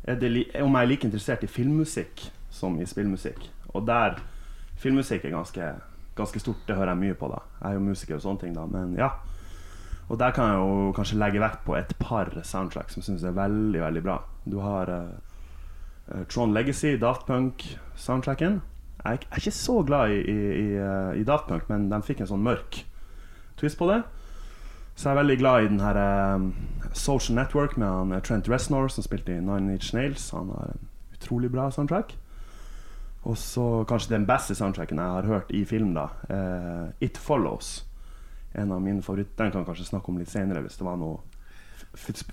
[0.07, 3.41] er det li om jeg er like interessert i filmmusikk som i spillmusikk.
[3.75, 4.21] Og der
[4.79, 5.67] Filmmusikk er ganske,
[6.17, 7.29] ganske stort, det hører jeg mye på.
[7.29, 9.11] da Jeg er jo musiker og sånne ting, da, men ja.
[10.09, 13.37] Og der kan jeg jo kanskje legge vekt på et par soundtrack som syns er
[13.37, 14.19] veldig, veldig bra.
[14.45, 18.61] Du har eh, Tron Legacy, Daft Punk-soundtracken.
[19.05, 22.03] Jeg jeg er ikke så glad i, i, i, eh, i Daft Punk, men de
[22.03, 22.85] fikk en sånn mørk
[23.57, 24.03] twist på det.
[24.95, 25.99] Så jeg er veldig glad i den her
[26.35, 26.55] um,
[26.93, 30.31] Social Network med han, Trent Reznor, som spilte i Nine Inch Nails.
[30.31, 32.15] Han har en utrolig bra soundtrack.
[33.25, 36.09] Og så kanskje den beste soundtracken jeg har hørt i film, da.
[36.29, 37.85] Uh, It Follows.
[38.55, 39.45] En av mine favoritter.
[39.45, 41.23] Den kan jeg kanskje snakke om litt senere, hvis det var noe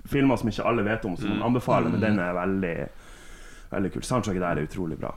[0.10, 1.90] filmer som ikke alle vet om, som man anbefaler.
[1.94, 2.74] Men den er veldig,
[3.72, 4.04] veldig kul.
[4.04, 5.14] Soundtracket der er utrolig bra.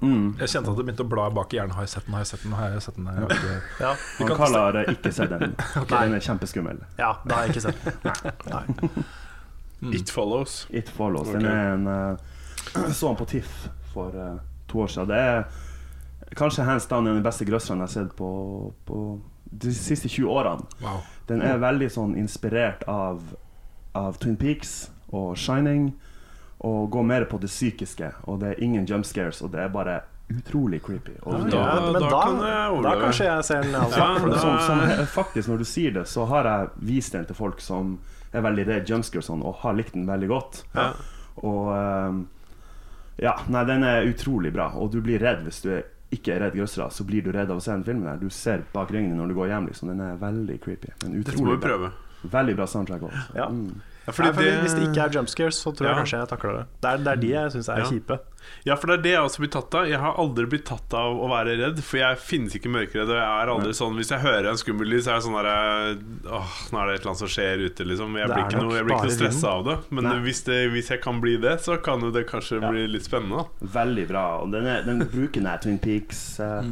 [0.00, 0.36] Mm.
[0.38, 1.74] Jeg kjente at det begynte å bla bak i hjernen.
[1.74, 2.14] Har jeg sett den?
[2.14, 2.54] Har jeg sett den?
[2.56, 3.06] Har jeg sett den?
[3.06, 5.56] Har jeg ikke- Ja, Han kan Karl har ikke sett den.
[5.90, 6.78] Den er kjempeskummel.
[6.98, 8.04] ja det har jeg ikke sett.
[8.04, 8.64] Nei.
[9.82, 9.94] Nei.
[9.96, 10.66] It follows.
[10.70, 11.28] It Follows.
[11.28, 11.40] Okay.
[11.40, 14.36] Den er en uh, Så han på TIFF for eh,
[14.70, 15.10] to år siden.
[15.10, 18.30] Det er kanskje hands down en av de beste grøsserne jeg har sett på,
[18.86, 19.00] på
[19.50, 20.68] de siste 20 årene.
[20.84, 21.00] Wow.
[21.30, 23.20] Den er veldig sånn inspirert av,
[23.98, 24.76] av Twin Peaks
[25.10, 25.90] og Shining.
[26.60, 28.10] Og går mer på det psykiske.
[28.28, 29.94] Og det er ingen jump scares, og det er bare
[30.30, 31.14] utrolig creepy.
[31.24, 33.00] Og Ja, Ja, men da da, kan jeg da overleve.
[33.06, 33.74] kanskje jeg ser den.
[33.74, 33.98] Altså.
[33.98, 37.60] Ja, som, som, faktisk, når du sier det, så har jeg vist den til folk
[37.64, 37.96] som
[38.32, 40.60] er veldig redd jumpscares og sånn, og har likt den veldig godt.
[40.76, 40.90] Ja.
[41.42, 42.20] Og ehm,
[43.20, 44.70] Ja, nei, den er utrolig bra.
[44.80, 47.52] Og du blir redd hvis du er, ikke er redd grøssere, så blir du redd
[47.52, 48.20] av å se den filmen der.
[48.20, 49.92] Du ser bak din når du går hjem, liksom.
[49.92, 50.94] Den er veldig creepy.
[51.04, 51.68] Men utrolig bra.
[51.68, 51.92] prøve.
[52.32, 53.26] Veldig bra soundtrack også.
[53.36, 53.48] Ja.
[53.52, 53.89] Mm.
[54.06, 55.98] Ja, Nei, for Hvis det ikke er jumpscares, så tror jeg Ja.
[56.02, 56.66] kanskje jeg takler det.
[56.80, 57.84] Det er, det er de jeg syns er Ja.
[57.84, 58.18] kjipe.
[58.64, 59.86] Ja, for det er det jeg også blir tatt av.
[59.86, 63.10] Jeg har aldri blitt tatt av å være redd, for jeg finnes ikke mørkredd.
[63.12, 65.36] Og jeg er aldri sånn Hvis jeg hører en skummel lyd, så er jeg sånn
[65.36, 65.98] derre
[66.32, 68.16] Åh, nå er det et eller annet som skjer ute, liksom.
[68.16, 69.76] Jeg blir ikke noe, jeg blir ikke noe stressa av det.
[69.90, 73.04] Men hvis, det, hvis jeg kan bli det, så kan jo det kanskje bli litt
[73.04, 73.44] spennende.
[73.60, 74.24] Veldig bra.
[74.40, 76.62] Og den, er, den bruker den her Twin Peaks Uh,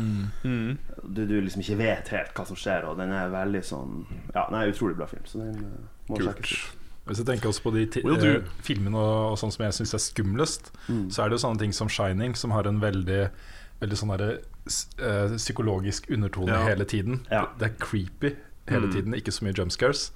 [0.45, 0.79] Mm.
[1.05, 4.47] du, du liksom ikke vet helt hva som skjer, og den er veldig sånn Ja,
[4.49, 5.23] den er utrolig bra film.
[5.29, 6.78] Så den uh, må sjekkes ut.
[7.09, 10.03] Hvis jeg tenker også på de eh, filmene og, og sånn som jeg syns er
[10.05, 11.09] skumlest, Mm.
[11.11, 13.31] så er det jo sånne ting som 'Shining', som har en veldig
[13.81, 14.39] Veldig sånn der,
[14.99, 16.65] eh, psykologisk undertone Ja.
[16.67, 17.21] hele tiden.
[17.31, 17.47] Ja.
[17.59, 18.35] Det er creepy
[18.69, 18.93] hele Mm.
[18.93, 20.11] tiden, ikke så mye jump scares.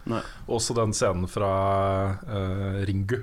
[0.49, 3.23] Også den scenen fra eh, Ringu.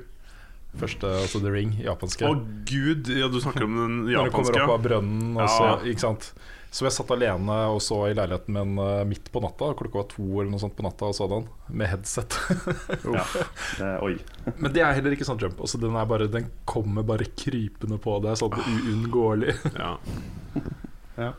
[0.78, 2.28] Første, altså The Ring, japanske.
[2.30, 2.36] Å
[2.70, 5.34] gud, ja, du snakker om den Når du kommer opp av brønnen.
[5.40, 5.76] Og så, Ja.
[5.90, 6.34] ikke sant?
[6.70, 9.72] Så jeg satt alene og så i leiligheten min eh, midt på natta.
[9.74, 12.38] Klokka var to eller noe sånt på natta og så den, med headset.
[13.18, 13.24] Ja,
[13.80, 14.12] det, oi.
[14.62, 15.58] Men det er heller ikke sånn jump.
[15.66, 19.58] Altså, den, er bare, den kommer bare krypende på deg, sånn uunngåelig.
[19.82, 19.96] Ja.
[21.18, 21.32] Ja.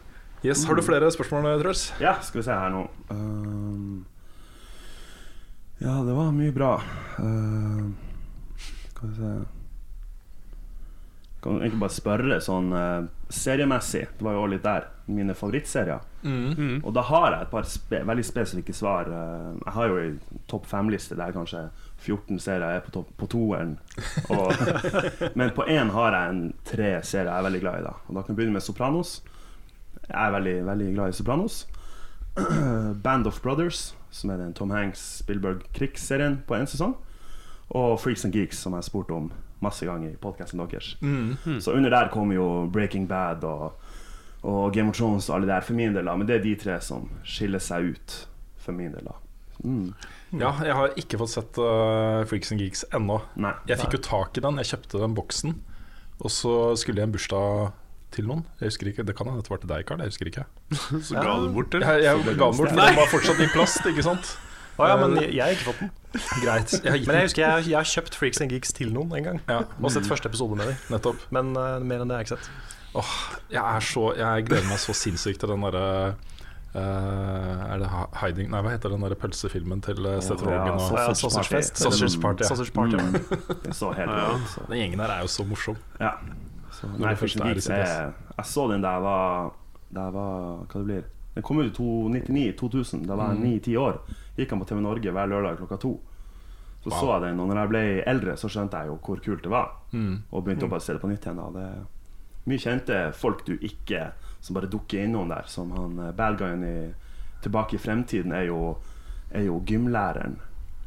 [0.42, 1.86] Yes, Har du flere spørsmål, Truls?
[2.02, 2.82] Ja, skal vi se her nå.
[3.12, 4.02] Um,
[5.78, 6.74] ja, Ja, det var mye bra.
[7.22, 8.09] Eh,
[9.00, 9.32] skal vi se
[11.40, 14.02] Kan egentlig bare spørre sånn uh, seriemessig.
[14.18, 14.90] Det var jo også litt der.
[15.08, 16.02] Mine favorittserier.
[16.20, 16.82] Mm.
[16.84, 19.08] Og da har jeg et par spe veldig spesifikke svar.
[19.08, 21.64] Uh, jeg har jo ei topp fem-liste der kanskje
[22.04, 23.78] 14 serier er på, topp, på toeren.
[25.40, 27.88] Men på én har jeg en tre serier jeg er veldig glad i.
[27.88, 29.16] da Og da kan vi begynne med Sopranos.
[30.10, 31.62] Jeg er veldig, veldig glad i Sopranos.
[33.04, 36.98] Band of Brothers, som er den Tom Hanks Spielberg-krigsserien på én sesong.
[37.70, 39.30] Og Freaks and Geeks, som jeg spurte om
[39.62, 40.96] masse ganger i podkasten deres.
[41.62, 43.76] Så under der kommer jo Breaking Bad og,
[44.42, 46.04] og Game of Thrones og alle der for min del.
[46.08, 48.16] da Men det er de tre som skiller seg ut
[48.58, 49.04] for min del.
[49.04, 49.14] da
[49.64, 49.92] mm.
[50.40, 53.20] Ja, jeg har ikke fått sett uh, Freaks and Geeks ennå.
[53.36, 53.54] Nei.
[53.68, 55.54] Jeg fikk jo tak i den, jeg kjøpte den boksen.
[56.20, 57.72] Og så skulle jeg i en bursdag
[58.14, 58.44] til noen.
[58.60, 60.02] Jeg husker ikke, Det kan hende det var til deg, Karl.
[60.04, 60.44] Jeg husker ikke.
[61.06, 61.98] Så ga du bort, eller?
[61.98, 64.32] Jeg, jeg ga den bort, for den var fortsatt i plast, ikke sant?
[64.80, 65.92] Å ja, men jeg, jeg har ikke fått den.
[66.44, 66.72] Greit.
[66.80, 69.40] Jeg Men jeg husker jeg, jeg har kjøpt Freaks and Geeks til noen en gang.
[69.50, 69.60] Ja.
[69.78, 70.80] Og sett første episode med dem.
[70.94, 71.22] Nettopp.
[71.34, 72.76] Men uh, mer enn det har jeg ikke sett.
[72.98, 73.14] Åh,
[73.54, 75.84] jeg, så, jeg gleder meg så sinnssykt til den derre
[76.74, 80.74] uh, Er det Hiding Nei, hva heter den der pølsefilmen til uh, Seth Rogan?
[80.74, 81.78] Og, Ja, Sausage Sausage Fest.
[81.78, 82.48] Sausage Party, ja.
[82.50, 83.06] Sausage Party, ja.
[83.06, 83.76] Mm.
[83.78, 84.24] Så helt Ja.
[84.32, 84.66] ja.
[84.66, 85.78] Den gjengen der er jo så morsom.
[86.00, 86.16] Ja.
[86.74, 89.52] Så, nei, Freaks and Geeks er Jeg så den der var
[89.94, 91.06] der var Hva det blir
[91.36, 91.86] Den kom ut i
[92.18, 94.00] 1999-2000, Da var jeg ni-ti år.
[94.40, 95.94] Gikk han på TV Norge hver lørdag klokka to.
[96.80, 99.42] Så så jeg den, og når jeg ble eldre, så skjønte jeg jo hvor kult
[99.44, 99.66] det var.
[100.32, 101.36] Og begynte å bare se det på nytt igjen.
[101.36, 101.48] Da.
[101.52, 101.82] Det er
[102.48, 105.44] mye kjente folk du ikke Som bare dukker innom der.
[105.52, 106.76] Som han eh, bad guyen i
[107.44, 108.76] Tilbake i fremtiden er jo,
[109.32, 110.38] er jo gymlæreren.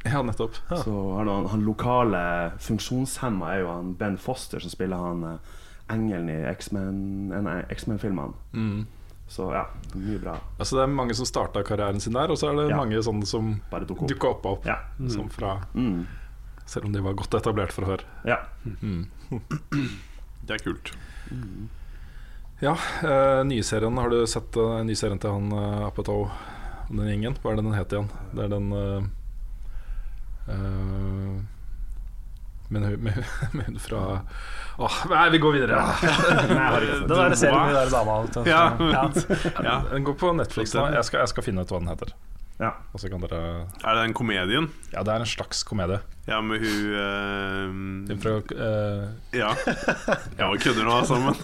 [0.04, 0.58] Ja, nettopp.
[0.82, 5.38] Så har han, han lokale funksjonshemma er jo han Ben Foster, som spiller han eh,
[5.94, 8.34] engelen i X-Men-filmene.
[8.52, 8.86] Mm.
[9.34, 9.64] Så ja,
[9.98, 10.36] mye bra.
[10.60, 12.76] Altså, det er mange som starta karrieren sin der, og så er det Ja.
[12.78, 13.48] mange sånne som
[14.06, 14.76] dukka opp, opp Ja.
[15.10, 16.06] som fra, Mm.
[16.66, 18.04] selv om de var godt etablert fra før.
[18.24, 18.36] ja.
[20.46, 20.92] Det er kult.
[22.62, 22.72] Ja,
[23.02, 23.96] uh, nyserien.
[23.98, 26.30] Har du sett uh, nyserien til han uh, Apatow,
[26.90, 27.34] den gjengen?
[27.42, 28.10] Hva er det den het igjen?
[28.34, 29.02] Det er den uh,
[30.48, 31.40] uh,
[32.68, 33.24] med, hun- med,
[33.56, 34.02] med hun fra
[34.78, 35.76] Åh, nei, vi går videre.
[36.48, 38.16] Den der serien med de der dama.
[38.48, 38.62] Ja.
[38.90, 39.02] Ja.
[39.62, 39.74] Ja.
[39.92, 40.88] Den går på Netflix nå.
[40.96, 42.10] Jeg skal, jeg skal finne ut hva den heter.
[42.58, 42.72] ja.
[42.94, 43.38] Og så kan dere
[43.84, 44.66] Er det den komedien?
[44.92, 46.00] Ja, det er en slags komedie.
[46.26, 48.08] Ja, med hun uh...
[48.10, 49.06] Den fra uh,
[49.36, 49.52] Ja.
[50.40, 51.34] Ja, hva kødder nå, altså, men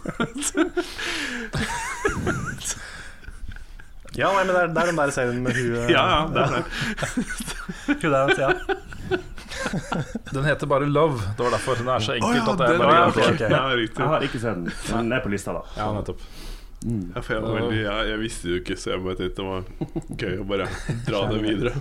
[4.19, 5.91] Ja, nei, men det er, det er den der serien med hun uh...
[5.91, 6.65] Ja, ja, det er det.
[8.03, 8.51] Hun der, ja.
[10.35, 11.21] Den heter bare Love.
[11.37, 13.41] Det var derfor den er så enkelt ja, at jeg bare ja, glemte ok.
[13.41, 13.49] ja.
[13.51, 15.63] Jeg har ikke sett den, men den er på lista, da.
[15.77, 16.27] Ja, nettopp.
[16.85, 17.07] mm.
[17.15, 19.63] jeg, veldig, jeg, jeg visste det jo ikke, så jeg bare tenkte det var
[20.25, 20.69] gøy å bare
[21.07, 21.75] dra det videre.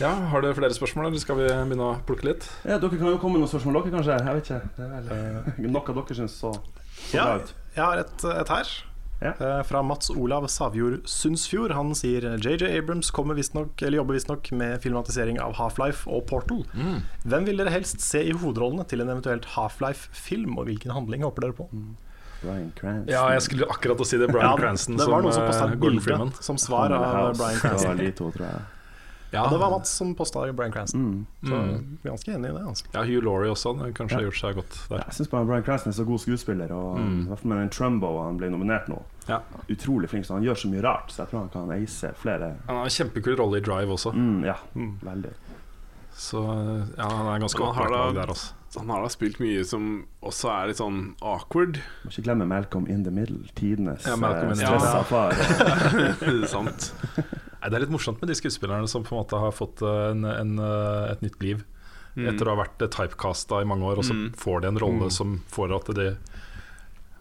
[0.00, 2.46] Ja, Har du flere spørsmål, eller skal vi begynne å plukke litt?
[2.62, 4.18] Ja, dere kan jo komme med noen spørsmål, dere kanskje?
[4.22, 4.60] Jeg vet ikke.
[4.76, 6.52] Det er vel eh, Noe dere syns så,
[7.08, 7.50] så Ja, bra ut.
[7.74, 8.70] jeg har et, et her.
[9.20, 9.34] Ja.
[9.36, 11.74] Eh, Fra Mats Olav Savjord Sundsfjord.
[11.76, 16.24] Han sier JJ Abrams kommer visst nok, eller jobber visstnok med filmatisering av Half-Life og
[16.30, 16.64] Portal.
[17.28, 21.46] Hvem vil dere helst se i hovedrollene til en eventuelt Half-Life-film, og hvilken handling håper
[21.48, 21.68] dere på?
[22.40, 23.12] Bryan Cranston.
[23.12, 24.30] Ja, jeg skulle akkurat å si det.
[24.32, 27.36] Brian Cranston det som, var noen som eh, posta et bilde som svar av Brian
[27.36, 28.04] Bryan Cranston.
[28.16, 28.62] to, tror jeg.
[29.32, 31.00] Ja, det var Mats som posta Bryan Cranston.
[31.00, 31.26] Mm.
[31.48, 31.98] Så Mm.
[32.04, 32.62] ganske enig i det.
[32.66, 32.84] Altså.
[32.94, 33.76] Ja, Hugh Laurie også.
[33.78, 34.26] Han kanskje har Ja.
[34.30, 34.96] gjort seg godt der.
[35.06, 37.26] Jeg syns Bryan Cranston er så god skuespiller, og Mm.
[37.28, 39.02] hvert fall med den Trumbo han ble nominert nå.
[39.28, 39.38] Ja.
[39.68, 42.56] Utrolig flink, så han gjør så mye rart, så jeg tror han kan ace flere
[42.66, 44.12] Han har en kjempekul rolle i Drive også.
[44.12, 44.54] mm, Ja,
[45.04, 45.32] veldig.
[46.12, 46.42] Så
[46.98, 48.52] ja, han er ganske Men han har da- der, altså.
[48.78, 51.80] Han har da spilt mye som også er litt sånn awkward.
[52.04, 53.38] Må ikke glemme Malcolm in the Middle.
[53.56, 55.04] Tidenes Ja, Malcolm in the eh, stressa Middle.
[55.04, 56.46] far.
[56.46, 56.92] Sant.
[57.60, 60.10] Nei, det er litt morsomt med de skuespillerne som på en måte har fått eh,
[60.14, 61.64] en, en, eh, et nytt liv.
[62.16, 64.32] Etter å ha vært eh, typecasta i mange år, og så Mm.
[64.36, 66.06] får de en rolle som får at de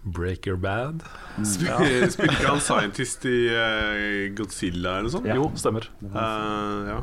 [0.03, 1.03] breaker bad.
[1.43, 5.27] Spiller spiller ikke han scientist i uh, Godzilla eller noe sånt?
[5.27, 5.35] Ja.
[5.35, 5.89] Jo, stemmer.
[6.01, 6.99] Uh, ja.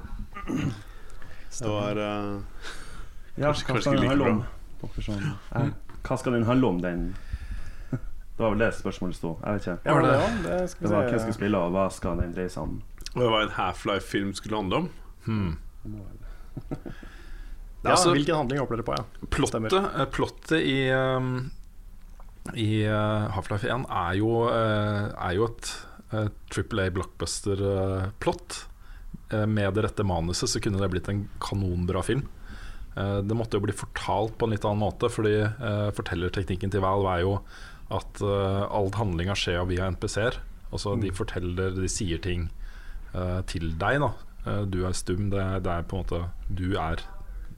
[1.56, 2.40] Det var uh,
[3.36, 5.70] Ja, Kanskje- kanskje ikke like bra.
[6.08, 7.06] hva skal den handle om, den
[7.92, 9.36] Det var vel det spørsmålet sto.
[9.44, 9.78] Jeg vet ikke.
[9.84, 12.50] Ja, det, ja, det skal Det var hvem skulle spille, og hva skal den dreie
[12.52, 12.74] seg om?
[13.16, 14.88] Det var en Half-Life-film skulle handle om.
[15.26, 15.56] Hmm.
[17.86, 18.94] Ja, Altså- hvilken handling håper dere på?
[18.96, 19.26] Ja.
[19.30, 21.50] Plottet, eh, plottet i, um,
[22.58, 25.68] i uh, Half-Life 1 er jo, uh, er jo et
[26.10, 28.64] uh, A blockbuster-plott.
[29.46, 32.26] med det rette manuset så kunne det blitt en kanonbra film.
[32.96, 36.84] Eh, det måtte jo bli fortalt på en litt annen måte, fordi uh, fortellerteknikken til
[36.84, 37.34] Valve er jo
[37.92, 40.38] at uh, all handlinga skjer via NPC-er.
[40.72, 42.48] Altså De forteller, de sier ting
[43.16, 44.10] eh, til deg, da.
[44.46, 45.30] Eh, du er stum.
[45.32, 47.02] Det det er på en måte du er,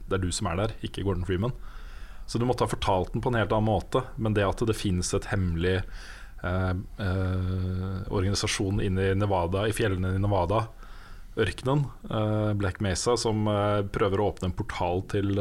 [0.09, 1.53] Det er du som er der, ikke Gordon Freeman.
[2.25, 4.03] Så du måtte ha fortalt den på en helt annen måte.
[4.17, 5.79] Men det at det finnes et hemmelig
[6.43, 10.67] eh, eh, organisasjon inne i Nevada, i fjellene i Nevada,
[11.39, 13.49] ørkenen, eh, Black Mesa, som
[13.93, 15.33] prøver å åpne en portal til,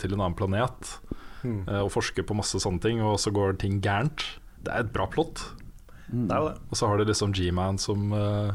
[0.00, 0.96] til en annen planet.
[1.46, 1.60] Mm.
[1.84, 4.24] og forsker på masse sånne ting, og så går ting gærent.
[4.66, 5.44] Det er et bra plott.
[6.10, 6.38] Det.
[6.70, 8.54] Og så har du liksom G-Man som eh,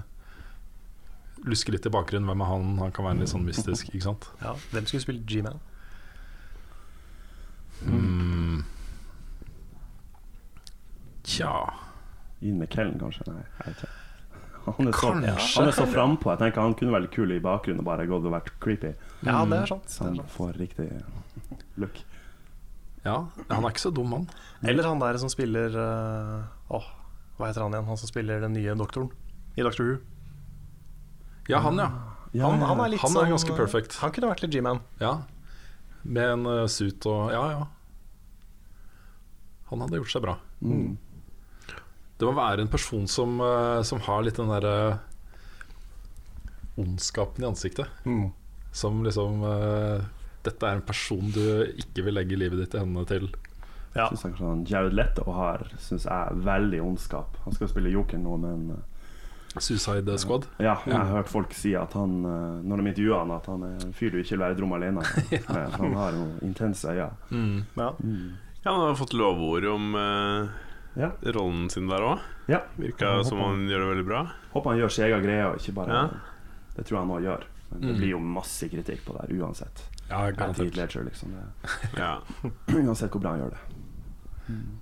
[1.47, 2.27] lusker litt i bakgrunnen.
[2.29, 2.67] Hvem er han?
[2.81, 4.27] Han kan være litt sånn mystisk, ikke sant?
[4.41, 5.59] Ja, Hvem skulle spilt G-Man?
[7.81, 8.61] Mm.
[11.25, 11.53] Tja
[12.41, 13.25] Ian McKellen, kanskje?
[13.29, 13.97] Nei, jeg vet ikke.
[14.61, 15.57] Han er så, Kanskje.
[15.57, 16.29] han er så frampå.
[16.35, 18.91] Jeg tenker Han kunne vært kul i bakgrunnen og bare gått og vært creepy.
[19.25, 19.95] Ja, det er sant.
[20.03, 20.87] Han får riktig
[21.81, 21.97] look.
[23.01, 23.15] Ja,
[23.49, 24.27] han er ikke så dum, han.
[24.61, 26.89] Eller han der som spiller eh, Åh,
[27.39, 27.87] hva heter han igjen?
[27.89, 29.09] Han som spiller den nye doktoren
[29.57, 29.95] i Doctor Who.
[31.49, 31.89] Ja, han, ja.
[32.31, 33.97] Ja, Han, han er litt Han er sånn, ganske perfect.
[34.03, 34.81] Han kunne vært litt G-man.
[35.01, 35.21] ja.
[36.03, 37.65] Med en uh, suit og Ja, ja.
[39.69, 40.33] Han hadde gjort seg bra.
[40.65, 40.95] Mm.
[42.17, 44.97] Det må være en person som, uh, som har litt den derre
[46.81, 47.87] ondskapen i ansiktet.
[48.05, 48.31] Mm.
[48.71, 50.03] Som liksom eh,
[50.45, 51.41] Dette er en person du
[51.75, 53.27] ikke vil legge livet ditt i hendene til.
[53.93, 54.07] Ja.
[54.07, 57.35] Synes jeg han Jared Leto har Synes jeg veldig ondskap.
[57.43, 58.85] Han skal spille Joker nå, men eh,
[59.59, 60.45] Suicide Squad.
[60.59, 63.63] Ja, jeg har hørt folk si at han eh, Når de intervjuer han At han
[63.67, 65.33] er en fyr du ikke vil være i et rom alene med.
[65.33, 67.09] Eh, Han har noen intense øyne.
[67.31, 67.57] Mm.
[67.75, 67.89] Ja.
[68.63, 70.47] Ja, han har fått lovord om uh,
[70.95, 71.11] Ja.
[71.35, 72.19] rollen sin der òg.
[72.47, 72.61] Ja.
[72.77, 74.21] Virka som han gjør det veldig bra.
[74.53, 76.03] Håper han gjør sin egen greie, og ikke bare Ja.
[76.77, 77.43] Det tror jeg han òg gjør.
[77.71, 77.97] Men det Mm.
[77.99, 79.83] blir jo masse kritikk på det her uansett.
[80.09, 80.75] Ja, garantert.
[80.75, 81.35] Ledger, liksom.
[81.97, 82.19] Ja.
[82.67, 83.61] uansett hvor bra han gjør det.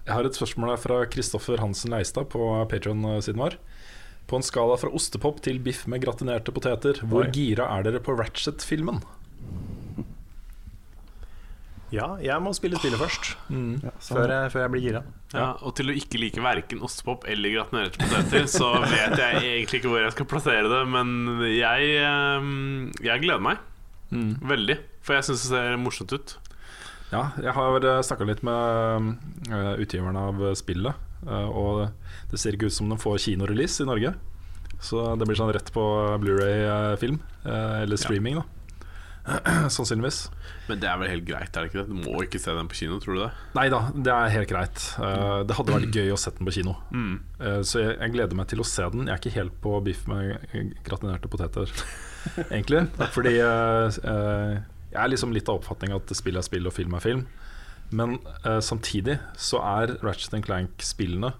[0.08, 2.42] Jeg har et spørsmål fra Kristoffer Hansen Leistad på
[2.72, 3.58] Patron-siden vår.
[4.30, 7.32] På en skala fra ostepop til biff med gratinerte poteter, hvor Oi.
[7.34, 9.02] gira er dere på Ratchet-filmen?
[11.90, 13.32] ja, jeg må spille spillet først.
[13.50, 15.02] Ja, Før jeg, før jeg blir gira.
[15.34, 19.82] Ja, og til å ikke like verken ostepop eller gratinerte poteter, så vet jeg egentlig
[19.82, 22.52] ikke hvor jeg skal plassere det, men jeg, eh,
[23.10, 23.66] jeg gleder meg.
[24.54, 24.78] Veldig.
[25.06, 26.38] For jeg syns det ser morsomt ut.
[27.10, 29.14] Ja, jeg har snakka litt med
[29.50, 31.90] uh, utgiveren av spillet, eh, og
[32.32, 34.14] det ser ikke ut som den får kinorelease i Norge.
[34.80, 35.84] Så det blir sånn rett på
[36.24, 38.48] Blu-ray-film, eh, eller streaming, da.
[39.76, 40.30] Sannsynligvis.
[40.70, 41.92] Men det er vel helt greit, er det ikke det?
[41.92, 43.30] Du må ikke se den på kino, tror du det?
[43.58, 44.86] Nei da, det er helt greit.
[45.04, 46.78] Eh, det hadde vært gøy å se den på kino.
[46.96, 47.14] Mm.
[47.38, 49.06] Eh, så jeg, jeg gleder meg til å se den.
[49.10, 50.48] Jeg er ikke helt på biff med
[50.88, 51.76] gratinerte poteter,
[52.48, 52.86] egentlig.
[53.16, 54.56] Fordi eh, eh,
[54.90, 57.28] jeg er liksom litt av oppfatning at spill er spill og film er film.
[57.92, 61.32] Men eh, samtidig så er Ratchet Clank-spillene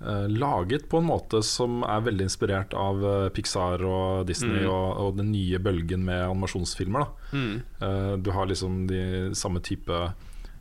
[0.00, 4.70] eh, laget på en måte som er veldig inspirert av eh, Pixar og Disney Mm.
[4.70, 7.06] og, og den nye bølgen med animasjonsfilmer.
[7.06, 7.38] Da.
[7.38, 7.56] Mm.
[7.80, 9.02] Eh, du har liksom de
[9.34, 10.02] samme type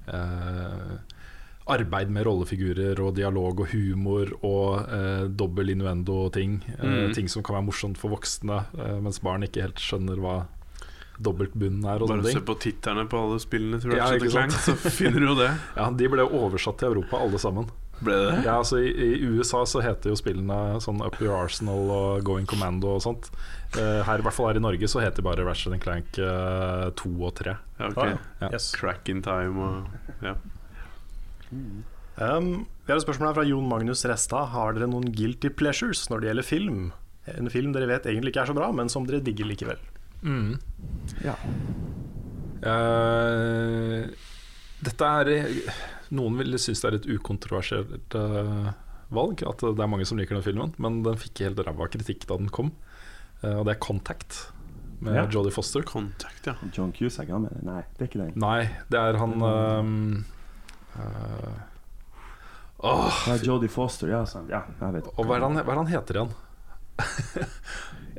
[0.07, 0.97] eh,
[1.67, 6.61] arbeid med rollefigurer og dialog og humor og eh, dobbel innuendo-ting.
[6.77, 7.13] Eh, Mm.
[7.13, 10.37] Ting som kan være morsomt for voksne, eh, mens barn ikke helt skjønner hva
[11.23, 12.03] dobbeltbunnen her.
[12.03, 15.19] Og Bare sånne se på titterne på alle spillene til Ratchet ja, Clank, så finner
[15.23, 15.51] du jo det.
[15.79, 17.69] Ja, De ble oversatt til Europa, alle sammen.
[17.97, 18.33] Ble det?
[18.45, 22.45] Ja, altså I, I USA så heter jo spillene sånn Up Your Arsenal og Going
[22.49, 23.31] Commando og sånt.
[23.73, 26.91] Uh, her, i hvert fall her i Norge, så heter de bare Ratchet Clank uh,
[27.01, 27.57] 2 og 3.
[27.79, 28.03] Ja, ok.
[28.03, 28.13] Ah,
[28.45, 28.51] Ja.
[28.53, 28.69] Yes.
[28.77, 30.35] Crack in time og ja.
[32.17, 34.49] Um, vi har et spørsmål her fra Jon Magnus Restad.
[34.53, 36.79] Har dere noen guilty pleasures når det gjelder film?
[37.33, 39.81] En film dere vet egentlig ikke er så bra, men som dere digger likevel.
[41.23, 41.35] Ja.
[42.57, 44.09] Uh,
[44.81, 45.29] dette er
[46.17, 48.69] Noen vil synes det er et ukontroversielt uh,
[49.13, 52.25] valg, at det er mange som liker den filmen, men den fikk helt ræva kritikk
[52.29, 52.71] da den kom.
[53.43, 54.47] Uh, og det er 'Contact'
[54.99, 55.27] med Ja.
[55.29, 55.81] Jodie Foster.
[55.81, 56.55] Contact, ja.
[56.73, 57.63] John Cusack, han med det?
[57.63, 58.33] Nei, det er ikke den.
[58.35, 60.25] Nei, det er han ehm,
[60.95, 61.61] eh,
[62.77, 64.25] Åh, Det er Jodie Foster, ja.
[64.49, 65.07] ja jeg vet.
[65.15, 66.35] og hva er, han, hva er han heter igjen?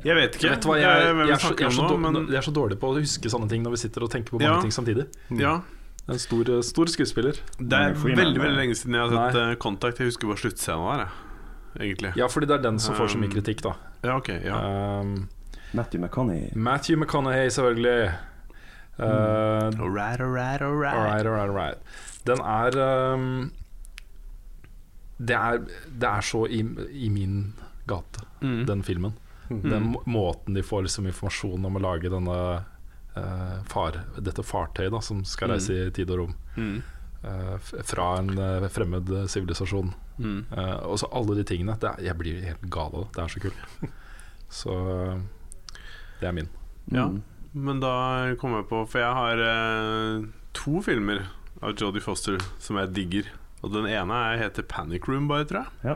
[0.05, 2.37] Jeg vet ikke Vet eh, jeg, jeg, er så, jeg, er så dårlig, men jeg
[2.39, 4.51] er så dårlig på å huske sånne ting når vi sitter og tenker på mange
[4.55, 4.61] Ja.
[4.61, 5.07] ting samtidig.
[5.39, 5.61] ja,
[6.09, 7.33] En stor, eh, stor skuespiller.
[7.59, 9.49] det er veldig veldig lenge siden jeg har sett Nei.
[9.51, 9.97] eh, Contact.
[9.99, 11.09] Jeg husker bare sluttscenen der.
[11.79, 12.13] Egentlig.
[12.17, 13.73] Ja, fordi det er den som får så mye Um, kritikk, da.
[14.03, 14.29] Ja, ok.
[14.43, 14.99] Ja.
[15.01, 15.29] Um,
[15.73, 16.55] Matthew McConaughey.
[16.55, 18.11] Matthew McConaughey, selvfølgelig.
[18.99, 20.95] Uh, Alright, alright, alright.
[20.97, 21.77] alright, alright, alright.
[22.25, 23.51] Den er um,
[25.19, 25.57] det, er
[25.99, 27.53] det er så i, i min
[27.87, 28.65] gate, Mm.
[28.65, 29.13] den filmen.
[29.49, 32.35] Den måten de får liksom informasjon om å lage denne
[33.17, 36.35] uh, far, dette fartøyet da, som skal reise i tid og rom.
[36.57, 36.75] Mm.
[37.23, 39.89] Uh, fra en uh, fremmed sivilisasjon.
[40.19, 40.39] Mm.
[40.51, 41.77] Eh, og så alle de tingene.
[41.79, 43.11] Det er, jeg blir helt gal av det.
[43.15, 43.91] Det er så kult.
[44.59, 44.73] så
[46.19, 46.49] det er min.
[46.91, 47.21] Ja, Mm.
[47.53, 49.41] men da kom jeg på For jeg har
[50.57, 51.21] to filmer
[51.61, 53.29] av Jodie Foster som jeg digger.
[53.63, 55.71] Og den ene er, heter Panic Room, bare, tror jeg.
[55.83, 55.95] Ja.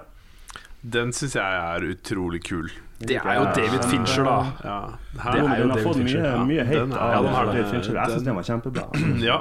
[0.84, 2.70] Den syns jeg er utrolig kul.
[3.04, 4.36] Det er jo David Fincher, da.
[4.64, 4.76] Ja,
[5.14, 6.44] Det er jo Den har David fått mye, Fincher, ja.
[6.46, 7.66] mye hate Den er- av ja, den har David.
[7.72, 7.94] Fincher.
[7.94, 8.86] Jeg syns Den- den var kjempebra.
[9.30, 9.38] Ja.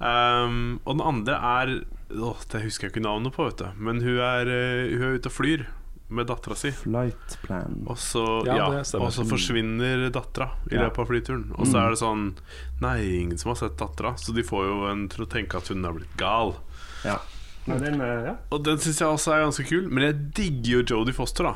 [0.00, 1.74] Um, og den andre er
[2.10, 3.68] Åh, Det husker jeg ikke navnet på, vet du.
[3.78, 5.66] Men hun er, eh, hun er ute og flyr
[6.10, 6.72] med dattera si.
[6.74, 7.84] Flight plan.
[7.86, 10.88] Og så, Ja, ja, og så forsvinner dattera i Ja.
[10.88, 11.52] løpet av flyturen.
[11.56, 12.34] Og så er det sånn
[12.80, 14.14] Nei, ingen som har sett dattera.
[14.18, 16.56] Så de får jo en til å tenke at hun er blitt gal.
[17.04, 17.18] Ja.
[17.66, 18.34] Men den, eh, ja.
[18.50, 19.88] Og den syns jeg også er ganske kul.
[19.90, 21.54] Men jeg digger jo Jodie Foster, da.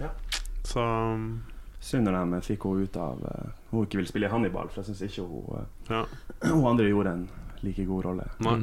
[0.00, 0.10] Ja.
[0.68, 0.84] Så
[1.80, 4.82] Synd når de fikk henne ut av uh, Hun ikke ville spille i Hannibal, for
[4.82, 6.02] jeg syns ikke hun, uh, ja.
[6.52, 7.28] hun andre gjorde en
[7.64, 8.26] like god rolle.
[8.44, 8.56] Nei.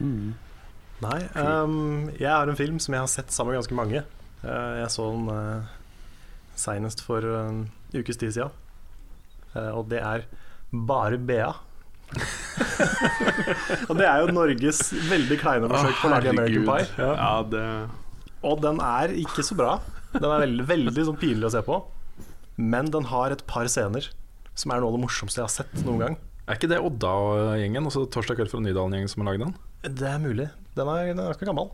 [0.00, 0.34] Mm.
[1.04, 4.04] Nei, um, jeg har en film som jeg har sett sammen med ganske mange.
[4.44, 5.72] Uh, jeg så den uh,
[6.56, 7.66] seinest for en
[7.96, 8.54] ukes tid siden.
[9.54, 10.26] Eh, og det er
[10.72, 11.52] Bare Bea.
[13.88, 16.86] og det er jo Norges veldig kleine forsøk på å lage American Pie.
[17.00, 17.64] Ja, det
[18.44, 19.78] Og den er ikke så bra.
[20.14, 21.80] Den er veldig, veldig sånn pinlig å se på.
[22.60, 24.10] Men den har et par scener
[24.54, 26.18] som er noe av det morsomste jeg har sett noen gang.
[26.46, 27.88] Er ikke det Odda-gjengen?
[27.88, 29.54] Altså Torsdag kveld fra Nydalen-gjengen som har lagd den?
[29.88, 30.50] Det er mulig.
[30.76, 31.72] Den er, den er ganske gammel.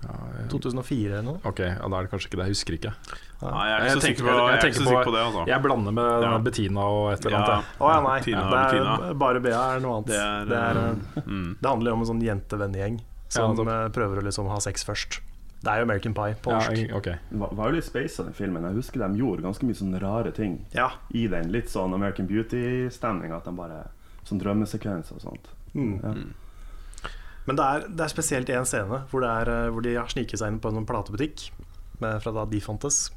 [0.00, 1.40] Ja, jeg- 2004 eller noe.
[1.44, 2.46] Ok, ja, da er det kanskje ikke det.
[2.48, 2.92] Jeg husker ikke.
[3.40, 5.44] Nei, jeg er ikke så sikker på, jeg jeg ikke tenker på det, altså.
[5.48, 6.32] Jeg blander med Ja.
[6.44, 7.48] Bettina og et eller annet.
[7.48, 7.86] Ja.
[7.86, 8.18] Å ja, nei.
[8.26, 10.10] Tina det er, bare Bea er noe annet.
[10.10, 11.48] Det er, det, er, eh, mm.
[11.60, 15.20] det handler om en sånn jentevennegjeng som Ja, eh, prøver å liksom ha sex først.
[15.60, 16.82] Det er jo American Pie på Ja, norsk.
[16.88, 17.16] Ja, okay.
[17.30, 18.64] Det var, var jo litt space av den filmen.
[18.64, 20.90] Jeg husker de gjorde ganske mye sånne rare ting Ja.
[21.12, 21.50] i den.
[21.52, 23.32] Litt sånn American Beauty-stemning.
[23.36, 23.88] At de bare
[24.28, 25.46] Sånn drømmesekvenser og sånt.
[25.74, 25.94] Mm.
[26.04, 26.10] Ja.
[27.48, 30.10] Men det er, det er spesielt én scene hvor, det er, eh, hvor de har
[30.12, 31.48] sniket seg inn på en sånn platebutikk
[32.02, 33.08] med, fra da de fantes.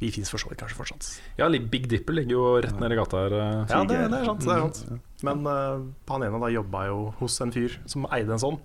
[0.00, 1.06] De fins for så vidt kanskje fortsatt.
[1.38, 3.32] Ja, Big Dipper ligger jo rett nede i gata her.
[3.32, 3.66] eh.
[3.70, 4.40] Ja, det, det er sant.
[4.44, 4.72] Det er Mm.
[4.74, 5.00] sant.
[5.24, 8.58] Men uh, han ene da jobba jo hos en fyr som eide en sånn.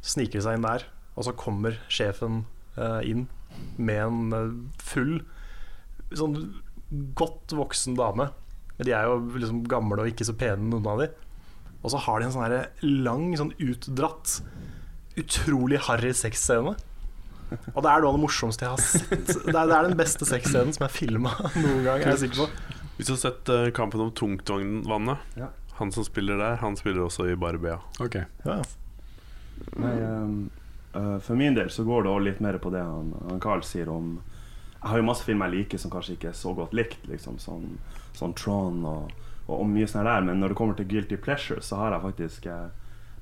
[0.00, 0.84] Sniker seg inn der,
[1.16, 2.46] og så kommer sjefen
[2.78, 3.26] uh, inn
[3.76, 5.18] med en uh, full,
[6.16, 6.38] sånn
[7.14, 8.30] godt voksen dame.
[8.78, 11.10] Men de er jo liksom gamle og ikke så pene, noen av de.
[11.84, 14.38] Og så har de en sånn lang, sånn utdratt,
[15.20, 16.72] utrolig harry sexscene.
[17.74, 19.28] Og det er noe av det morsomste jeg har sett.
[19.44, 22.00] Det er, det er den beste sexscenen som er filma noen gang.
[22.00, 22.48] Er jeg sikker på
[22.96, 25.50] Hvis du har sett uh, Kampen om tungtvannet Ja.
[25.78, 27.80] Han som spiller der, han spiller også i Barbea.
[27.98, 28.28] Okay.
[28.46, 28.60] ja.
[29.74, 30.36] Nei, um,
[30.94, 33.64] uh, for min del så går det også litt mer på det han, han Carl
[33.66, 34.20] sier om
[34.78, 37.40] Jeg har jo masse filmer jeg liker som kanskje ikke er så godt likt, liksom,
[37.42, 37.78] sånn,
[38.14, 39.10] sånn Tron og,
[39.46, 42.04] og, og mye sånn der, men når det kommer til Guilty Pleasure, så har jeg
[42.04, 42.68] faktisk uh,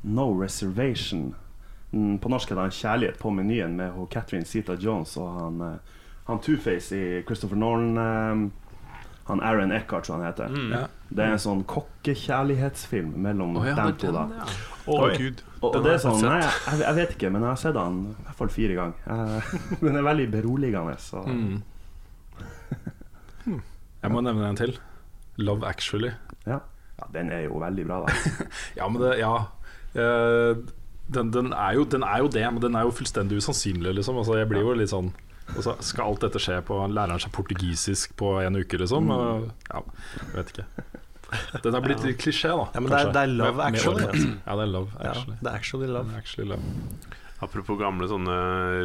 [0.02, 1.32] No Reservation.
[1.92, 5.60] Mm, På norsk heter han 'Kjærlighet på menyen' med hun Catherine Zeta Jones og han,
[5.60, 5.78] eh,
[6.26, 7.98] han Two-Face i Christopher Nolan.
[7.98, 8.50] eh,
[9.24, 10.48] han Aaron Eckhart, som han heter.
[10.72, 10.86] Ja.
[11.08, 14.10] Det er en sånn kokkekjærlighetsfilm mellom oh, ja, dem to.
[14.10, 14.46] da den, ja.
[14.86, 15.42] oh, gud.
[15.60, 18.00] og, og det er sånn, nei, jeg, jeg vet ikke, men jeg har sett han
[18.10, 18.94] i hvert fall fire ganger.
[19.06, 20.96] Eh, Den er veldig beroligende.
[20.98, 21.22] Så.
[21.22, 21.62] Mm.
[24.02, 24.74] Jeg må nevne en til.
[25.38, 26.10] Love Actually.
[26.46, 26.58] Ja.
[26.98, 28.46] ja, den er jo veldig bra, da.
[28.78, 29.34] Ja, men det Ja.
[29.94, 30.56] Eh,
[31.14, 34.18] den, den, er jo, den er jo det, men den er jo fullstendig usannsynlig, liksom.
[34.22, 35.12] Altså, jeg blir jo litt sånn
[35.56, 39.08] altså, Skal alt dette skje på Læreren seg portugisisk på en uke, liksom?
[39.12, 39.48] Mm.
[39.72, 39.82] ja,
[40.22, 40.66] jeg vet ikke.
[41.64, 42.66] Den er blitt litt klisjé, da.
[42.74, 44.04] Ja, men det er- det er Love Med- med Actually.
[44.46, 46.12] Ja, det er Love Ja, det er actually Det love.
[46.12, 46.62] er actually love.
[47.42, 48.34] Apropos gamle sånne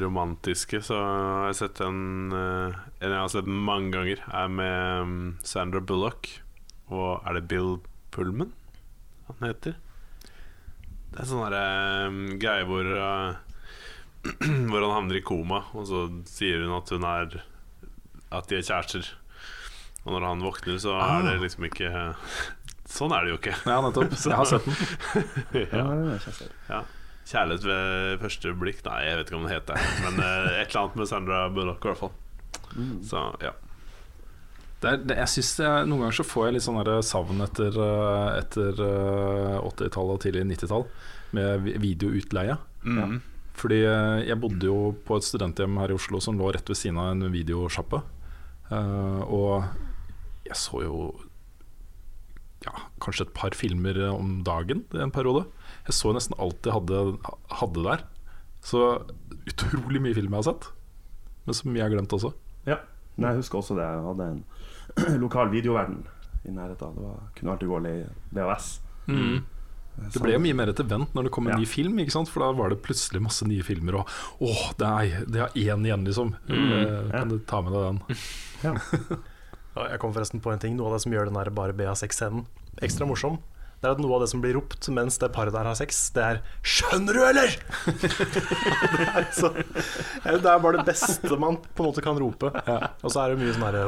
[0.02, 5.02] romantiske, så har jeg sett en eh, En jeg har sett mange ganger, er med
[5.04, 6.28] um, Sandra Bullock.
[6.90, 7.76] Og er det Bill
[8.16, 8.54] Pullman
[9.28, 9.76] han heter?
[11.18, 13.38] Det er sånn derre um, greie hvor uh,
[14.70, 17.40] Hvor han havner i koma, og så sier hun at hun er
[18.30, 19.08] At de er kjærester.
[20.04, 21.90] Og når han våkner, så er det liksom ikke
[22.98, 23.56] Sånn er det jo ikke.
[23.66, 24.14] Ja, nettopp.
[24.30, 25.66] Jeg har sett den.
[26.72, 26.84] Ja.
[27.28, 29.90] Kjærlighet ved første blikk Nei, jeg vet ikke om det heter det.
[30.06, 32.14] Men uh, et eller annet med Sandra Bullock, i hvert fall.
[33.04, 33.58] Så ja.
[34.78, 37.42] Det er, det, jeg synes det er, Noen ganger så får jeg litt sånn savn
[37.42, 40.86] etter, eh, etter eh, 80-tallet og tidlig 90-tall
[41.38, 42.58] med videoutleie.
[42.86, 43.18] Mm.
[43.58, 46.78] Fordi eh, jeg bodde jo på et studenthjem her i Oslo som lå rett ved
[46.78, 48.04] siden av en videosjappe.
[48.70, 49.66] Eh, og
[50.48, 51.00] jeg så jo
[52.66, 55.48] ja, kanskje et par filmer om dagen i en periode.
[55.88, 57.02] Jeg så nesten alt jeg hadde,
[57.62, 58.06] hadde der.
[58.66, 58.84] Så
[59.48, 60.70] utrolig mye film jeg har sett.
[61.48, 62.34] Men så mye jeg har glemt også.
[62.68, 62.82] Ja.
[63.18, 63.86] Nei, jeg husker også det.
[63.88, 64.42] Jeg hadde en
[65.24, 66.04] lokal videoverden
[66.48, 66.96] i nærheten.
[66.96, 67.96] Det var, kunne alltid gå i
[68.38, 68.68] VHS.
[69.08, 69.38] Mm.
[70.14, 71.58] Det ble jo mye mer et event når det kom en Ja.
[71.58, 72.30] ny film, ikke sant?
[72.30, 73.96] for da var det plutselig masse nye filmer.
[74.04, 74.12] Og
[74.46, 76.36] åh, det er, det er én igjen, liksom.
[76.48, 77.20] Mm, Eh, ja.
[77.20, 78.00] Kan du ta med deg den?
[78.66, 78.74] Ja.
[79.78, 81.74] Ja, Jeg kom forresten på en ting Noe av det som gjør den der bare
[81.78, 82.46] BA6-scenen
[82.82, 83.40] ekstra morsom,
[83.78, 86.10] det er at noe av det som blir ropt mens det paret der har sex,
[86.16, 87.54] det er 'Skjønner du, eller?'
[87.86, 92.50] det, er så, det er bare det beste man på en måte kan rope.
[93.06, 93.84] Og så er det mye sånn herre.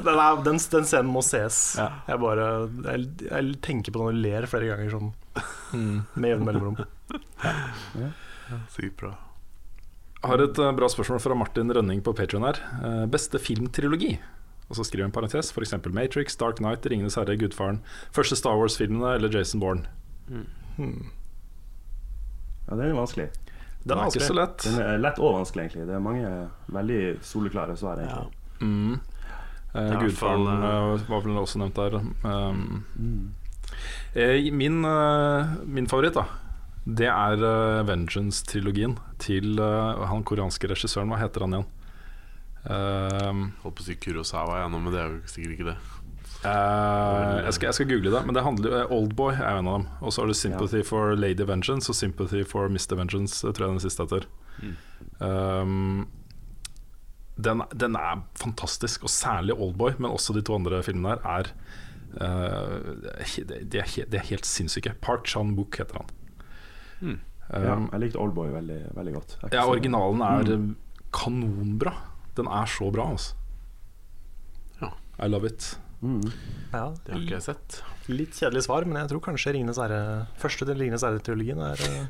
[0.00, 1.60] Den, er- den, den scenen må ses.
[1.78, 2.46] Jeg bare
[2.90, 5.10] jeg, jeg tenker på den og ler flere ganger sånn
[6.18, 6.76] med jevne mellomrom.
[8.74, 9.14] Sykt bra.
[10.20, 12.58] Jeg har et eh, bra spørsmål fra Martin Rønning på Patreon her.
[12.84, 14.16] Eh, beste filmtrilogi?
[14.70, 15.74] Og så skriver en parentes, f.eks.
[15.90, 17.80] Matrix, Dark Knight, Ringenes herre, Gudfaren,
[18.14, 19.88] første Star Wars-filmene eller Jason Bourne.
[22.70, 23.30] Ja, det er vanskelig.
[23.82, 24.62] Den er ikke så lett.
[24.62, 25.88] Den er lett og vanskelig, egentlig.
[25.88, 26.30] Det er mange
[26.70, 28.36] veldig soleklare svar, egentlig.
[28.60, 29.00] Mm.
[29.74, 31.98] Eh, Gudfaren fall, eh, var vel også nevnt der.
[32.22, 33.34] Um,
[34.14, 36.26] eh, min, uh, min favoritt, da,
[36.84, 41.10] det er uh, Vengeance-trilogien til eh, han koreanske regissøren.
[41.12, 41.68] Hva heter han igjen?
[42.68, 45.76] Um, Holdt på å si Kurosawa, ja, nå, men det er jo sikkert ikke det.
[46.40, 49.78] Uh, jeg, skal, jeg skal google det, men det handler jo Oldboy er en av
[49.78, 49.86] dem.
[50.00, 52.96] Og så har du Sympathy for Lady Vengeance og Sympathy for Mr.
[53.00, 54.26] Vengeance, tror jeg den siste heter.
[55.20, 56.08] Um,
[57.40, 61.52] den, den er fantastisk, og særlig Oldboy, men også de to andre filmene her, er
[62.20, 64.92] uh, de, de, er he, de er helt sinnssyke.
[65.04, 66.14] Park Chan-Book heter han.
[67.00, 67.18] Mm.
[67.50, 69.32] Ja, Um, jeg likte Oldboy veldig, veldig godt.
[69.50, 70.66] Ja, originalen er Mm.
[70.70, 71.92] eh, kanonbra.
[72.38, 73.34] Den er så bra, altså.
[74.80, 74.92] Ja.
[75.24, 75.78] I love it.
[76.00, 76.22] Mm.
[76.72, 77.82] Ja, Det har ikke jeg sett.
[78.08, 80.00] Litt kjedelig svar, men jeg tror kanskje Ringenes herre
[80.40, 82.06] første til Ringenes herre-trilogien er eh,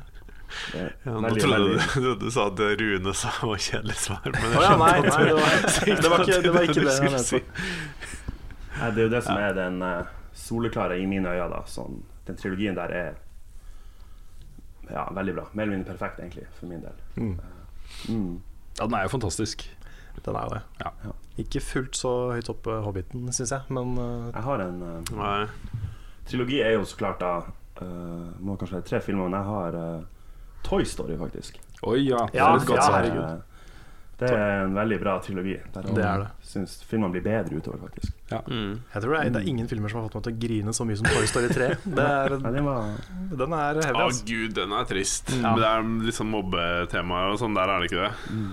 [1.05, 4.29] Ja, nå trodde du, du sa at Rune sa var kjedelig svar.
[4.37, 5.57] Men Å ja, nei, nei, det var,
[6.05, 7.27] det var ikke det, var ikke det skulle mente.
[7.27, 7.43] si.
[8.77, 11.49] Nei, det er jo det som er den uh, soleklare i mine øyne.
[11.51, 11.61] Da.
[11.69, 11.99] Sånn,
[12.29, 13.11] den trilogien der er
[14.91, 15.45] ja, veldig bra.
[15.53, 16.95] Mer eller mindre perfekt, egentlig, for min del.
[17.19, 17.35] Mm.
[18.09, 18.33] Mm.
[18.79, 19.67] Ja, den er jo fantastisk.
[20.25, 20.61] Den er jo det.
[20.83, 20.91] Ja.
[21.05, 21.11] Ja.
[21.41, 25.47] Ikke fullt så høyt oppe Hobbiten, syns jeg, men uh, Jeg har en uh, Nei.
[26.29, 27.31] Trilogi er jo så klart da
[27.81, 30.03] uh, Må kanskje være tre filmer, men jeg har eh,
[30.67, 31.57] Toy Story, faktisk.
[31.89, 32.27] Oi, ja.
[32.29, 33.23] Det er godt ja, herregud.
[33.23, 33.63] Eh,
[34.21, 35.55] Det er en veldig bra trilogi.
[35.73, 36.27] Der Det er det.
[36.45, 38.13] syns filmene blir bedre utover, faktisk.
[38.47, 38.79] Mm.
[38.93, 40.73] jeg tror det er, det er ingen filmer som har fått meg til å grine
[40.73, 41.67] så mye som Toy Story 3.
[41.97, 42.29] Det er,
[43.41, 44.23] den er heavy, Å altså.
[44.27, 45.31] gud, den er trist.
[45.35, 45.47] Mm.
[45.59, 47.53] Det er litt sånn mobbetemaer og sånn.
[47.57, 48.11] Der er det ikke det.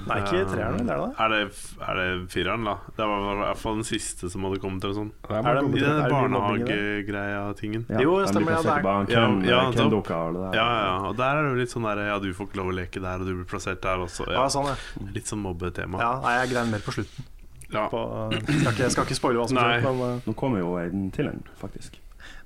[0.09, 1.11] Nei, ikke treeren, det er det?
[1.19, 1.41] Er det,
[1.89, 2.75] er det fireren, da?
[2.99, 4.81] Det var i hvert fall den siste som hadde kommet.
[4.83, 5.11] til sånn.
[5.29, 6.11] Er det- I den det i det?
[6.13, 7.87] barnehagegreia-tingen.
[7.89, 9.71] ja, Jo, stemmer, ja, det Ja, ja.
[10.59, 12.67] Ja, ja, og der er det jo litt sånn der Ja, du får ikke lov
[12.73, 14.27] å leke der, og du blir plassert der også.
[14.27, 14.47] Ja, Ja.
[14.49, 14.77] sånn, ja.
[15.15, 15.99] Litt sånn mobbetema.
[15.99, 16.21] ja.
[16.23, 17.25] Nei, jeg grein mer på slutten.
[17.73, 20.63] Ja, På, eh, skal, ikke, skal ikke spoile hva som skjer, men eh, Nå kommer
[20.63, 21.99] jo en til en, faktisk.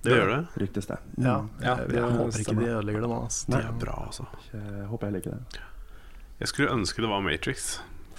[0.02, 0.40] det gjør det.
[0.64, 0.98] Ryktes det.
[1.22, 3.20] ja, Ja, jeg, det jeg håper ikke de ødelegger det nå.
[3.28, 3.50] Altså.
[3.54, 4.26] Det er bra, altså.
[4.52, 5.62] Jeg håper heller ikke det.
[6.42, 7.68] Jeg skulle ønske det var Matrix.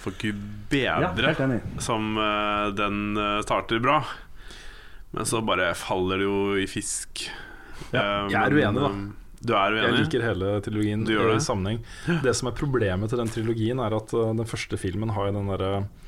[0.00, 4.02] For gud bedre ja, som uh, den uh, starter bra.
[5.14, 7.26] Men så bare faller det jo i fisk.
[7.92, 8.90] Ja, jeg er uenig, da.
[9.44, 9.84] Du er uenig?
[9.84, 11.44] Jeg liker hele trilogien Du gjør i det?
[11.44, 11.80] sammenheng.
[12.24, 15.36] Det som er problemet til den trilogien, er at uh, den første filmen har jo
[15.38, 16.03] den derre uh,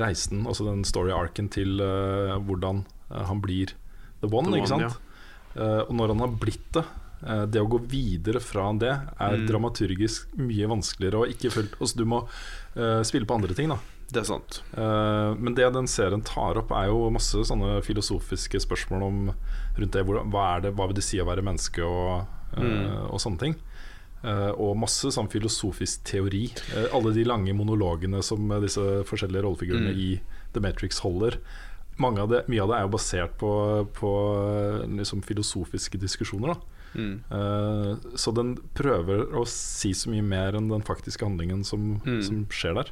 [0.00, 3.74] reisen, altså den story-arken til uh, hvordan uh, han blir
[4.22, 5.00] the one, The ikke One, sant?
[5.54, 6.84] Uh, og når han har blitt det,
[7.54, 9.46] det å gå videre fra det er Mm.
[9.48, 11.22] dramaturgisk mye vanskeligere.
[11.22, 12.18] Og ikke fullt, altså du må
[12.76, 13.78] uh, spille på andre ting, da.
[14.12, 14.58] Det er sant.
[14.76, 19.22] Uh, men det den serien tar opp, er jo masse sånne filosofiske spørsmål om
[19.78, 20.04] rundt det.
[20.04, 22.26] Hvor, hva, er det, hva vil det si å være menneske, og,
[22.58, 23.08] uh, Mm.
[23.10, 23.56] og sånne ting.
[24.24, 26.46] Eh, og masse sånn filosofisk teori.
[26.74, 29.98] Eh, alle de lange monologene som eh, disse forskjellige rollefigurene Mm.
[30.00, 30.20] i
[30.54, 31.36] The Matrix holder.
[32.00, 33.50] Mange av det, mye av det er jo basert på,
[33.94, 34.10] på
[34.96, 36.54] liksom filosofiske diskusjoner.
[36.54, 36.60] Da.
[36.94, 37.14] Mm.
[37.30, 42.22] Uh, så den prøver å si så mye mer enn den faktiske handlingen som, Mm.
[42.22, 42.90] som skjer der.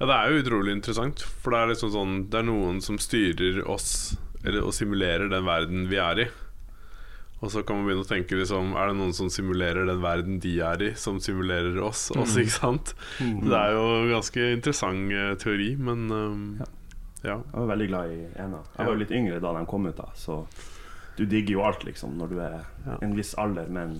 [0.00, 1.22] Ja, det er jo utrolig interessant.
[1.42, 5.44] For det er liksom sånn Det er noen som styrer oss, eller og simulerer den
[5.46, 6.28] verden vi er i.
[7.42, 10.36] Og så kan man begynne å tenke liksom Er det noen som simulerer den verden
[10.42, 12.04] de er i, som simulerer oss?
[12.14, 12.92] oss ikke sant?
[13.18, 17.36] Det er jo ganske interessant eh, teori, men um, ja.
[17.38, 18.60] Jeg var veldig glad i ena.
[18.76, 20.40] Jeg var jo litt yngre da de kom ut, da, så
[21.18, 22.96] du digger jo alt, liksom, når du er Ja.
[23.02, 23.98] en viss alder, men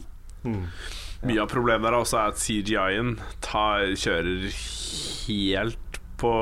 [1.23, 3.13] Mye av problemet der også er at CGI-en
[3.47, 4.49] kjører
[5.29, 6.33] helt på,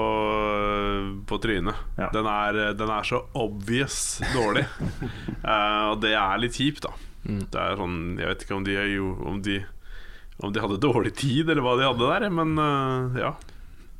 [1.27, 1.75] på trynet.
[1.99, 2.11] Ja.
[2.15, 4.67] Den, er, den er så obvious dårlig.
[5.45, 6.93] uh, og det er litt kjipt, da.
[7.25, 9.59] Det er sånn, jeg vet ikke om de, jo, om, de,
[10.41, 13.35] om de hadde dårlig tid, eller hva de hadde der, men uh, ja.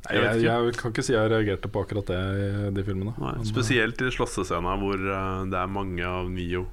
[0.09, 3.11] Jeg jeg, jeg kan ikke si jeg reagerte på akkurat det i de filmene.
[3.21, 6.67] Nei, Men, spesielt i slåssescena hvor uh, det er mange av Nio,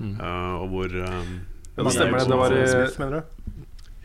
[0.00, 0.14] Mm.
[0.24, 1.26] eh, og hvor eh,
[1.76, 2.28] Ja, det stemmer det.
[2.30, 3.51] Det var i Smith, mener du?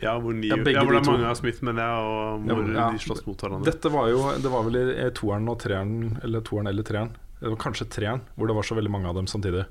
[0.02, 2.68] Ja, hvor, ni, Ja, ja, hvor det er mange av Smith, men jeg, og hvor
[2.74, 2.90] ja.
[2.94, 3.66] de slåss mot hverandre.
[3.66, 7.16] Dette var jo Det var vel i i toeren og treeren, eller toeren eller treeren.
[7.40, 9.66] Det var kanskje treeren, hvor det var så veldig mange av dem samtidig.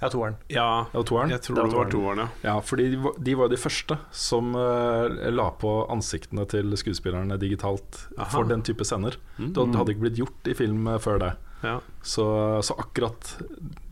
[0.00, 0.36] Ja, toeren.
[0.46, 1.32] Ja, ja toeren?
[1.32, 2.28] jeg tror det var toeren, ja.
[2.46, 7.38] Ja, fordi de var, de var de første som uh, la på ansiktene til skuespillerne
[7.42, 8.28] digitalt Aha.
[8.30, 9.18] for den type scener.
[9.38, 9.52] Mm.
[9.56, 11.32] Det hadde ikke blitt gjort i film eh, før det.
[11.66, 11.80] Ja.
[12.06, 12.28] Så,
[12.62, 13.32] så akkurat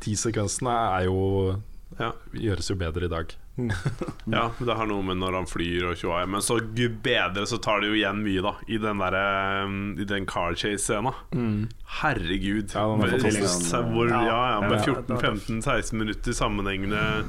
[0.05, 1.57] de sekvensene er jo
[1.99, 2.13] Ja.
[2.35, 3.35] gjøres jo bedre i dag.
[4.37, 6.25] Ja, det har noe med når han flyr og tjoai.
[6.29, 8.53] Men så gud bedre så tar det jo igjen mye, da.
[8.69, 9.17] I den der,
[9.65, 11.13] um, I den car chase-scena.
[12.03, 12.75] Herregud.
[12.75, 12.83] Ja,
[13.95, 17.25] Hvor- ja, ja, med 14-15-16 minutter sammenhengende.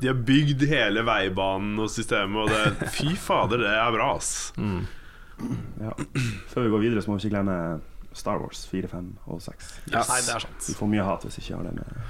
[0.00, 4.52] De har bygd hele veibanen og systemet, og det Fy fader, det er bra, ass.
[5.80, 5.96] Ja.
[6.52, 7.58] Før vi går videre, så må vi ikke glemme
[8.14, 9.70] Star Wars 4, 5 og 6.
[9.90, 10.02] Ja.
[10.04, 10.66] Nei, det er sant.
[10.68, 12.00] Vi får mye hat hvis vi ikke har det med.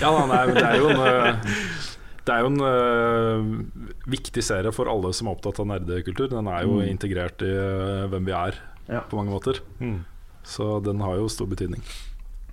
[0.00, 1.40] Ja, da, nei, men det er jo en
[2.26, 6.28] Det er jo en uh, viktig serie for alle som er opptatt av nerdekultur.
[6.32, 6.88] Den er jo Mm.
[6.92, 8.58] integrert i uh, hvem vi er,
[8.90, 9.00] Ja.
[9.08, 9.60] på mange måter.
[9.80, 10.04] Mm.
[10.44, 11.82] Så den har jo stor betydning.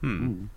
[0.02, 0.50] Mm.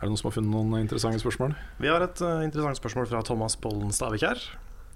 [0.00, 1.54] Er det noen som har funnet noen interessante spørsmål?
[1.80, 4.40] Vi har et uh, interessant spørsmål fra Thomas Pollen Stavik her.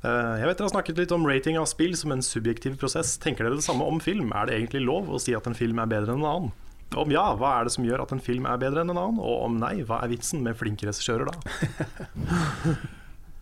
[0.04, 3.16] Uh, jeg vet dere har snakket litt om rating av spill som en subjektiv prosess.
[3.20, 4.32] Tenker dere det samme om film?
[4.36, 6.52] Er det egentlig lov å si at en film er bedre enn en annen?
[6.94, 9.18] Om ja, hva er det som gjør at en film er bedre enn en annen?
[9.18, 11.34] Og om nei, hva er vitsen med flinke regissører da?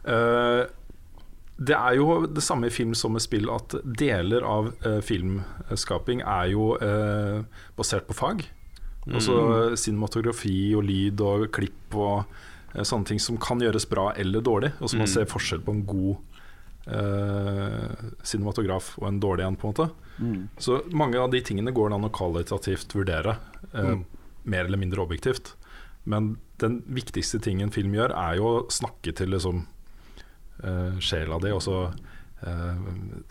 [0.08, 0.62] uh,
[1.68, 6.22] det er jo det samme i film som med spill, at deler av uh, filmskaping
[6.24, 7.42] er jo uh,
[7.78, 8.46] basert på fag.
[9.10, 12.22] Altså eh, cinematografi og lyd og klipp og
[12.86, 14.68] sånne ting som kan gjøres bra eller dårlig.
[14.78, 15.10] Og så man Mm.
[15.10, 16.16] ser forskjell på en god
[18.22, 19.88] cinematograf og en dårlig en, på en måte.
[20.20, 20.48] Mm.
[20.58, 23.36] Så mange av de tingene går det an å kvalitativt vurdere,
[23.72, 24.04] eh, Mm.
[24.44, 25.54] mer eller mindre objektivt.
[26.04, 29.66] Men den viktigste tingen film gjør, er jo å snakke til liksom,
[30.62, 31.94] eh, sjela di, og så
[32.44, 32.76] eh,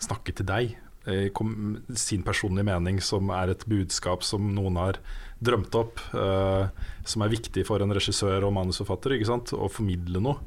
[0.00, 0.76] snakke til deg.
[1.04, 4.98] Eh, kom, sin personlige mening, som er et budskap som noen har
[5.42, 6.68] drømt opp, eh,
[7.04, 10.38] som er viktig for en regissør og manusforfatter, å formidle noe.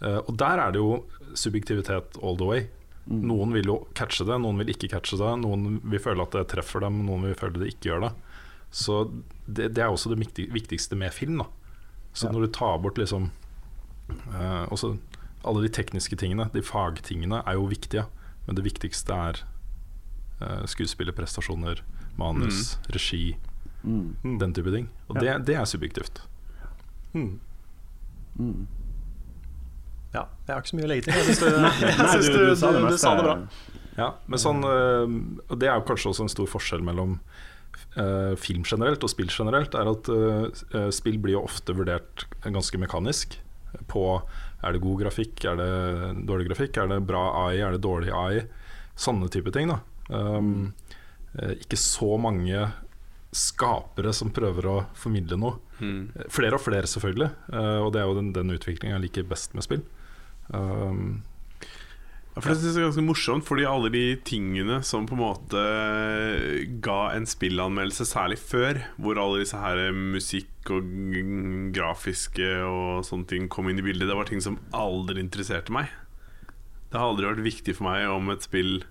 [0.00, 2.68] Eh, og der er det jo subjektivitet all the way.
[3.08, 5.32] Noen vil jo catche det, noen vil ikke catche det.
[5.44, 8.12] Noen vil føle at det treffer dem, noen vil føle det ikke gjør det.
[8.74, 8.96] Så
[9.46, 10.18] det, det er også det
[10.50, 11.38] viktigste med film.
[11.38, 11.46] Da.
[12.12, 12.32] Så Ja.
[12.32, 13.30] når du tar bort liksom
[14.08, 14.96] eh, også
[15.44, 18.06] Alle de tekniske tingene, de fagtingene, er jo viktige.
[18.46, 19.36] Men det viktigste er
[20.42, 21.82] eh, skuespillerprestasjoner,
[22.18, 23.36] manus, regi,
[23.84, 24.38] Mm.
[24.40, 24.88] den type ting.
[25.08, 25.38] Og Ja.
[25.38, 26.20] det, det er subjektivt.
[27.12, 27.38] Hmm.
[28.36, 28.66] Mm.
[30.14, 31.16] Ja, jeg har ikke så mye å legge til.
[31.18, 33.34] Jeg synes du, du, du, du, sa det bra.
[33.96, 37.16] Ja, men sånn, og Det er jo kanskje også en stor forskjell mellom
[37.96, 39.76] øh, film generelt og spill generelt.
[39.76, 40.10] Er at
[40.94, 43.38] Spill blir jo ofte vurdert ganske mekanisk.
[43.90, 44.20] På
[44.64, 45.70] er det god grafikk, er det
[46.28, 48.44] dårlig grafikk, er det bra AI, er det dårlig AI.
[48.96, 49.72] Sånne type ting.
[49.72, 50.70] da um,
[51.60, 52.70] Ikke så mange
[53.36, 55.58] skapere som prøver å formidle noe.
[55.76, 56.28] Mm.
[56.32, 57.28] Flere og flere, selvfølgelig.
[57.84, 59.82] og det er jo den, den utviklingen jeg liker best med spill.
[60.54, 61.22] Um,
[62.36, 65.60] for det synes jeg er ganske morsomt, fordi alle de tingene som på en måte
[66.84, 70.90] ga en spillanmeldelse, særlig før, hvor alle disse her musikk og
[71.72, 75.88] grafiske og sånne ting kom inn i bildet, det var ting som aldri interesserte meg.
[76.92, 78.84] Det har aldri vært viktig for meg om et spill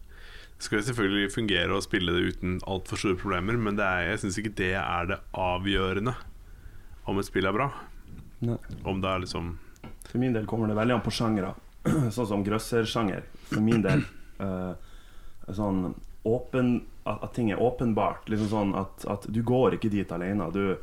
[0.57, 4.39] skal selvfølgelig fungere og spille det uten altfor store problemer, men det er, jeg syns
[4.39, 6.15] ikke det er det avgjørende
[7.05, 7.69] om et spill er bra.
[8.45, 8.57] Nei.
[8.87, 9.53] Om det er liksom
[10.15, 11.49] For min del kommer det veldig an på sjangere.
[12.15, 13.25] sånn som grøssersjanger.
[13.49, 14.05] For min del
[14.39, 14.71] uh,
[15.57, 15.89] sånn
[16.23, 16.69] åpen
[17.03, 18.29] at, at ting er åpenbart.
[18.31, 20.47] Liksom sånn at, at du går ikke dit alene.
[20.55, 20.77] Du,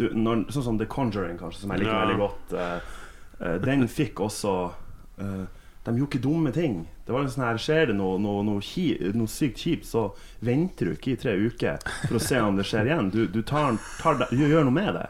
[0.00, 2.00] du, når, sånn som The Conjuring, kanskje, som jeg liker Ja.
[2.00, 2.56] veldig godt.
[2.58, 2.98] Uh,
[3.38, 4.56] uh, den fikk også
[5.22, 6.74] De gjorde ikke dumme ting.
[7.06, 10.08] Det var liksom sånn her Skjer det noe, noe, noe, ki, noe sykt kjipt, så
[10.42, 11.78] venter du ikke i tre uker
[12.08, 13.14] for å se om det skjer igjen.
[13.14, 15.06] Du, du, tar, tar, gjør noe med det.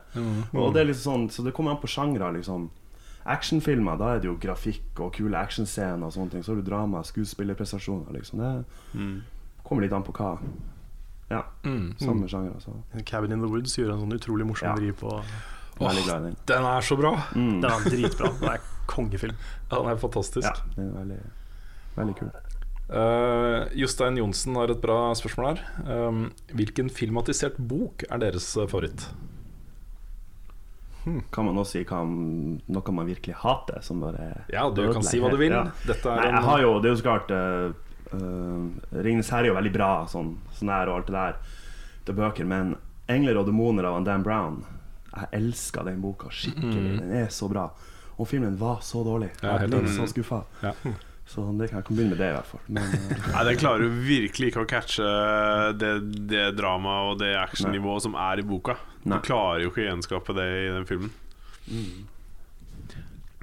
[0.52, 2.28] Og det er liksom sånn Så det kommer an på sjangre.
[2.36, 2.68] Liksom.
[3.24, 6.44] Actionfilmer, da er det jo grafikk og kule actionscener og sånne ting.
[6.44, 8.42] Så har du drama, skuespillerprestasjoner, liksom.
[8.42, 9.16] Det mm.
[9.66, 10.34] kommer litt an på hva.
[11.32, 11.94] Ja, mm.
[12.02, 12.76] samme sjanger, altså.
[13.08, 14.76] Cabin in the Woods gjør en sånn utrolig morsom Ja.
[14.76, 15.12] vri på
[15.80, 16.36] Åh, den.
[16.46, 17.14] Den er så bra!
[17.34, 17.60] Mm.
[17.62, 18.32] Den er dritbra.
[18.40, 19.38] Den er kongefilm.
[19.70, 20.48] Ja, den er fantastisk.
[20.48, 21.20] Ja, den er veldig,
[21.96, 22.32] veldig kul.
[22.92, 25.62] Uh, Jostein Johnsen har et bra spørsmål her.
[25.88, 29.06] Um, hvilken filmatisert bok er deres favoritt?
[31.34, 35.18] Kan man også si hva, noe man virkelig hater, som bare Ja, du kan si
[35.22, 35.55] hva du vil.
[35.55, 35.64] Ja.
[35.86, 39.53] Dette er Nei, jeg har jo, det er jo så klart uh, Ringenes herre er
[39.53, 41.38] jo veldig bra, sånn, sånn her og alt det der.
[42.03, 42.76] Det er bøker, men
[43.11, 44.62] 'Engler og demoner' av Dan Brown
[45.12, 46.92] Jeg elsker den boka skikkelig.
[46.94, 47.00] Mm.
[47.03, 47.66] Den er så bra.
[48.16, 49.32] Og filmen var så dårlig.
[49.42, 50.44] Ja, Jeg helt ble så skuffa.
[50.62, 50.72] Ja.
[51.32, 52.62] Så det kan jeg kan begynne med det, i hvert fall.
[52.68, 55.10] Men, eh, Nei, Den klarer jo virkelig ikke å catche
[55.80, 55.92] det,
[56.28, 58.76] det dramaet og det actionnivået som er i boka.
[59.02, 59.20] Du Nei.
[59.24, 61.14] klarer jo ikke å gjenskape det i den filmen.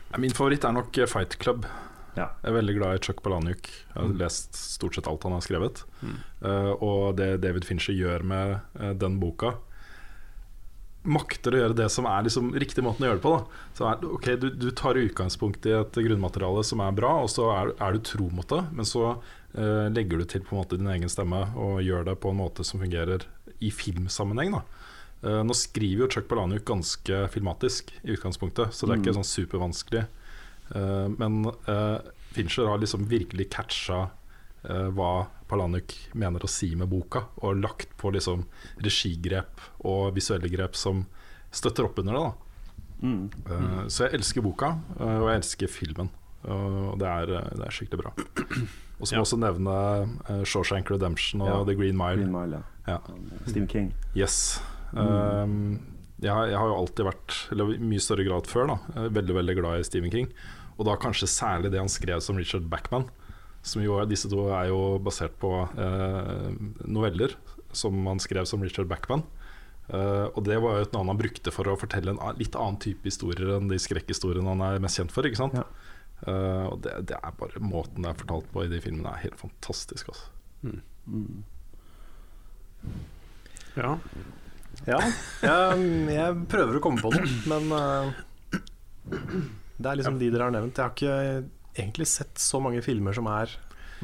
[0.10, 1.66] Ja, Min favoritt er nok eh, Fight Club.
[2.18, 2.30] Ja.
[2.42, 3.70] Jeg er veldig glad i Chuck Palahniuk.
[3.70, 5.84] Jeg har lest stort sett alt han har skrevet.
[6.04, 9.56] Eh, og det David Fincher gjør med uh, den boka
[11.10, 13.34] Makter å gjøre det som er liksom riktig måten å gjøre det på.
[13.36, 13.66] Da.
[13.78, 17.50] Så er, ok, du, du tar utgangspunkt i et grunnmateriale som er bra, og så
[17.56, 18.62] er, er du tro mot det.
[18.76, 22.20] Men så eh, legger du til på en måte din egen stemme og gjør det
[22.22, 23.26] på en måte som fungerer
[23.60, 24.60] i filmsammenheng.
[25.24, 29.34] Eh, nå skriver jo Chuck Palahniuk ganske filmatisk i utgangspunktet, så det er ikke sånn
[29.34, 30.06] supervanskelig.
[30.76, 31.98] Eh, men eh,
[32.36, 34.06] Fincher har liksom virkelig catcha
[34.64, 38.46] eh, hva Palahniuk mener å si med boka, og lagt på liksom
[38.86, 41.06] regigrep og visuelle grep som
[41.52, 42.24] støtter opp under det.
[42.28, 42.34] Da.
[43.56, 46.10] Eh, så jeg elsker boka, eh, og jeg elsker filmen.
[46.50, 48.12] Og det er, eh, det er skikkelig bra.
[49.00, 49.74] Og så må jeg også nevne
[50.28, 51.60] uh, Shawshank Redemption og Ja.
[51.68, 52.18] The Green Mile.
[52.20, 52.98] Green Mile, ja.
[52.98, 53.00] Ja.
[53.46, 53.94] Stephen King.
[54.16, 54.60] Yes.
[54.92, 55.80] Um,
[56.20, 59.36] jeg, har- jeg har jo alltid vært, eller i mye større grad før, da, veldig
[59.38, 60.28] veldig glad i Stephen King.
[60.78, 63.08] Og da kanskje særlig det han skrev som Richard Backman.
[63.66, 66.50] Som jo er, disse to er jo basert på eh,
[66.88, 67.36] noveller
[67.76, 69.26] som han skrev som Richard Backman.
[69.90, 72.80] Eh, og det var jo et navn han brukte for å fortelle en litt annen
[72.82, 75.28] type historier enn de skrekkhistoriene han er mest kjent for.
[75.28, 75.58] Ikke sant?
[75.60, 75.68] Ja.
[76.20, 79.24] Uh, og det, det er bare måten det er fortalt på i de filmene, er
[79.24, 80.10] helt fantastisk.
[80.12, 80.26] Altså.
[83.80, 83.94] Ja.
[84.88, 85.00] Ja,
[85.44, 88.12] jeg, jeg prøver å komme på noe, men uh,
[89.80, 90.76] det er liksom de dere har nevnt.
[90.76, 91.48] Jeg har ikke
[91.80, 93.52] egentlig sett så mange filmer som er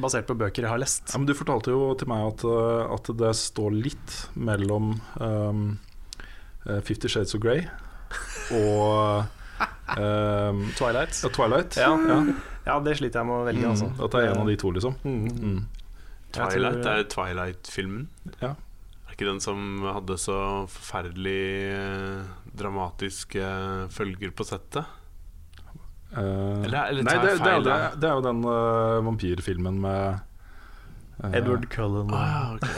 [0.02, 1.08] basert på bøker jeg har lest.
[1.12, 5.62] Ja, men du fortalte jo til meg at, uh, at det står litt mellom um,
[6.84, 7.62] Fifty Shades of Grey
[8.56, 9.24] og
[9.96, 11.16] um, Twilight.
[11.22, 11.76] ja, Twilight.
[11.80, 11.94] Ja.
[12.10, 12.20] Ja.
[12.66, 13.88] Ja, det sliter jeg med å velge, altså.
[14.02, 14.96] At det er en av de to, liksom.
[15.06, 15.26] Mm.
[15.38, 15.58] Mm.
[16.34, 18.08] Twilight tror- er Twilight-filmen.
[18.42, 18.54] Ja.
[19.06, 20.34] Er ikke den som hadde så
[20.68, 21.38] forferdelig
[21.70, 22.24] eh,
[22.58, 23.46] dramatiske
[23.94, 24.90] følger på settet?
[26.14, 29.02] Uh, Eller- eller nei, tar det, jeg det, er, det, det er jo den uh,
[29.04, 30.20] vampyrfilmen med
[31.24, 32.10] uh, Edward Cullen.
[32.14, 32.68] Ah, okay.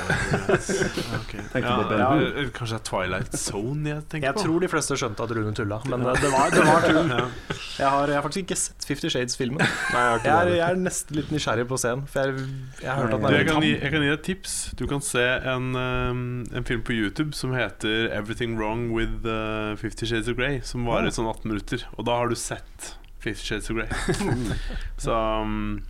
[1.19, 1.41] okay.
[1.61, 4.45] Ja, ja, Kanskje det er Twilight Zone jeg tenker Jeg på?
[4.47, 7.13] tror de fleste skjønte at Rune tulla, men det, det, var, var tull.
[7.79, 9.61] Jeg har, jeg har faktisk ikke sett Fifty Shades-filmen.
[9.63, 12.49] Jeg Jeg, er- jeg er nesten litt nysgjerrig på scenen, for jeg,
[12.83, 14.57] jeg har hørt at den er jeg, kan gi, jeg kan gi deg et tips.
[14.81, 15.23] Du kan se
[15.53, 16.25] en, um,
[16.59, 20.59] en film på YouTube som heter 'Everything Wrong with uh, Fifty Shades of Grey'.
[20.67, 21.87] Som varer sånn 18 minutter.
[21.95, 23.89] Og da har du sett Fifty Shades of Grey.
[25.05, 25.13] Så
[25.43, 25.81] um,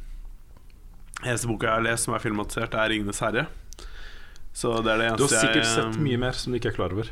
[1.24, 3.46] Eneste boka jeg har lest som er filmatisert, er 'Ringenes herre'.
[4.54, 6.70] Så det er det Du har sikkert jeg sett um, mye mer som du ikke
[6.72, 7.10] er klar over.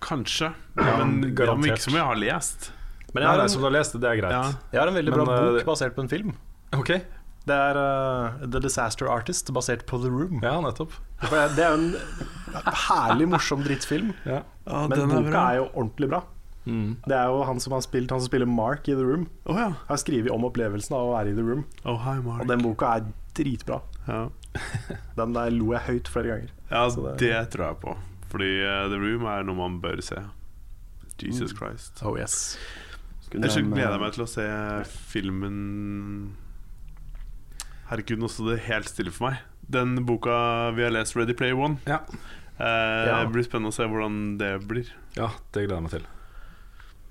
[0.00, 0.52] Kanskje.
[0.76, 1.60] Ja, men, det garantert.
[1.60, 2.70] men ikke som jeg har lest.
[3.12, 4.32] Men jeg har, nei, som du har lest, det er greit.
[4.36, 4.42] Ja.
[4.72, 6.34] jeg har en veldig Men, bra eh, bok basert på en film.
[6.76, 6.92] Ok,
[7.48, 10.40] Det er uh, The Disaster Artist, basert på The Room.
[10.44, 10.92] ja, nettopp.
[11.22, 11.96] Det- Det er jo en
[12.86, 14.42] herlig morsom drittfilm, Ja.
[14.66, 16.22] men boka er jo ordentlig bra.
[16.66, 16.96] Mm.
[17.06, 19.22] Det er jo han som har spilt Han som spiller Mark i The Room.
[19.48, 19.70] Oh, ja.
[19.88, 21.62] Har skrevet om opplevelsen av å være i The Room.
[21.88, 22.42] Oh, hi, Mark.
[22.44, 23.06] Og den boka er
[23.38, 23.78] dritbra.
[24.06, 24.26] Ja.
[25.16, 26.52] Den der lo jeg høyt flere ganger.
[26.70, 27.16] Ja, Så det...
[27.22, 27.96] det- tror jeg på.
[28.30, 30.20] Fordi uh, The Room er noe man bør se.
[31.20, 31.98] Jesus Christ.
[32.06, 32.56] Oh yes
[33.26, 34.46] Skulle Ellers eh, gleder jeg meg til å se
[35.12, 35.56] filmen
[37.90, 39.40] Herregud, nå står det helt stille for meg.
[39.70, 40.34] Den boka
[40.76, 41.80] vi har lest, Ready Player One.
[41.90, 41.98] Ja.
[42.60, 42.64] Uh,
[43.08, 43.18] Ja.
[43.24, 44.88] Det blir spennende å se hvordan det blir.
[45.16, 46.08] ja, det gleder jeg meg til.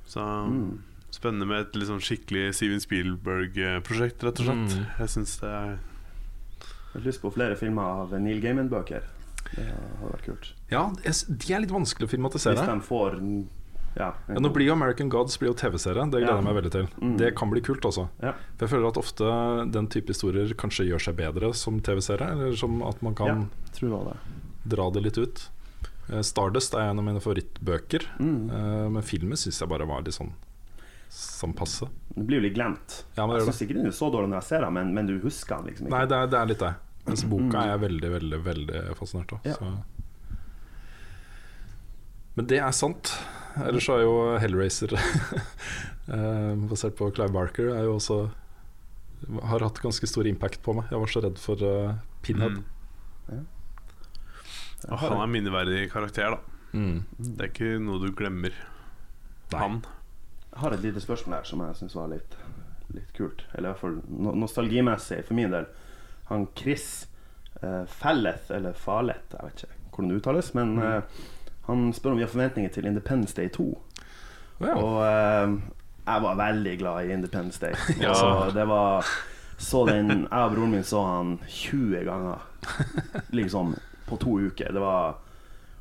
[0.09, 0.79] Så Mm.
[1.11, 4.75] Spennende med et liksom skikkelig Steven Spielberg-prosjekt, rett og slett.
[4.77, 4.85] Mm.
[4.99, 5.71] Jeg syns det er
[6.89, 9.03] Jeg har lyst på flere filmer av Neil Gaiman-bøker.
[9.55, 10.47] Det hadde vært kult.
[10.71, 12.57] Ja, de er litt vanskelig å filmatisere.
[12.57, 13.19] Hvis de får
[13.97, 16.05] ja, Ja, nå blir jo American Gods blir jo TV-serie.
[16.11, 16.35] Det gleder Ja.
[16.41, 16.87] jeg meg veldig til.
[17.01, 17.17] Mm.
[17.17, 18.07] Det kan bli kult også.
[18.21, 18.33] Ja.
[18.57, 22.31] For jeg føler at ofte den type historier kanskje gjør seg bedre som TV-serie.
[22.31, 23.33] Eller som at man kan Ja,
[23.81, 24.13] det.
[24.67, 25.49] dra det litt ut.
[26.09, 28.05] Eh, Stardust er en av mine favorittbøker.
[28.19, 28.49] Mm.
[28.49, 30.31] Eh, Men filmen syns jeg bare var litt sånn
[31.09, 31.87] som passe.
[32.13, 32.99] Det blir jo litt glemt.
[33.17, 35.07] Ja, men Jeg syns ikke den er så dårlig når jeg ser den, men, men
[35.09, 35.95] du husker den liksom ikke.
[35.95, 36.73] Nei, det er, det er litt det.
[37.07, 37.61] Mens boka Mm.
[37.63, 39.39] er jeg veldig, veldig veldig fascinert av.
[39.49, 39.55] Ja.
[39.57, 39.71] Så.
[42.37, 43.11] Men det er sant.
[43.59, 44.93] Ellers så er jo Hellraiser
[46.13, 48.19] eh, basert på Clive Barker er jo også
[49.49, 50.85] har hatt ganske stor impact på meg.
[50.93, 52.61] Jeg var så redd for uh, Pinhead.
[52.61, 52.78] mm.
[54.87, 56.39] Og Han er minneverdig karakter, da.
[56.71, 57.03] Mm.
[57.17, 58.53] Det er ikke noe du glemmer.
[59.51, 59.59] Nei.
[59.59, 59.81] Han.
[60.49, 62.37] Jeg har et lite spørsmål her som jeg syns var litt,
[62.93, 63.43] litt kult.
[63.53, 65.67] Eller i hvert fall no nostalgimessig for min del.
[66.29, 67.07] Han Chris
[67.63, 71.25] uh, Falleth, eller Faleth, jeg vet ikke hvordan det uttales, men uh,
[71.67, 73.67] han spør om vi har forventninger til Independence Day 2.
[74.61, 74.75] Ja.
[74.75, 75.59] Og uh,
[76.05, 77.75] Jeg var veldig glad i Independence Day.
[78.05, 78.13] Ja.
[78.13, 79.05] Og det var
[79.57, 82.45] Så den Jeg og broren min så han 20 ganger.
[83.39, 83.75] Liksom
[84.09, 84.73] på to uker.
[84.73, 85.17] Det var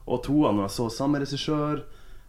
[0.09, 1.83] Og toene jeg så samme regissør,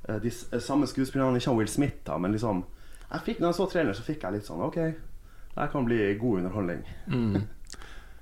[0.08, 2.64] eh, de eh, samme skuespillerne, ikke han Will Smith, da, men liksom
[3.12, 5.86] jeg fikk, Når jeg så traileren, så fikk jeg litt sånn OK, det her kan
[5.88, 6.84] bli god underholdning.
[7.08, 7.40] Mm.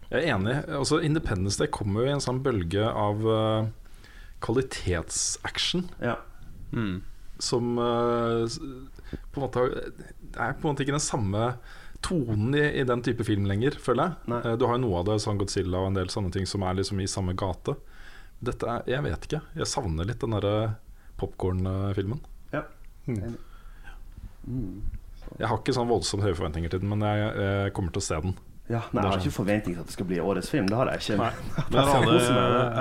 [0.09, 0.53] Jeg er enig.
[0.71, 3.67] Altså, Independence Day kommer jo i en sånn bølge av uh,
[4.39, 5.89] kvalitetsaction.
[6.01, 6.15] Ja.
[6.71, 7.01] Mm.
[7.39, 9.75] Som uh, på en måte har-
[10.27, 11.55] Det er på en måte ikke den samme
[12.05, 14.29] tonen i, i den type film lenger, føler jeg.
[14.33, 14.41] Nei.
[14.45, 16.63] Eh, Du har jo noe av det, sånn Godzilla og en del sånne ting som
[16.67, 17.75] er liksom i samme gate.
[18.39, 19.41] Dette er, Jeg vet ikke.
[19.57, 20.75] Jeg savner litt den derre
[21.17, 22.19] popkorn-filmen.
[22.53, 22.63] Ja.
[23.07, 23.37] Mm.
[24.47, 24.81] Mm.
[25.39, 28.07] Jeg har ikke sånn voldsomt høye forventninger til den, men jeg, jeg kommer til å
[28.07, 28.35] se den.
[28.67, 30.65] Ja, nei, Jeg har ikke forventning til at det skal bli årets film.
[30.67, 31.15] Det har jeg ikke.
[31.21, 31.29] Nei.
[31.71, 32.15] Men er alle,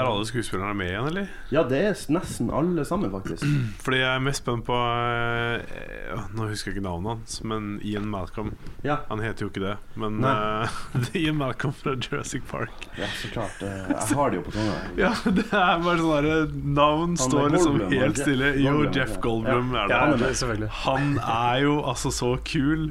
[0.01, 1.29] er alle skuespillerne med igjen, eller?
[1.55, 3.45] Ja, det er nesten alle sammen, faktisk.
[3.87, 8.09] Fordi jeg er mest spent på eh, Nå husker jeg ikke navnet hans, men Ian
[8.11, 8.51] Malcolm.
[8.83, 8.97] Ja.
[9.13, 10.75] Han heter jo ikke det, men er
[11.23, 12.89] Ian Malcolm fra Jurassic Park.
[12.99, 13.63] Ja, så klart.
[13.63, 14.77] eh, Jeg har det jo på tunga.
[15.07, 16.37] Ja, det er bare sånn derre
[16.81, 18.53] Navn Han står liksom helt stille.
[18.59, 19.17] Jo, Jeff.
[19.23, 19.85] Goldblum Ja.
[19.85, 19.95] er det.
[19.95, 22.89] Ja, han er Han er jo altså så kul.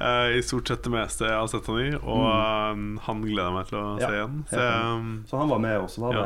[0.00, 3.48] Eh, I stort sett det meste jeg har sett han i, og eh, han gleder
[3.50, 4.14] jeg meg til å se Mm.
[4.14, 4.40] Igjen.
[4.50, 5.28] Så, jeg, enig.
[5.30, 6.00] Så han var med, også.
[6.06, 6.24] var Ja.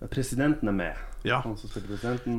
[0.00, 1.04] det Presidenten er med.
[1.26, 1.40] Ja.
[1.42, 1.58] Og...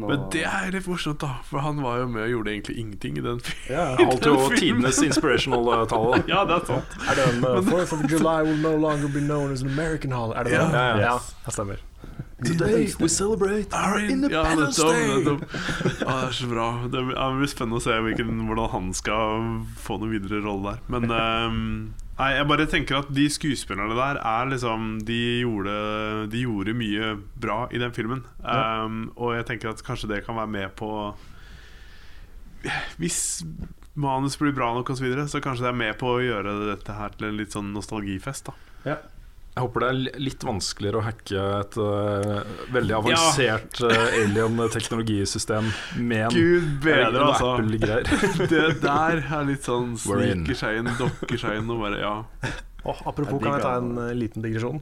[0.07, 3.17] men det er litt morsomt, da, for han var jo med og gjorde egentlig ingenting
[3.19, 3.73] i den filmen.
[3.75, 3.89] Ja.
[4.07, 6.21] Holdt jo tidenes inspirational-tale.
[6.31, 6.95] Ja, det er sant.
[7.03, 10.11] Er det en, uh, 4th of July will no longer be known as an American
[10.15, 10.39] holiday?
[10.39, 10.63] Er det Ja.
[10.63, 10.73] det?
[10.73, 11.11] Ja, ja.
[11.11, 11.83] ja, det stemmer.
[12.45, 15.95] Today we celebrate our Independence ja, nettopp, nettopp.
[15.99, 16.67] Det er så bra.
[16.87, 19.49] Det blir- spennende å se hvilken, hvordan han skal
[19.83, 20.85] få noen videre rolle der.
[20.87, 21.59] Men um,
[22.19, 25.75] nei, jeg bare tenker at de skuespillerne der er liksom De gjorde,
[26.31, 28.23] de gjorde mye bra i den filmen.
[28.39, 30.93] Um, og jeg tenker at kanskje det kan være med på
[32.99, 33.43] Hvis
[33.99, 36.55] manus blir bra nok, og så, videre, så kanskje det er med på å gjøre
[36.71, 38.47] dette her til en litt sånn nostalgifest.
[38.51, 38.97] da Ja.
[39.59, 45.65] Jeg håper det er litt vanskeligere å hacke et uh, veldig avansert øh, alien-teknologisystem
[45.99, 47.49] med en Gud bedre, altså.
[47.57, 48.07] Apple-greier.
[48.53, 52.13] Det der er litt sånn sniker seg inn, dokker seg inn og bare ja.
[52.85, 54.79] Åh, apropos, Jeg kan jeg ta en uh, liten digresjon?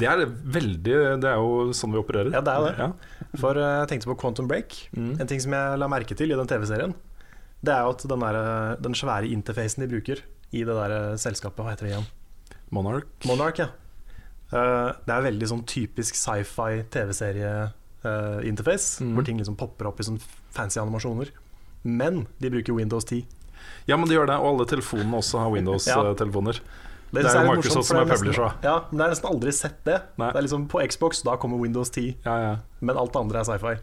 [0.00, 2.32] Det er veldig Det er jo sånn vi opererer.
[2.32, 2.86] Ja, det er det.
[2.86, 3.34] Ja.
[3.42, 4.78] For uh, jeg tenkte på Quantum Break.
[4.96, 5.18] Mm.
[5.18, 6.96] En ting som jeg la merke til i den TV-serien,
[7.60, 10.24] det er jo at den, der, uh, den svære interfacen de bruker
[10.56, 12.08] i det der uh, selskapet, hva heter det igjen?
[12.72, 13.12] Monarch.
[13.28, 13.68] Monarch, ja.
[14.52, 19.14] Uh, det er veldig sånn typisk sci-fi TV-serie-interface, Mm.
[19.14, 20.20] hvor ting liksom popper opp i sånn
[20.50, 21.28] fancy animasjoner.
[21.84, 23.24] Men de bruker Windows 10.
[23.86, 26.60] Ja, men de gjør det, og alle telefonene også har Windows-telefoner.
[27.10, 28.52] Det det, er jo Microsoft som er publisher, da.
[28.62, 30.02] Ja, men jeg har nesten aldri sett det.
[30.20, 30.26] Nei.
[30.28, 32.56] Det er liksom På Xbox da kommer Windows 10, Ja, ja.
[32.82, 33.74] men alt det andre er sci-fi.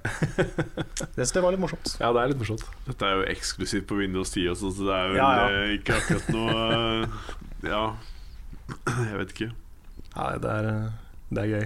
[1.15, 1.97] Det synes jeg var litt morsomt.
[1.99, 2.61] ja, det er litt morsomt.
[2.85, 5.47] Dette er jo eksklusivt på Windows 10 også, så det er vel Ja, ja.
[5.49, 7.05] eh, ikke akkurat noe eh,
[7.65, 7.95] Ja,
[9.09, 9.49] jeg vet ikke.
[10.15, 11.65] Nei, det er, uh, det er gøy.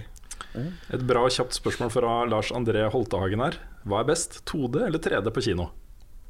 [0.95, 3.59] Et bra og kjapt spørsmål fra Lars André Holtehagen her.
[3.85, 5.69] Hva er best, 2D eller 3D på kino?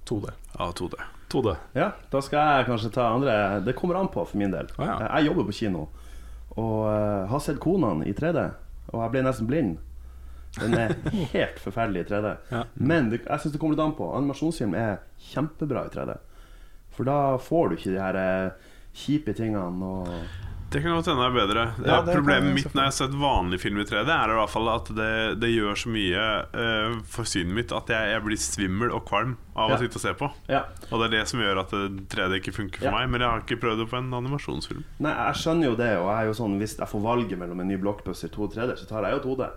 [0.10, 0.34] 2D.
[0.58, 1.00] Ja, 2D.
[1.32, 1.56] 2D.
[1.78, 4.70] Ja, da skal jeg kanskje ta andre Det kommer an på for min del.
[4.78, 5.10] Ah, ja.
[5.20, 5.88] Jeg jobber på kino
[6.58, 8.42] og eh, har sett Konan i 3D,
[8.90, 9.78] og jeg ble nesten blind.
[10.58, 10.96] Den er
[11.36, 12.32] helt forferdelig i 3D.
[12.52, 12.64] Ja.
[12.74, 14.10] Men det, jeg syns det kommer litt an på.
[14.18, 14.98] Animasjonsfilm er
[15.30, 16.18] kjempebra i 3D.
[16.96, 20.10] For da får du ikke de her eh, kjipe tingene og
[20.70, 21.62] Det kan godt hende det er bedre.
[21.82, 24.52] Ja, det Problemet mitt når jeg har sett vanlig film i 3D, er i hvert
[24.54, 25.08] fall at det,
[25.42, 29.32] det gjør så mye uh, for synet mitt at jeg, jeg blir svimmel og kvalm
[29.58, 29.80] av Ja.
[29.80, 30.30] å sitte og se på.
[30.52, 30.62] Ja.
[30.92, 31.74] Og det er det som gjør at
[32.14, 33.10] 3D ikke funker for meg.
[33.10, 34.86] Men jeg har ikke prøvd det på en animasjonsfilm.
[35.02, 37.66] Nei, jeg skjønner jo det, og jeg er jo sånn hvis jeg får valget mellom
[37.66, 39.50] en ny blockbuster 2 og 3D, så tar jeg jo 2D.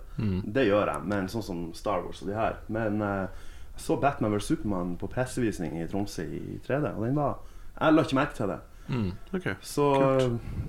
[0.56, 2.56] Det gjør jeg, men sånn som Star Wars og de her.
[2.72, 3.28] Men uh,
[3.76, 7.39] jeg så Batman vs Supermann på pressevisning i Tromsø i 3D, og den var
[7.78, 8.59] Jeg la ikke merke til det.
[9.32, 9.86] Ok Så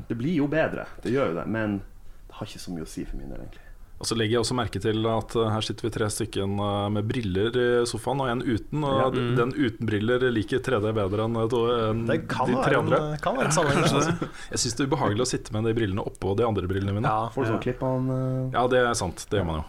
[0.07, 2.89] det blir jo bedre, det gjør jo det, men det har ikke så mye å
[2.89, 3.61] si for min del, egentlig.
[4.03, 6.89] Og så legger jeg også merke til at uh, her sitter vi tre stykker uh,
[6.91, 8.81] med briller i sofaen, og en uten.
[8.83, 9.05] Og Ja.
[9.13, 9.35] mm.
[9.37, 11.37] den uten briller liker 3D bedre enn
[12.09, 12.99] Det kan de tre andre.
[13.13, 13.85] en, kan være en sammenheng.
[13.85, 14.27] Altså.
[14.51, 17.07] Jeg syns det er ubehagelig å sitte med de brillene oppå de andre brillene mine.
[17.07, 19.23] Ja, Får du sånn klipp-an uh, Ja, det er sant.
[19.29, 19.65] Det gjør man jo.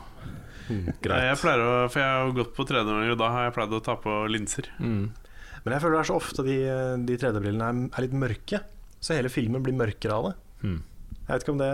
[0.64, 1.38] Jeg, jeg Greit.
[1.44, 3.54] pleier å, for jeg har jo gått på 3D noen ganger, og da har jeg
[3.60, 4.70] pleid å ta på linser.
[4.80, 5.04] Mm.
[5.64, 6.58] Men jeg føler det er så ofte de,
[7.08, 8.60] de 3D-brillene er, er litt mørke.
[9.00, 10.34] Så hele filmen blir mørkere av det.
[10.64, 10.78] Mm.
[11.24, 11.72] Jeg vet ikke om det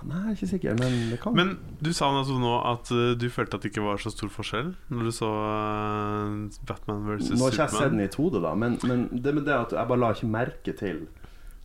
[0.00, 1.34] Nei, jeg er ikke sikker, men det kan.
[1.36, 1.50] Men
[1.84, 4.70] du sa altså nå at eh, du følte at det ikke var så stor forskjell
[4.92, 7.34] når du så eh, Batman vs.
[7.34, 9.74] Nå har ikke jeg sett den i 2D, da, men, men det med det at
[9.76, 11.02] jeg bare la ikke merke til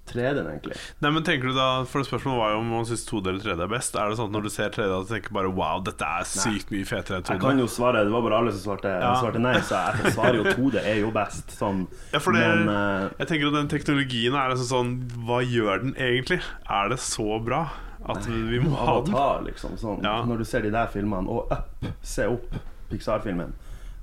[0.05, 0.75] 3D-en, egentlig.
[1.01, 3.63] Nei, men tenker du da For Spørsmålet var jo om man syns 2D eller 3D
[3.65, 3.95] er best.
[3.97, 6.27] Er det sånn at når du ser 3D at du tenker bare wow, dette er
[6.29, 7.33] sykt mye fetere enn 2D?
[7.33, 9.13] Jeg kan jo svare, Det var bare alle som svarte, Ja.
[9.21, 11.55] svarte nei, så jeg svarer jo 2D er jo best.
[11.57, 11.85] Sånn.
[12.13, 14.93] Ja, for det, Men uh, jeg tenker at den teknologien er liksom sånn
[15.25, 16.41] Hva gjør den egentlig?
[16.69, 17.63] Er det så bra
[18.05, 19.15] at vi må ha den?
[19.17, 19.73] Avatar, liksom.
[19.81, 20.03] Sånn.
[20.05, 20.19] Ja.
[20.29, 22.53] Når du ser de der filmene, og Up, se opp
[22.91, 23.55] Pixar-filmen.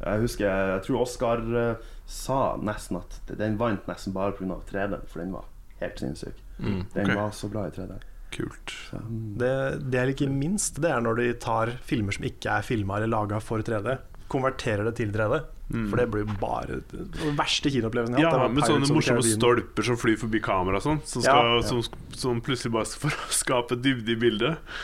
[0.03, 4.57] Jeg husker, jeg tror Oscar eh, sa nesten at den vant nesten bare pga.
[4.67, 5.47] 3D, for den var
[5.83, 6.41] helt sinnssyk.
[6.63, 7.99] Mm, Den var så bra i 3D.
[8.33, 8.73] Kult.
[8.89, 9.19] Så, mm.
[9.41, 9.53] Det,
[9.93, 13.11] det jeg liker minst, det er når de tar filmer som ikke er filma eller
[13.13, 13.99] laga for 3D,
[14.33, 15.43] konverterer det til 3D.
[15.73, 18.51] For det blir jo bare den verste kinoopplevelsen jeg Ja, har hatt.
[18.51, 20.99] Ja, med sånne morsomme stolper som flyr forbi kamera og sånn.
[21.09, 21.63] Som, Ja, ja.
[21.65, 21.81] som,
[22.13, 24.75] som plutselig bare skal for å skape dybde i bildet.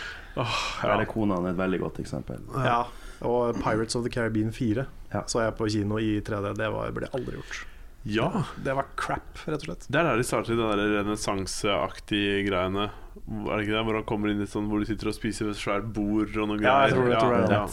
[0.41, 0.55] Åh,
[0.85, 2.41] Der er Konan et veldig godt eksempel.
[2.65, 2.87] Ja,
[3.20, 4.87] og Pirates of the Caribbean 4
[5.29, 6.55] så jeg på kino i 3D.
[6.57, 7.61] Det var, ble aldri gjort.
[8.05, 8.45] Ja.
[8.65, 9.87] Det var crap, rett og slett.
[9.91, 10.69] Det er der de starter de
[11.03, 12.89] renessanseaktige greiene.
[13.29, 13.85] Er det ikke det?
[13.89, 16.31] Hvor han kommer inn i sånn Hvor de sitter og spiser ved et svært bord
[16.39, 16.95] og noe Ja, jeg greier.
[16.95, 17.51] tror det, jeg tror det.
[17.51, 17.65] ja.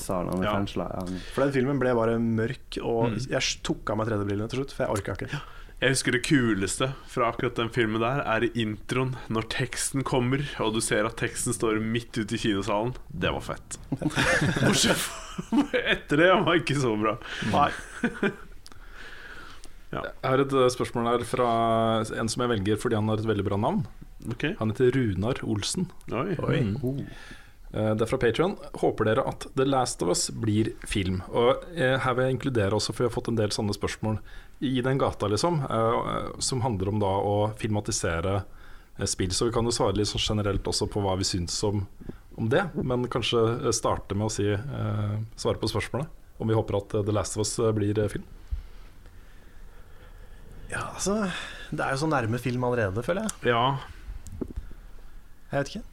[0.41, 0.56] Er Ja.
[0.57, 0.88] fengsla.
[0.91, 1.19] Ja.
[1.35, 3.30] For den filmen ble bare mørk, og Mm.
[3.30, 5.41] jeg tok av meg 3D-brillene til slutt, for jeg orka ikke.
[5.81, 10.39] Jeg husker det kuleste fra akkurat den filmen der er i introen, når teksten kommer,
[10.60, 12.95] og du ser at teksten står midt ute i kinosalen.
[13.14, 13.77] Det var fett.
[14.65, 17.18] Bortsett fra etter det var ikke så bra.
[17.52, 17.72] Nei.
[20.03, 21.47] Jeg har et eh, spørsmål her fra
[22.19, 23.85] en som jeg velger fordi han har et veldig bra navn.
[24.59, 25.89] Han heter Runar Olsen.
[26.11, 26.35] Oi.
[26.65, 26.77] Mm.
[26.84, 27.01] Oh.
[27.76, 31.17] Det er fra Patreon Håper dere at The Last of Us blir film?
[31.35, 34.22] Og eh, Her vil jeg inkludere også, for vi har fått en del sånne spørsmål
[34.63, 35.59] i den gata, liksom.
[35.67, 39.34] eh, Som handler om da å filmatisere eh, spill.
[39.35, 41.84] Så vi kan jo svare litt sånn generelt også på hva vi syns om,
[42.39, 42.63] om det.
[42.80, 46.07] Men kanskje eh, starte med å si, eh, svare på spørsmålet.
[46.39, 48.23] Om vi håper at eh, The Last of Us eh, blir eh, film.
[50.76, 51.15] Ja, altså
[51.72, 53.53] Det er jo så nærme film allerede, føler jeg.
[53.56, 53.64] Ja.
[55.52, 55.84] Jeg vet ikke.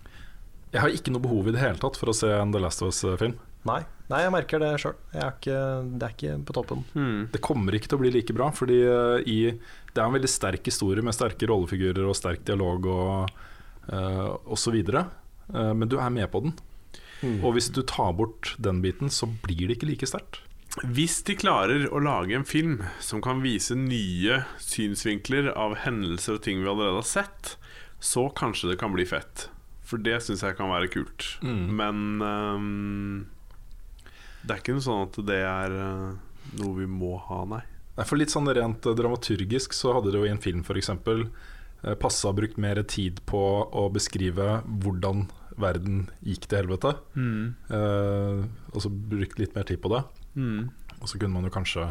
[0.73, 2.83] Jeg har ikke noe behov i det hele tatt for å se en The Last
[2.83, 3.37] of Us-film.
[3.69, 4.97] Nei, Nei jeg merker det sjøl.
[5.13, 6.83] Det er ikke på toppen.
[7.31, 9.39] Det kommer ikke til å bli like bra, fordi eh, i,
[9.93, 13.43] det er en veldig sterk historie med sterke rollefigurer og sterk dialog og,
[13.93, 15.07] uh, og så videre.
[15.53, 16.57] Uh, men du er med på den.
[17.23, 20.41] Og hvis du tar bort den biten, så blir det ikke like sterkt.
[20.81, 26.47] Hvis de klarer å lage en film som kan vise nye synsvinkler av hendelser og
[26.47, 27.57] ting vi allerede har sett,
[28.01, 29.51] så kanskje det kan bli fett.
[29.85, 31.27] For det syns jeg kan være kult.
[31.45, 31.67] Mm.
[31.77, 33.27] Men um,
[34.43, 36.07] det er ikke noe sånn at det er eh,
[36.63, 37.61] noe vi må ha, nei.
[37.93, 40.91] Nei, For litt sånn rent eh, dramaturgisk så hadde det jo i en film f.eks.
[41.83, 45.27] Uh, passa brukt mer tid på å beskrive hvordan
[45.61, 46.97] verden gikk til helvete.
[47.13, 47.53] Mm.
[47.69, 50.01] Uh, og så brukt litt mer tid på det.
[50.35, 50.71] Mm.
[51.01, 51.83] Og så kunne man jo kanskje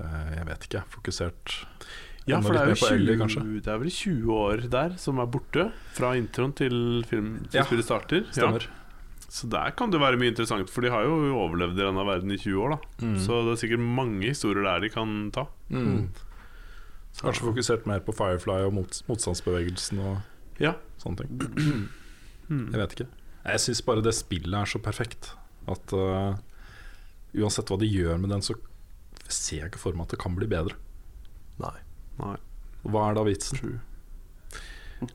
[0.00, 1.54] eh, Jeg vet ikke, fokusert
[2.26, 4.94] Ja, for det er, litt jo mer på Ellie, det er vel 20 år der
[5.00, 8.24] som er borte, fra introen til film til Ja, spillet starter.
[8.32, 8.64] stemmer.
[9.28, 12.30] Så der kan det være mye interessant, for de har jo overlevd i denne verden
[12.32, 12.70] i 20 år.
[12.76, 13.18] da Mm.
[13.18, 15.46] Så det er sikkert mange historier der de kan ta.
[15.68, 16.08] Mm.
[17.20, 20.22] Kanskje fokusert mer på Firefly og mot, motstandsbevegelsen og
[20.60, 20.74] Ja.
[20.98, 21.88] sånne ting.
[22.48, 23.08] Jeg vet ikke.
[23.44, 25.34] Jeg syns bare det spillet er så perfekt
[25.68, 26.36] at eh,
[27.34, 28.54] uansett hva de gjør med den, så
[29.28, 30.76] ser jeg ikke for meg at det kan bli bedre.
[31.62, 31.76] Nei.
[32.20, 32.36] Nei.
[32.84, 33.80] Hva er da vitsen?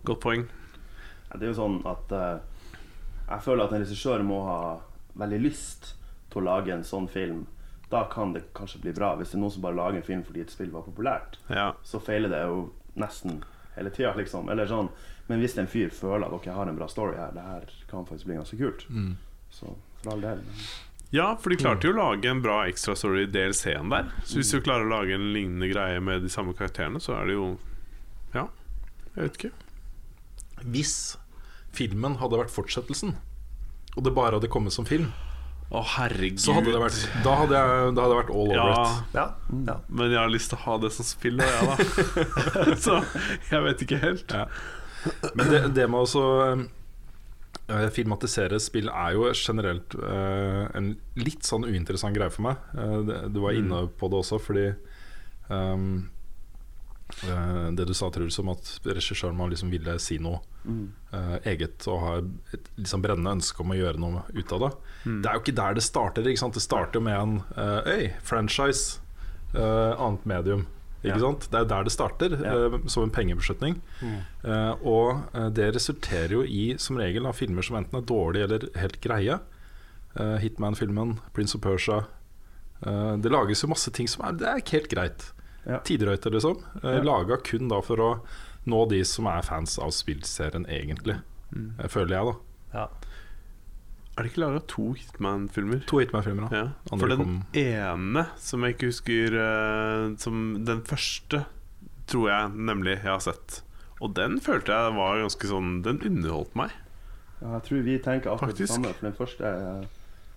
[0.04, 0.48] Godt poeng.
[1.34, 2.40] Det er jo sånn at uh,
[3.30, 4.60] Jeg føler at en regissør må ha
[5.20, 5.92] veldig lyst
[6.34, 7.44] til å lage en sånn film.
[7.90, 9.12] Da kan det kanskje bli bra.
[9.18, 11.72] Hvis det er noen som bare lager en film fordi et spill var populært, Ja.
[11.84, 12.60] så feiler det jo
[12.98, 13.44] nesten
[13.76, 14.50] hele tida, liksom.
[14.50, 14.90] Eller sånn.
[15.30, 18.06] Men hvis en fyr føler at dere har en bra story her, det her kan
[18.06, 19.16] faktisk bli ganske kult, Mm.
[19.52, 20.42] så for all del.
[21.12, 24.12] Ja, for de klarte jo å lage en bra ekstrastory i DLC-en der.
[24.30, 27.26] Så hvis du klarer å lage en lignende greie med de samme karakterene, så er
[27.32, 27.48] det jo
[28.36, 28.46] Ja,
[29.16, 29.52] jeg vet ikke.
[30.70, 30.94] Hvis
[31.74, 33.16] filmen hadde vært fortsettelsen,
[33.98, 35.10] og det bare hadde kommet som film,
[35.70, 36.40] Å, herregud.
[36.42, 38.70] så hadde det vært Da hadde jeg, da hadde jeg vært all over Ja.
[38.70, 39.14] it.
[39.14, 39.26] Ja,
[39.68, 39.76] ja.
[39.90, 41.76] Men jeg har lyst til å ha det som spill, jeg, da.
[42.86, 42.96] så
[43.52, 44.34] jeg vet ikke helt.
[44.34, 44.46] Ja.
[45.38, 46.64] Men det, det med å så, eh,
[47.96, 52.62] filmatisere spill er jo generelt uh, en litt sånn uinteressant greie for meg.
[52.76, 54.68] Uh, det, du var inne på det også, fordi
[55.50, 56.10] um,
[57.28, 60.92] uh, Det du sa, Truls, om at regissøren må liksom ville si noe Mm.
[61.14, 62.16] eh, eget og ha
[62.54, 64.72] et liksom brennende ønske om å gjøre noe ut av det.
[65.06, 65.22] Mm.
[65.22, 66.28] Det er jo ikke der det starter.
[66.28, 66.58] Ikke sant?
[66.58, 69.00] Det starter jo med en eh, Øy, franchise,
[69.54, 70.68] eh, annet medium.
[71.04, 71.20] Ikke Ja.
[71.20, 71.48] sant?
[71.52, 72.66] Det er der det starter, Ja.
[72.76, 73.82] eh, som en pengebeslutning.
[74.02, 74.18] Mm.
[74.44, 78.44] Eh, og eh, det resulterer jo i som regel av filmer som enten er dårlige
[78.44, 79.40] eller helt greie.
[80.18, 82.06] Hitman-filmen, Prince of Persia.
[82.82, 85.32] Det lages jo masse ting som er Det er ikke helt greit.
[85.68, 85.80] Ja.
[85.86, 86.64] Tidrøyter, liksom.
[86.84, 87.02] Ja.
[87.04, 88.22] Laga kun da for å
[88.66, 91.22] nå de som er fans av spillserien, egentlig.
[91.54, 91.76] Mm.
[91.90, 92.36] Føler jeg, da.
[92.74, 92.88] Ja.
[94.20, 95.80] Er det ikke laga to Hitman-filmer?
[95.88, 96.52] To Hitman-filmer.
[96.52, 96.64] Ja.
[96.92, 101.46] Andre For den kom- ene, som jeg ikke husker eh, Som den første,
[102.10, 103.62] tror jeg nemlig jeg har sett.
[104.02, 106.72] Og den følte jeg var ganske sånn Den underholdt meg.
[107.42, 108.94] Ja, jeg tror vi tenker akkurat det samme.
[108.94, 109.88] For den første eh,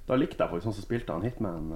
[0.06, 1.72] Da likte jeg faktisk sånn som spilte han Hitman.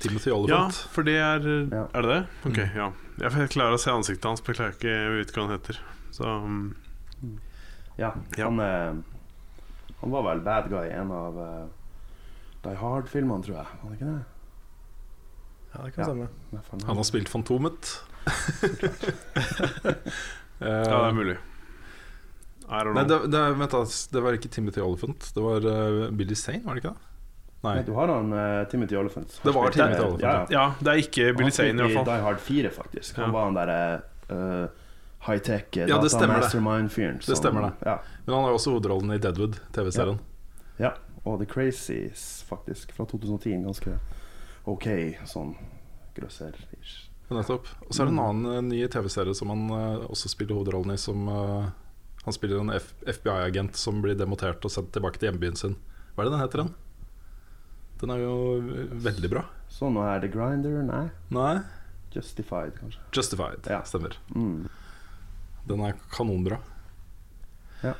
[0.00, 1.40] Timothy Timothy Ja, for det er
[1.72, 1.86] Ja.
[1.94, 2.22] Er det det?
[2.50, 2.74] Ok, Mm.
[2.76, 2.92] ja.
[3.20, 5.58] Jeg klarer å se ansiktet hans, men jeg klarer ikke Jeg vet ikke hva han
[5.58, 5.78] heter.
[6.10, 6.76] Så um.
[7.98, 8.44] Ja, Ja.
[8.50, 8.94] Han, eh,
[10.04, 11.64] han var vel bad guy i en av uh,
[12.64, 13.80] Die Hard-filmene, tror jeg.
[13.82, 14.24] Var det ikke det?
[15.74, 16.08] ja, det kan Ja.
[16.10, 16.28] stemme.
[16.52, 17.88] I Han har spilt Fantomet.
[18.24, 19.88] uh,
[20.60, 21.36] Ja, det er mulig.
[22.64, 23.00] I don't know.
[23.00, 23.80] Nei, det, det, vent da,
[24.14, 25.26] det var ikke Timothy Oliphant.
[25.34, 27.10] Det var uh, Billy Sane, var det ikke det?
[27.64, 27.74] Nei.
[27.78, 29.34] Nei, du har han uh, Timothy Oliphant.
[29.44, 30.46] Det var Timothy Olyphant, Ja, ja.
[30.52, 32.04] ja, det er ikke Billy Sane, i hvert fall.
[32.04, 33.16] Han spilte i Die Hard 4, faktisk.
[33.20, 33.32] Han Ja.
[33.36, 33.78] var han derre
[34.30, 34.66] uh,
[35.26, 36.28] high-tech Ja, det.
[36.28, 37.20] mastermind-fyren.
[37.26, 37.72] Det stemmer det.
[37.88, 37.98] Ja.
[38.26, 40.18] Men han har jo også hovedrollen i Deadwood, TV-serien.
[40.78, 40.94] ja.
[41.24, 43.62] Og The Crazies, faktisk, fra 2010.
[43.64, 43.94] Ganske
[44.68, 44.84] OK
[45.24, 45.54] sånn
[46.16, 47.08] grøsser-ish.
[47.32, 47.70] Nettopp.
[47.86, 50.92] Og så er det en annen eh, ny TV-serie som han uh, også spiller hovedrollen
[50.92, 50.98] i.
[51.00, 51.70] Som uh,
[52.26, 55.78] Han spiller en FBI-agent som blir demotert og sendt tilbake til hjembyen sin.
[56.14, 56.74] Hva er det den heter, den?
[58.00, 58.36] Den er jo
[59.08, 59.46] veldig bra.
[59.72, 60.82] Så nå er det Grinder?
[60.84, 61.06] Nei.
[61.32, 61.56] Nei?
[62.14, 63.00] Justified, kanskje.
[63.16, 63.64] Justified.
[63.68, 63.80] Ja.
[63.88, 64.16] Stemmer.
[64.36, 64.68] Mm.
[65.68, 66.58] Den er kanonbra.
[67.82, 67.94] Ja.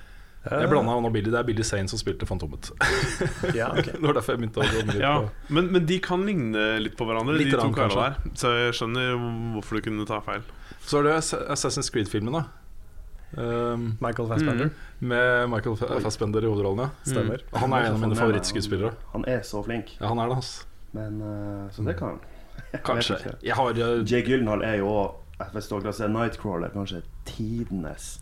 [0.44, 1.30] Jeg blanda han og Billy.
[1.32, 2.68] Det er Billy Sane som spilte Fantomet.
[3.56, 3.94] Ja, okay.
[4.00, 5.14] det var derfor jeg begynte å gå Ja,
[5.48, 8.34] men, men de kan ligne litt på hverandre, Litt de to karene der.
[8.36, 9.14] Så jeg skjønner
[9.54, 10.44] hvorfor du kunne ta feil.
[10.84, 12.44] Så er det Ass- Assassin's Creed-filmen, da.
[13.34, 14.68] Um, Michael Fassbender.
[15.02, 16.90] med Michael Fa- Fassbender i hovedrollen, ja.
[17.08, 17.40] Stemmer.
[17.56, 18.92] Han er en av mine favorittskuespillere.
[19.16, 19.96] Han er så flink.
[19.98, 20.68] Ja, han er det, altså.
[20.94, 22.20] Men uh, Så det kan han.
[22.86, 23.16] Kanskje.
[23.42, 28.20] Jeg har uh, Jay Gyllenhaal er jo òg Hvis dere ser Nightcrawler, kanskje tidenes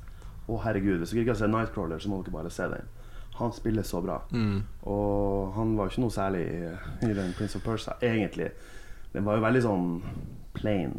[0.51, 0.99] Å, herregud.
[1.03, 2.89] Hvis dere ikke har sett Nightcrawler, så må dere bare se den.
[3.39, 4.21] Han spiller så bra.
[4.35, 4.57] mm.
[4.91, 6.73] Og han var jo ikke noe særlig i,
[7.09, 8.49] i den Prince of Persia, egentlig.
[9.15, 9.87] Den var jo veldig sånn
[10.59, 10.97] plain.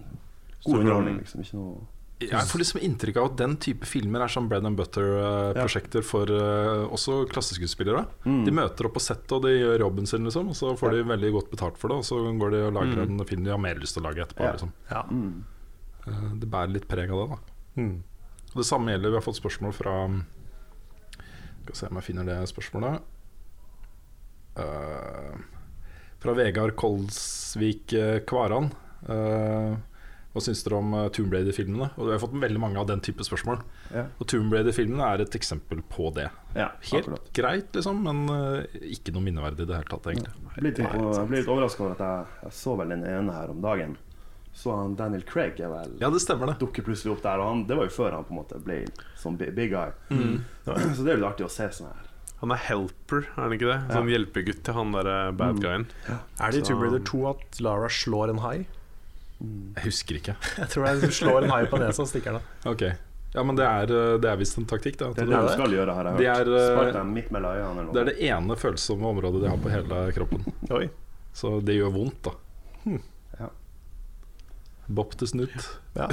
[0.63, 1.43] God underholdning, liksom.
[1.43, 1.83] Ikke noe
[2.23, 6.29] Jeg får liksom inntrykk av at den type filmer er som bread and butter-prosjekter for
[6.31, 8.05] uh, også klasseskuespillere.
[8.23, 8.43] Mm.
[8.47, 11.03] De møter opp på settet og de gjør jobben sin, liksom, og så får de
[11.11, 11.99] veldig godt betalt for det.
[11.99, 13.19] Og så går de og lager Mm.
[13.19, 14.45] en film de har mer lyst til å lage etterpå.
[14.47, 14.53] Ja.
[14.55, 14.71] Liksom.
[14.89, 15.03] Ja.
[15.11, 15.43] mm.
[16.07, 17.35] Uh, Det bærer litt preg av det.
[17.35, 18.03] da Mm.
[18.53, 19.95] Det samme gjelder, vi har fått spørsmål fra
[21.63, 23.09] Skal se om jeg finner det spørsmålet.
[24.53, 25.39] Uh,
[26.21, 28.69] fra Vegard Kolsvik eh, Kvaran.
[29.09, 29.73] Uh,
[30.33, 31.89] hva syns dere om Tomb Raider-filmene?
[31.97, 33.59] Og Vi har fått veldig mange av den type spørsmål.
[33.93, 34.05] Ja.
[34.17, 36.29] Og Tomb Raider-filmene er et eksempel på det.
[36.55, 37.27] Ja, Helt akkurat.
[37.35, 40.33] greit, liksom, men uh, ikke noe minneverdig i det hele tatt, egentlig.
[40.55, 43.61] Jeg blir litt, litt overraska over at jeg, jeg så vel den ene her om
[43.65, 43.97] dagen.
[44.53, 46.59] Så han Daniel Craig er vel Ja, det stemmer, det.
[46.61, 47.39] dukker plutselig opp der.
[47.41, 48.83] Og han, det var jo før han på en måte ble
[49.17, 49.67] sånn big, guy.
[49.69, 49.91] guy.
[50.95, 52.09] Så det er jo litt artig å se sånn her.
[52.43, 53.79] Han er helper, er han ikke det?
[53.95, 55.85] Sånn hjelpegutt til han derre bad guyen.
[56.43, 58.57] Er det i Tomb Raider 2 at Lara slår en hai?
[59.39, 60.35] Jeg husker ikke.
[60.59, 62.45] Jeg tror det er hun slår en hai på nesa og stikker den.
[62.69, 62.83] Ok
[63.33, 64.99] Ja, men det er, eh, det er visst en taktikk.
[64.99, 65.07] Da.
[65.15, 66.51] Det er det du- skal gjøre, har jeg Det hørt.
[66.53, 67.87] er, eh, midt øynene.
[67.95, 70.45] Det er det ene følsomme området de har på hele kroppen.
[70.69, 70.89] Oi.
[71.33, 72.35] Så det gjør vondt, da.
[72.85, 72.99] Ja.
[74.87, 75.67] Bob til snutt.
[75.95, 76.07] Ja,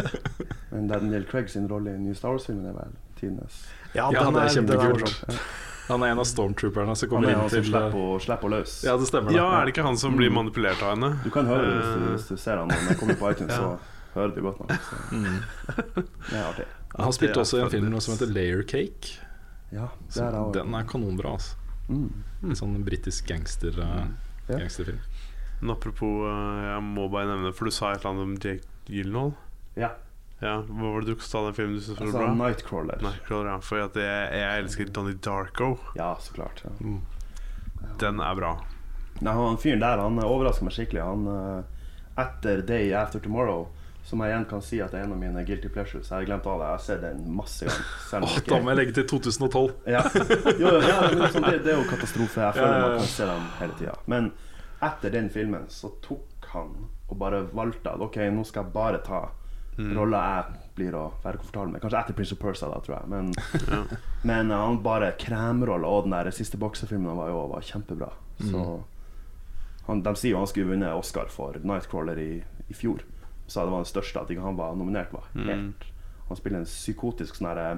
[0.70, 3.62] Men Daniel Craig sin rolle i nye Star Wars-filmen er vel tidenes.
[3.94, 5.40] ja, Ja, den er den kjempekult.
[5.86, 8.72] Han er en av stormtrooperne som kommer er inn til slipper å slipper løs.
[8.86, 9.30] Ja, det stemmer.
[9.30, 9.36] Da.
[9.38, 11.12] Ja, er det ikke han som blir manipulert av henne?
[11.22, 13.30] Du kan høre det hvis du, Eh, hvis du ser han når han kommer på
[13.30, 13.76] iTunes, Ja.
[13.76, 14.74] så hører du godt nok.
[14.88, 14.98] Så.
[15.14, 15.38] Mm.
[16.30, 16.66] Det er artig.
[16.96, 19.14] Han spilte er også i en film som heter Layer Cake.
[19.72, 20.52] Ja, det er også.
[20.58, 21.32] den er kanonbra.
[21.38, 21.54] Altså.
[21.88, 22.10] Mm.
[22.42, 24.06] En sånn britisk gangster, eh,
[24.48, 24.58] Ja.
[24.58, 24.98] gangsterfilm.
[25.66, 28.68] Men apropos, eh, jeg må bare nevne For du sa et eller annet om Jake
[28.86, 29.32] Gyllenhaal.
[29.74, 29.88] Ja.
[30.38, 32.34] Ja, Hva var det du sa den filmen du syntes var Altså, bra?
[32.38, 33.02] Nightcrawler.
[33.02, 33.56] Nightcrawler, ja.
[33.64, 34.04] For jeg,
[34.38, 35.72] jeg elsker Donnie Darko.
[35.98, 36.62] Ja, så klart.
[36.62, 36.92] Ja.
[37.98, 38.52] Den er bra.
[39.24, 41.02] Nei, han fyren der han overrasker meg skikkelig.
[41.02, 43.66] Han eh, Etter Day After Tomorrow,
[44.06, 46.12] som jeg igjen kan si at det er en av mine guilty pleasures.
[46.12, 46.68] Jeg har glemt av det.
[46.68, 47.66] Jeg har sett den masse
[48.12, 48.28] ganger.
[48.28, 49.70] Oh, da må jeg legge til 2012.
[49.96, 50.06] Ja,
[50.62, 51.00] jo, ja
[51.32, 52.44] sånn, det, det er jo katastrofe.
[52.44, 52.90] Jeg føler ja, ja.
[52.92, 54.02] man kan se dem hele tida.
[54.06, 54.36] Men
[54.84, 56.74] etter den filmen så tok han
[57.06, 59.20] og bare valgte at OK, nå skal jeg bare ta
[59.76, 61.82] rolla jeg blir å være komfortabel med.
[61.82, 63.08] Kanskje etter Prince of Persa, da, tror jeg.
[63.12, 63.32] Men,
[64.30, 68.10] men uh, han bare kremrolla, og den der siste boksefilmen var jo var kjempebra.
[68.40, 68.62] Så
[69.86, 72.30] han, De sier jo han skulle vunnet Oscar for Nightcrawler i,
[72.68, 73.04] i fjor.
[73.46, 75.12] Sa det var den største at ikke han var nominert.
[75.14, 75.84] var helt
[76.28, 77.68] Han spiller en psykotisk sånn herre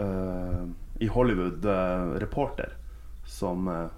[0.00, 0.64] uh,
[1.02, 2.74] i Hollywood eh, reporter
[3.26, 3.88] som uh,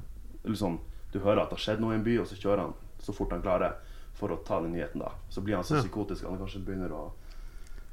[0.44, 0.78] liksom,
[1.14, 2.74] Du hører at det har skjedd noe i en by, og så kjører han
[3.04, 3.76] så fort han klarer
[4.18, 5.00] for å ta den nyheten.
[5.04, 5.82] da Så blir han så Ja.
[5.84, 7.04] psykotisk at han kanskje begynner å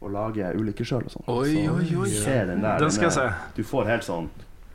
[0.01, 1.27] å lage ulykker sjøl og sånn.
[1.29, 2.09] Oi, oi, oi.
[2.09, 2.79] Se den der.
[2.81, 3.27] Den skal jeg se.
[3.55, 4.29] Du får helt sånn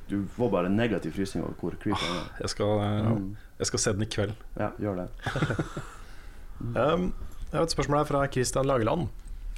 [0.09, 2.29] Du får bare negativ frysning over hvor creepy den er.
[2.41, 3.19] Jeg skal, eh,
[3.59, 4.35] jeg skal se den i kveld.
[4.57, 5.09] Ja, gjør det.
[6.77, 7.13] Um,
[7.53, 9.09] jeg har et spørsmål her fra Christian Lageland.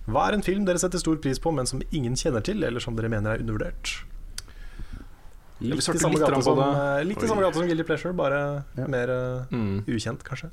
[0.09, 2.81] Hva er en film dere setter stor pris på, men som ingen kjenner til, eller
[2.81, 3.93] som dere mener er undervurdert?
[5.61, 8.65] Litt i samme gata gate som, eh, litt i samme gate som Guilty Pleasure, bare
[8.77, 8.87] Ja.
[8.87, 9.85] mer eh, Mm.
[9.87, 10.51] ukjent, kanskje.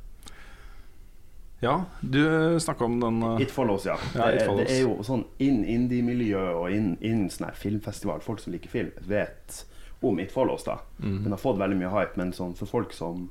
[1.61, 3.41] Ja, du snakka om den uh...
[3.41, 3.97] It Follows, ja.
[4.15, 4.67] Ja, It det, Follows.
[4.67, 8.19] det er jo sånn inn indie-miljø og inn, inn sånn filmfestival.
[8.21, 9.63] Folk som liker film, vet
[10.03, 10.63] om It Follows.
[10.63, 11.23] da Mm.
[11.23, 13.29] Den har fått veldig mye hype, men sånn, for folk som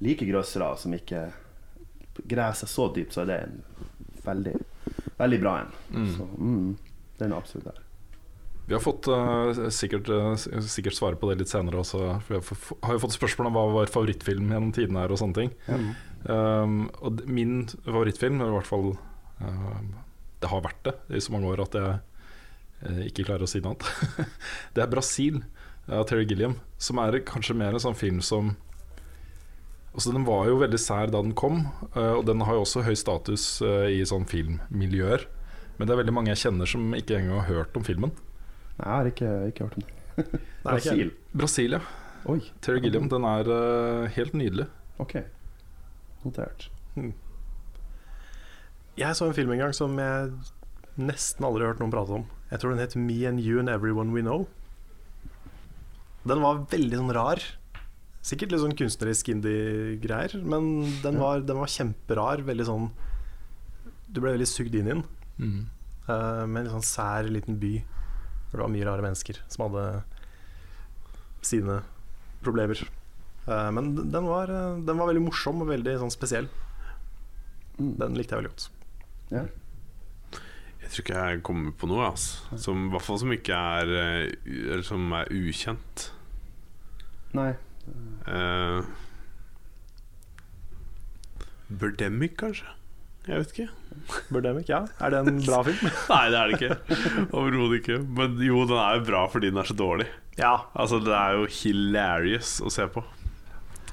[0.00, 1.32] liker grøssere, som ikke
[2.26, 3.62] graver seg så dypt, så er det en
[4.24, 4.56] veldig,
[5.18, 5.72] veldig bra en.
[5.92, 6.16] Mm.
[6.16, 6.76] Så mm,
[7.18, 7.78] den er absolutt der.
[8.66, 12.04] Vi har fått uh, sikkert, uh, sikkert svare på det litt senere også.
[12.26, 12.44] For jeg
[12.86, 15.50] har jo fått spørsmål om hva vår favorittfilm gjennom tidene er og sånne ting.
[16.22, 18.92] Um, og min favorittfilm, eller i hvert fall
[19.42, 19.80] uh,
[20.38, 21.96] Det har vært det i så mange år at jeg
[22.86, 24.30] eh, ikke klarer å si noe annet.
[24.74, 25.42] det er 'Brasil'
[25.90, 28.54] av Terry Gilliam, som er kanskje mer en sånn film som
[29.92, 32.94] Altså Den var jo veldig sær da den kom, og den har jo også høy
[32.96, 33.60] status
[33.92, 35.26] i sånn filmmiljøer.
[35.76, 38.14] Men det er veldig mange jeg kjenner som ikke engang har hørt om filmen.
[38.78, 39.92] Nei, jeg har ikke, ikke hørt om det.
[40.16, 41.12] Nei, ikke Brasil.
[41.32, 41.82] Brasil, ja.
[42.32, 43.08] Oi, Terry Gilliam.
[43.10, 44.68] Den er uh, helt nydelig.
[45.02, 45.16] ok.
[46.22, 46.68] Notert.
[48.96, 50.30] Jeg så en film en gang som jeg
[51.00, 52.26] nesten aldri har hørt noen prate om.
[52.52, 54.46] Jeg tror den het Me and You and Everyone We Know.
[56.28, 57.42] Den var veldig sånn rar.
[58.22, 60.68] Sikkert litt sånn kunstnerisk indie-greier, men
[61.02, 62.44] den var, den var kjemperar.
[62.46, 62.90] Veldig sånn
[64.06, 65.02] Du ble veldig sugd inn i den.
[66.06, 67.80] Eh, med en sånn sær liten by
[68.52, 69.86] hvor det var mye rare mennesker som hadde
[71.42, 71.80] sine
[72.44, 72.78] problemer.
[73.48, 76.50] Eh, men den var, eh, den var veldig morsom og veldig sånn spesiell.
[77.78, 78.68] Den likte jeg veldig godt.
[79.32, 79.46] Ja.
[80.82, 82.58] Jeg tror ikke jeg kommer på noe, altså.
[82.60, 86.10] Som, I hvert fall som ikke er eh, Eller som er ukjent.
[87.32, 87.54] Nei.
[88.28, 88.84] Uh,
[91.72, 92.68] Birdemic, kanskje?
[93.28, 93.68] Jeg vet ikke.
[94.34, 94.80] Birdemic, ja.
[94.98, 95.78] Er det en bra film?
[96.12, 96.98] Nei, det er det ikke.
[97.30, 97.98] Overhodet ikke.
[98.18, 100.08] Men jo, den er jo bra fordi den er så dårlig.
[100.40, 100.56] ja.
[100.74, 103.04] Altså, det er jo hilarious å se på.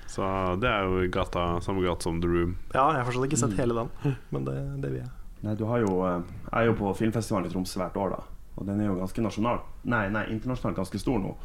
[0.09, 0.25] Så
[0.57, 2.55] det er jo gata, samme gata som The Room.
[2.73, 5.11] ja, jeg har fortsatt ikke sett hele den, men det, det vil jeg.
[5.45, 8.39] Nei, du har jo eh, Jeg er jo på filmfestivalen i Tromsø hvert år, da.
[8.59, 11.35] Og den er jo ganske nasjonal Nei, nei, internasjonalt ganske stor nå.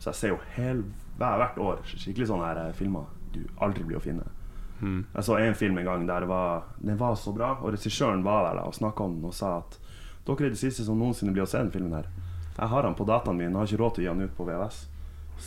[0.00, 0.80] Så jeg ser jo hel,
[1.20, 3.06] hvert år skikkelig sånne her eh, filmer
[3.36, 4.24] du aldri blir å finne.
[4.80, 5.00] Mm.
[5.14, 8.24] Jeg så en film en gang der det var, den var så bra, og regissøren
[8.26, 9.78] var der da og snakka om den og sa at
[10.28, 12.08] dere er de siste som noensinne blir å se den filmen her.
[12.58, 14.36] Jeg har den på dataen min, jeg har ikke råd til å gi den ut
[14.36, 14.80] på VHS.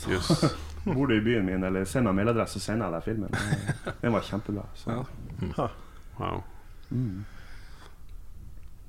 [0.10, 0.45] yes.
[0.95, 3.36] Bor du i byen min, eller send meg mailadresse, så sender jeg deg filmen.
[4.02, 4.64] Den var kjempebra.
[4.74, 4.95] Så.
[5.52, 5.68] Ja.
[6.18, 6.41] Wow.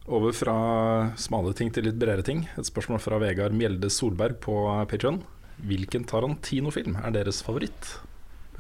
[0.09, 0.55] Over fra
[1.21, 2.47] smale ting til litt bredere ting.
[2.57, 4.57] Et spørsmål fra Vegard Mjelde Solberg på
[4.89, 5.21] Patreon
[5.63, 7.99] Hvilken Tarantino-film er deres favoritt?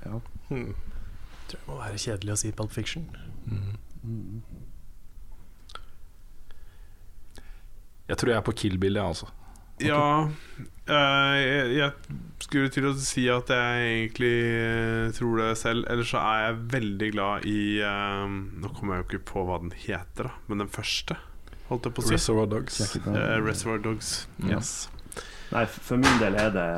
[0.05, 0.21] Ja.
[0.51, 0.75] Hmm.
[1.53, 3.07] Tror jeg må være kjedelig å si Pulp Fiction.
[8.09, 9.31] Jeg tror jeg er på Kill Bill, jeg, altså.
[9.83, 10.29] Ja
[10.91, 15.87] eh, jeg, jeg skulle til å si at jeg egentlig eh, tror det selv.
[15.93, 19.61] Ellers så er jeg veldig glad i eh, Nå kommer jeg jo ikke på hva
[19.62, 21.19] den heter, da men den første,
[21.70, 22.16] holdt jeg på å si.
[22.16, 22.81] Reservoir Dogs.
[23.07, 24.15] Uh, Reservoir Dogs.
[24.39, 24.55] Mm.
[24.55, 24.73] Yes.
[25.53, 26.70] Nei, for min del er det,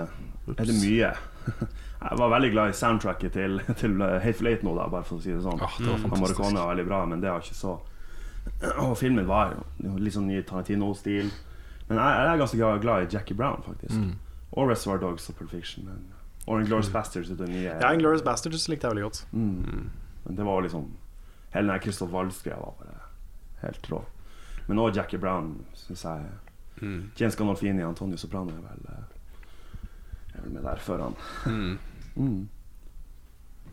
[0.54, 1.14] er det mye.
[2.04, 5.24] Jeg var veldig glad i soundtracket til, til Hateful Eight nå, da, bare for å
[5.24, 5.60] si det sånn.
[5.62, 6.20] Ah, det var fantastisk.
[6.20, 7.78] Morricone var veldig bra, men det var ikke så
[8.84, 11.30] Og filmen var jo litt sånn ny Tarantino-stil.
[11.88, 13.96] Men jeg, jeg er ganske glad, glad i Jackie Brown, faktisk.
[13.96, 14.12] Mm.
[14.52, 15.88] Og Reservoir Dogs og Pulp Fiction.
[15.88, 16.02] Men,
[16.44, 17.70] og Inglourious Bastards er det nye.
[17.70, 19.22] Ja, Inglorious Bastards likte jeg veldig godt.
[19.32, 19.88] Mm.
[20.26, 20.92] Men det var liksom
[21.54, 22.94] Hele den Christoph Waltz-greia var bare
[23.62, 24.00] helt rå.
[24.66, 26.24] Men òg Jackie Brown, syns jeg.
[26.80, 27.12] Mm.
[27.16, 29.04] James Gandolfini og Antonio Soprano er vel,
[30.34, 31.16] eh, er vel med der før han.
[31.46, 31.78] Mm.
[32.14, 32.42] Mm.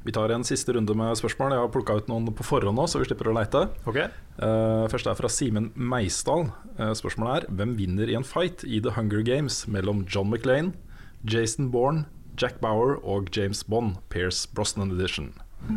[0.04, 1.54] Vi tar en siste runde med spørsmål.
[1.54, 3.68] Jeg har plukka ut noen på forhånd nå, så vi slipper å leite.
[3.86, 4.08] Okay.
[4.40, 6.48] Uh, først er fra Simen Meisdal.
[6.80, 10.74] Uh, spørsmålet er hvem vinner i en fight i The Hunger Games mellom John McLean,
[11.22, 15.36] Jason Bourne, Jack Bauer og James Bond, Pierce Brosnan Edition?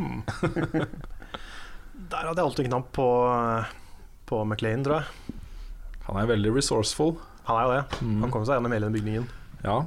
[2.14, 3.08] Der hadde jeg alltid knapp på,
[4.30, 5.36] på McLean, tror jeg.
[6.08, 7.18] Han er veldig resourceful.
[7.44, 8.00] Han er jo det.
[8.00, 8.16] Mm.
[8.24, 9.28] Han kom seg gjennom hele den bygningen.
[9.64, 9.82] Ja,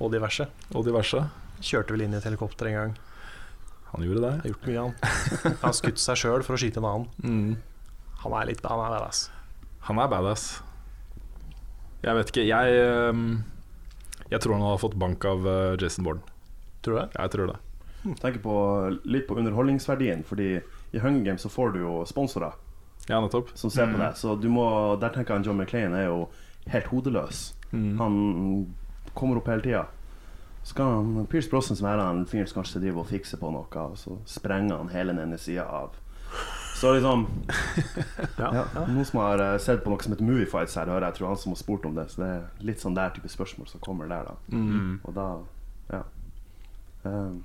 [0.00, 0.46] Og diverse.
[0.74, 1.22] og diverse.
[1.60, 2.92] Kjørte vel inn i et helikopter en gang.
[3.92, 4.32] Han gjorde det.
[4.40, 4.84] Har gjort mye.
[5.50, 7.08] Han har skutt seg sjøl for å skyte en annen.
[7.24, 7.56] Mm.
[8.22, 9.24] Han er litt Han er badass.
[9.88, 10.44] Han er badass.
[12.04, 12.46] Jeg vet ikke.
[12.48, 13.24] Jeg, um,
[14.30, 16.22] jeg tror han hadde fått bank av uh, Jason Bourne.
[16.80, 17.08] Tror du det?
[17.18, 17.58] Jeg tror det.
[18.22, 18.54] Tenker på,
[19.04, 20.54] litt på underholdningsverdien, fordi
[20.96, 22.54] i Hunger Games så får du jo sponsorer.
[23.10, 23.50] Ja, nettopp.
[23.58, 24.04] som ser på Mm.
[24.06, 24.12] det.
[24.16, 24.64] Så du må,
[25.00, 26.28] der tenker jeg John McClain er jo
[26.72, 27.50] helt hodeløs.
[27.70, 27.98] Mm.
[28.00, 28.20] Han
[29.14, 29.86] kommer opp hele tida.
[30.62, 33.50] Så kan han, Pierce Brosnan som er en fyr som kanskje driver og fikser på
[33.52, 35.96] noe, og så sprenger han hele den ene sida av.
[36.80, 37.26] Så liksom
[38.38, 41.18] ja, Noen som har eh, sett på noe som heter Moviefights her, hører jeg.
[41.18, 42.06] Tror han som har spurt om det.
[42.12, 44.56] Så det er litt sånn der type spørsmål som kommer der, da.
[44.56, 44.94] Mm.
[45.04, 45.26] Og da
[45.90, 46.04] Ja.
[47.02, 47.42] Um,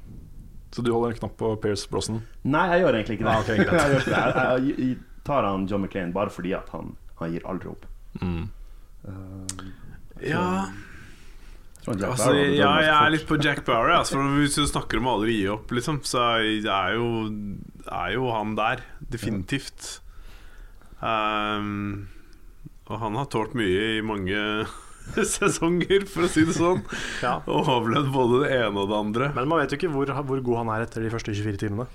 [0.71, 2.21] Så du holder en knapp på Pierce Brosnan?
[2.43, 3.33] Nei, jeg gjør egentlig ikke det.
[3.33, 4.21] Ah, okay, jeg, gjør ikke det.
[4.21, 7.85] Jeg, jeg, jeg tar han John McClain bare fordi at han, han gir aldri opp.
[8.21, 8.47] Mm.
[9.07, 9.67] Um,
[10.23, 10.65] Ja
[11.85, 13.91] Altså, ja, jeg er litt på Jack Bauer.
[13.93, 17.09] Altså, for hvis du snakker om å aldri gi opp, liksom, så er jo,
[17.85, 18.81] er jo han der.
[19.13, 19.99] Definitivt.
[20.97, 22.07] Um,
[22.89, 24.65] og han har tålt mye i mange
[25.35, 26.81] sesonger, for å si det sånn.
[27.25, 27.37] Ja.
[27.45, 29.29] Og overlevd både det ene og det andre.
[29.37, 31.85] Men man vet jo ikke hvor, hvor god han er etter de første 24 timene.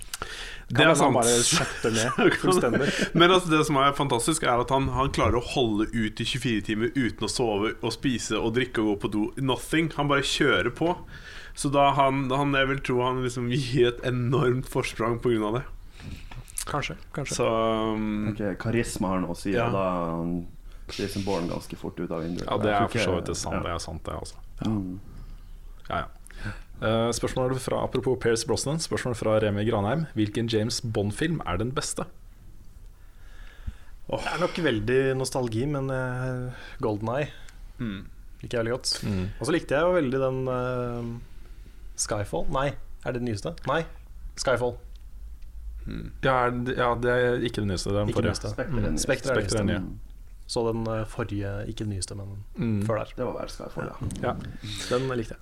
[0.71, 1.17] Det er sant.
[1.17, 3.11] bare ned.
[3.19, 6.27] Men altså, det som er fantastisk, er at han, han klarer å holde ut i
[6.27, 9.25] 24 timer uten å sove og spise og drikke og gå på do.
[9.43, 9.91] Nothing.
[9.99, 10.95] Han bare kjører på.
[11.59, 15.51] Så da han, han jeg vil tro han liksom gir et enormt forsprang pga.
[15.59, 15.67] det.
[16.71, 16.95] Kanskje.
[17.17, 19.67] kanskje Så um, okay, Karisma har noe å si, Ja.
[19.75, 19.85] da
[20.21, 20.45] han
[20.91, 22.47] Jason Bourne ganske fort ut av vinduet.
[22.47, 23.63] Ja, det er for så vidt det sant, ja.
[23.67, 24.41] det er sant, det, altså.
[24.67, 25.01] Mm.
[25.89, 26.09] Ja, ja.
[26.81, 30.07] Eh, spørsmål fra, apropos Pierce Brosnan, spørsmål fra Remi Granheim.
[30.17, 32.07] Hvilken James Bond-film er den beste?
[34.11, 36.51] Det er nok veldig nostalgi, men uh,
[36.83, 37.29] Golden Eye
[37.79, 38.01] mm.
[38.43, 38.95] liker jeg veldig godt.
[39.07, 39.27] Mm.
[39.39, 41.11] Og så likte jeg jo veldig den uh,
[42.01, 42.49] Skyfall.
[42.51, 42.65] Nei,
[43.05, 43.53] er det den nyeste?
[43.71, 43.85] Nei,
[44.41, 44.75] Skyfall.
[46.25, 48.35] Ja, er det- ja, det er ikke den nyeste, det er den Ikke forrige.
[48.35, 48.99] Spekter, er den Mm.
[49.05, 49.83] Spectre er den nye.
[50.51, 52.83] Så den eh, forrige, ikke den nyeste, men Mm.
[52.87, 53.13] før der.
[53.17, 54.11] Det var vel Skyfall, ja.
[54.27, 54.35] Ja.
[54.91, 55.41] Den likte jeg.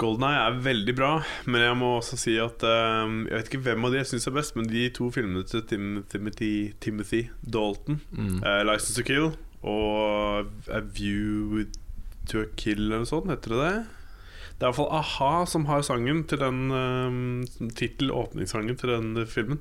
[0.00, 1.10] Golden Eye er veldig bra,
[1.46, 4.26] men jeg må også si at um, Jeg vet ikke hvem av de jeg syns
[4.30, 8.38] er best, men de to filmene til Tim, Timothy, Timothy Dalton, Mm.
[8.40, 11.66] uh, 'License to Kill' og 'A View
[12.30, 13.86] to a Kill' eller noe sånt, heter det det?
[14.60, 17.44] Det er iallfall a-ha som har sangen til den um,
[17.76, 19.60] tittel- åpningssangen til den filmen.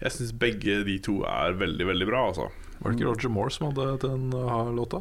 [0.00, 2.48] Jeg syns begge de to er veldig, veldig bra, altså.
[2.80, 5.00] Var det ikke Roger Moore som hadde den uh, låta?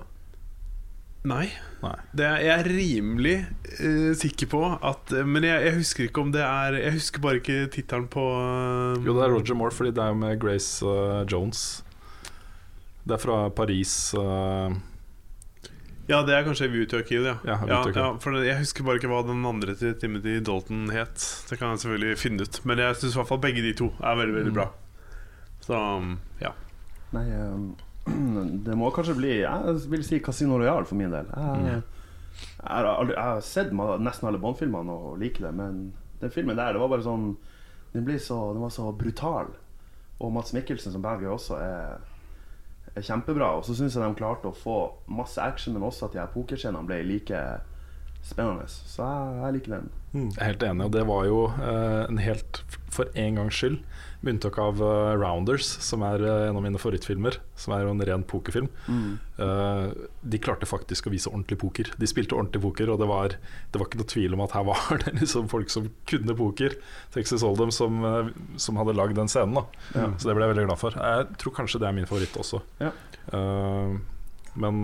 [1.28, 1.50] Nei.
[1.84, 1.96] Nei.
[2.16, 3.34] Det er, jeg er rimelig
[3.82, 7.24] uh, sikker på at eh, Men jeg, jeg husker ikke om det er Jeg husker
[7.24, 10.40] bare ikke tittelen på uh, Jo, det er Roger Moore, fordi det er jo med
[10.40, 11.84] Grace uh, Jones.
[13.04, 14.14] Det er fra Paris.
[14.16, 14.72] uh,
[16.10, 17.36] Ja, det er kanskje View to Kill, ja.
[17.46, 21.20] Ja, ja, ja for jeg husker bare ikke hva den andre til Timothy Dalton het.
[21.52, 22.62] Det kan jeg selvfølgelig finne ut.
[22.66, 24.58] Men jeg syns i hvert fall begge de to er veldig, veldig Mm.
[24.58, 24.70] bra.
[25.68, 25.84] Så
[26.42, 26.56] ja.
[27.14, 27.70] Nei, um,
[28.66, 31.26] det må kanskje bli Jeg vil si Casino Royale for min del.
[31.36, 31.66] Jeg, Mm.
[31.66, 31.82] jeg,
[32.64, 35.80] har, aldri, jeg har sett nesten alle Bond-filmene og liker det, men
[36.22, 37.34] den filmen der, det var bare sånn
[37.94, 39.48] Den, ble så, den var så brutal.
[40.20, 41.98] Og Mats Mikkelsen som bad guy også er,
[42.96, 43.48] er kjempebra.
[43.58, 44.76] Og så syns jeg de klarte å få
[45.08, 47.40] masse action, men også at de her pokerscenene ble like
[48.22, 48.68] spennende.
[48.68, 49.90] Så jeg, jeg liker den.
[50.14, 53.78] Jeg er helt enig, og det var jo eh, en helt, for en gangs skyld,
[54.20, 57.94] med unntak av uh, Rounders, som er uh, en av mine favorittfilmer, som er jo
[57.94, 58.68] en ren pokerfilm.
[59.40, 59.86] Eh,
[60.34, 61.94] de klarte faktisk å vise ordentlig poker.
[61.96, 63.38] De spilte ordentlig poker, og det var,
[63.72, 66.76] det var ikke noe tvil om at her var det liksom folk som kunne poker.
[67.16, 68.04] Texas Hold'em som,
[68.60, 69.64] som hadde lagd den scenen.
[69.96, 70.10] Ja.
[70.18, 71.00] Så det ble jeg veldig glad for.
[71.00, 72.60] Jeg tror kanskje det er min favoritt også.
[72.84, 72.92] Ja.
[74.60, 74.84] Men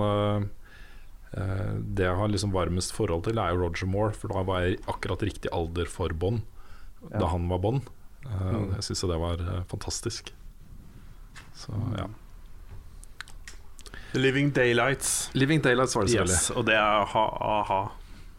[1.36, 4.78] det jeg har liksom varmest forhold til, er jo Roger Moore, for da var jeg
[4.88, 6.41] akkurat riktig alder for Bond.
[7.12, 7.82] Da han var Bond.
[8.26, 8.72] Eh, Mm.
[8.76, 10.32] Jeg syns det var eh, fantastisk.
[11.53, 12.07] Så ja.
[14.14, 15.30] Living Daylights.
[15.34, 16.40] Living Daylights var det selvfølgelig.
[16.40, 17.80] Yes, og det er a-ha.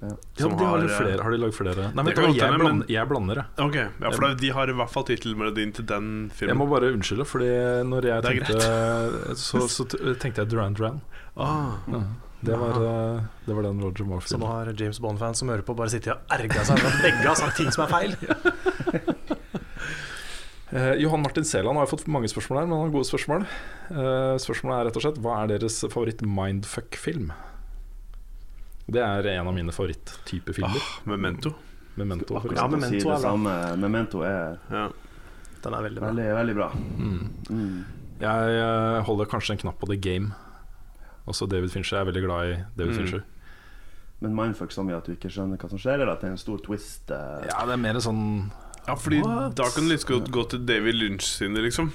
[0.00, 0.06] Ja.
[0.06, 1.84] Ja, de har, har, eh, flere, har de lagd flere?
[1.96, 3.44] Nei, men, godt jeg, hende, jeg blander det.
[3.64, 6.52] Okay, ja, for da- De har i hvert fall tittelmelodien til den filmen.
[6.52, 7.48] Jeg må bare unnskylde, Fordi
[7.88, 8.58] når jeg tenkte
[9.46, 9.86] så, så
[10.20, 11.00] tenkte jeg Duran Duran.
[11.36, 11.78] Ah.
[11.88, 12.02] Ja,
[12.46, 14.46] det, var, eh, det var den Roger Så nå Moore-filmen.
[14.48, 17.38] har James Bond-fans som hører på, bare sittet og erga seg over at begge har
[17.40, 18.16] sagt ting som er feil.
[20.76, 23.44] Eh, Johan Martin Seland har fått mange spørsmål her, men han har gode spørsmål.
[23.86, 27.28] Eh, spørsmålet er rett og slett Hva er deres favoritt-mindfuck-film?
[28.90, 30.82] Det er en av mine favoritt-type filmer.
[30.82, 31.52] Ah, Memento.
[31.96, 33.54] Memento, for si Memento er samme.
[33.78, 34.88] Memento er Ja.
[35.62, 36.10] Den er veldig bra.
[36.10, 36.68] veldig, veldig bra.
[36.98, 37.22] Mm.
[37.50, 37.84] Mm.
[38.26, 40.34] Jeg eh, holder kanskje en knapp på The Game.
[41.26, 42.00] Også David Fincher.
[42.00, 42.98] Er veldig glad i David Mm.
[43.00, 43.24] Fincher.
[44.20, 46.32] Men mindfuck så mye at du ikke skjønner hva som skjer, eller at det er
[46.36, 47.10] en stor twist?
[47.10, 47.42] Uh...
[47.50, 48.50] Ja, det er mer sånn
[48.86, 49.56] Ja, fordi What?
[49.58, 51.90] da kan du like godt gå til David Lynch sine, liksom.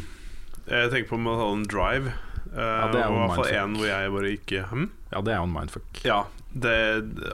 [0.68, 2.12] Jeg tenker på Mulholland Drive.
[2.52, 3.58] Uh, det er jo og i hvert fall mindfuck.
[3.64, 4.86] en hvor jeg bare ikke hm?
[5.14, 6.02] Ja, det er jo en mindfuck.
[6.06, 6.20] Ja,
[6.54, 6.76] det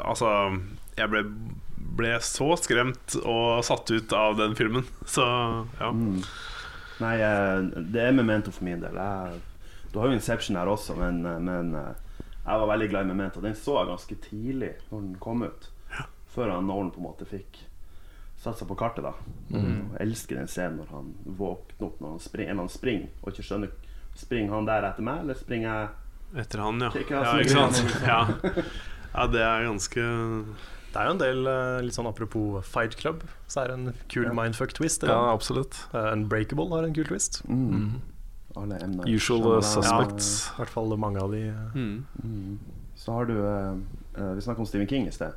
[0.05, 0.31] Altså,
[0.97, 1.23] jeg ble,
[1.97, 5.25] ble så skremt og satt ut av den filmen, så
[5.81, 5.89] ja.
[5.91, 6.21] Mm.
[7.01, 8.95] Nei, eh, det er memento for min del.
[8.97, 9.41] Jeg,
[9.97, 11.93] Du har jo Inception her også, men, eh, men eh,
[12.45, 13.41] jeg var veldig glad i Memento.
[13.41, 15.69] Den så jeg ganske tidlig når den kom ut.
[16.35, 17.63] Før han Nolan på en måte fikk
[18.37, 19.01] satt seg på kartet.
[19.07, 19.15] da
[19.49, 19.93] Mm.
[19.95, 21.07] Jeg elsker den scenen når han
[21.39, 23.71] våkner opp når han springer, eller han springer og ikke skjønner
[24.17, 25.67] Springer han der etter meg, eller springer
[26.35, 26.89] jeg Etter han, ja.
[26.93, 27.95] Ikke Ja, ikke sant?
[28.05, 28.19] Ja.
[29.15, 30.03] ja, det er ganske
[30.93, 33.93] Det er jo en del, eh, litt sånn apropos Fight Club, så er det en
[34.13, 34.35] kul Ja.
[34.37, 35.07] mindfuck-twist.
[35.07, 35.79] Ja, absolutt.
[35.93, 37.41] Eh, Unbreakable har en kul twist.
[37.47, 37.97] Mm.
[38.61, 38.91] Alle M.
[38.97, 39.87] Night Usual suspects.
[39.87, 40.29] suspects.
[40.53, 41.43] I hvert fall mange av de.
[41.75, 42.05] mm.
[42.23, 42.59] Mm.
[42.97, 43.73] Så har du eh,
[44.17, 45.33] eh, Vi snakket om Stephen King i sted.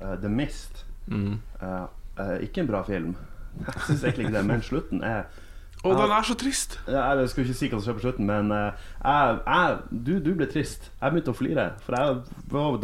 [0.00, 0.84] Uh, The Mist.
[1.06, 1.38] Mm.
[1.62, 1.84] Uh,
[2.18, 3.14] eh, ikke en bra film.
[3.66, 5.26] Jeg syns egentlig ikke det, men slutten er
[5.82, 6.78] Å, den er så trist!
[6.86, 10.28] Jeg, Jeg skulle ikke si hva som skjer på slutten, men jeg, jeg, du, du
[10.38, 10.88] ble trist.
[11.00, 12.20] Jeg begynte å flire, for jeg,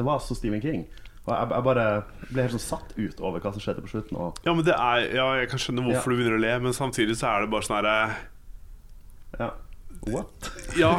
[0.00, 0.82] det var så Stephen King.
[1.28, 1.84] Og jeg, jeg bare
[2.32, 4.18] ble helt sånn satt ut over hva som skjedde på slutten.
[4.18, 6.16] Og, Ja, men det er Ja, jeg kan skjønne hvorfor Ja.
[6.16, 7.96] du begynner å le, men samtidig så er det bare sånn herre
[9.38, 9.50] ja.
[10.06, 10.50] What?
[10.78, 10.92] Ja.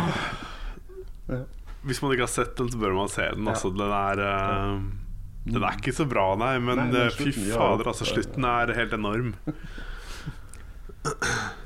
[1.86, 3.48] Hvis man ikke har sett den, så bør man se den.
[3.48, 4.80] Altså, den er uh,
[5.46, 8.06] Den er ikke så bra, nei, men, Nei, eh, fy fader, altså.
[8.10, 9.36] Slutten er helt enorm.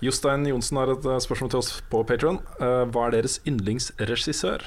[0.06, 2.38] Jostein Johnsen har et eh, spørsmål til oss på Patron.
[2.60, 4.62] hva er deres yndlingsregissør?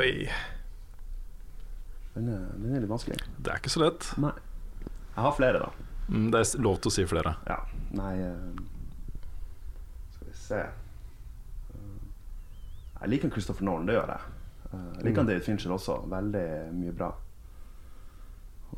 [0.00, 0.26] Oi.
[2.16, 3.18] Den er, den er litt vanskelig.
[3.38, 4.02] Det er ikke så lett.
[4.20, 4.34] Nei.
[5.14, 5.70] Jeg har flere, da.
[6.10, 7.32] Mm, det er lov til å si flere.
[7.46, 7.58] Ja.
[7.94, 8.28] Nei vi
[10.50, 11.96] se Eh,
[13.00, 14.36] Jeg liker Christopher Nolan, det gjør jeg.
[14.70, 16.00] Eh, Jeg liker David Fincher også.
[16.10, 16.46] Veldig
[16.76, 17.10] mye bra.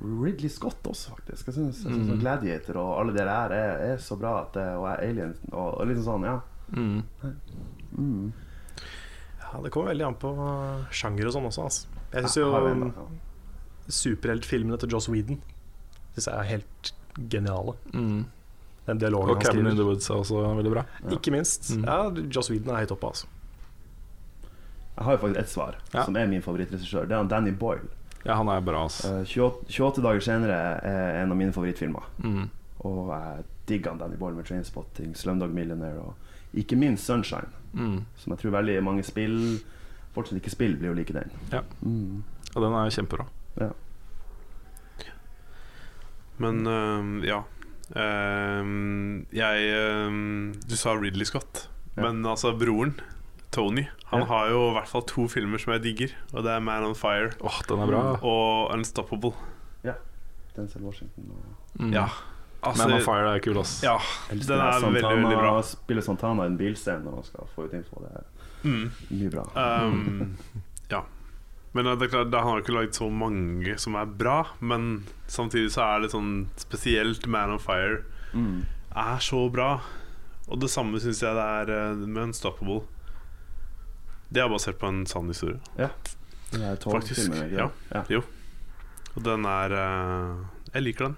[0.03, 1.47] Ridley Scott også, faktisk.
[1.51, 2.21] Jeg synes jeg synes mm.
[2.23, 4.41] Gladiator og alle de der er, er så bra.
[4.43, 6.39] At det, og Alien og, og liksom sånn, ja.
[6.73, 7.03] Mm.
[7.99, 8.33] Mm.
[9.43, 10.33] Ja, det kommer veldig an på
[10.97, 11.67] sjanger og sånn også.
[11.69, 12.05] Altså.
[12.13, 12.63] Jeg syns jo ja.
[12.97, 13.05] da,
[13.93, 15.41] superheltfilmene til Joss Whedon
[16.15, 16.93] Synes jeg er helt
[17.33, 17.75] geniale.
[17.93, 18.25] Mm.
[18.87, 19.85] Den dialogen Og han Cabin in the.
[19.87, 20.83] Woods er også veldig bra.
[21.15, 21.71] Ikke minst.
[21.77, 21.85] Mm.
[21.87, 21.99] Ja,
[22.35, 23.27] Joss Whedon er høyt oppe, altså.
[24.97, 26.05] Jeg har jo faktisk ett svar, Ja.
[26.05, 27.07] som er min favorittregissør.
[27.09, 27.89] Det er Danny Boyle.
[28.25, 29.09] Ja, han er bra, altså.
[29.21, 32.03] Eh, 28, 28 dager senere er en av mine favorittfilmer.
[32.23, 32.51] Mm.
[32.85, 36.15] Og jeg digger Danny Boyle med Trainspotting, Slumdog Millionaire og
[36.55, 37.49] ikke minst Sunshine.
[37.73, 38.05] Mm.
[38.17, 39.61] Som jeg tror veldig mange spill
[40.13, 41.31] Folk som ikke spiller, blir jo like den.
[41.51, 41.63] Ja.
[41.81, 42.23] Mm.
[42.55, 43.25] Og den er kjempebra.
[43.57, 43.71] Ja.
[46.43, 47.43] Men uh, ja.
[47.95, 48.63] Eh,
[49.37, 50.11] jeg eh,
[50.69, 52.03] Du sa Ridley Scott, Ja.
[52.07, 52.95] men altså broren,
[53.53, 54.27] Tony, han Ja.
[54.27, 56.15] har jo i hvert fall to filmer som jeg digger.
[56.33, 58.19] Og det er Man on Fire Åh, den er bra.
[58.23, 59.33] og Unstoppable.
[60.57, 61.93] Denzel Washington og Mm.
[61.95, 62.07] Ja.
[62.63, 63.83] Altså, Man on Fire er kul, ass.
[63.83, 63.97] Ja,
[64.29, 65.63] den er Santana, veldig, veldig bra.
[65.63, 68.03] Spiller Santana i en bilscene når han skal få ut info.
[68.05, 68.25] Det er
[68.69, 68.91] Mm.
[69.11, 69.43] mye bra.
[69.87, 70.61] Um, ja.
[71.75, 74.43] Men det er klart, han har ikke laget så mange som er bra.
[74.61, 78.03] Men samtidig så er det sånn spesielt Man on Fire
[78.35, 78.65] Mm.
[78.97, 79.81] er så bra.
[80.49, 82.83] Og det samme syns jeg det er eh, med Unstoppable.
[84.33, 85.61] Det er basert på en sann historie.
[85.77, 87.67] Det er Faktisk, togfilmer, ja.
[87.93, 88.03] ja.
[88.09, 88.23] Jo.
[89.17, 90.37] Og den er eh,
[90.75, 91.17] Jeg liker den.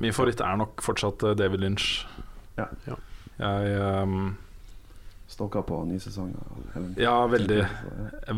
[0.00, 2.04] Min favoritt er nok fortsatt eh, David Lynch.
[2.58, 2.66] Ja.
[2.86, 2.96] Ja.
[3.40, 4.36] Jeg ehm,
[5.36, 6.30] Stokka på ny sesong.
[6.96, 7.60] Ja, veldig.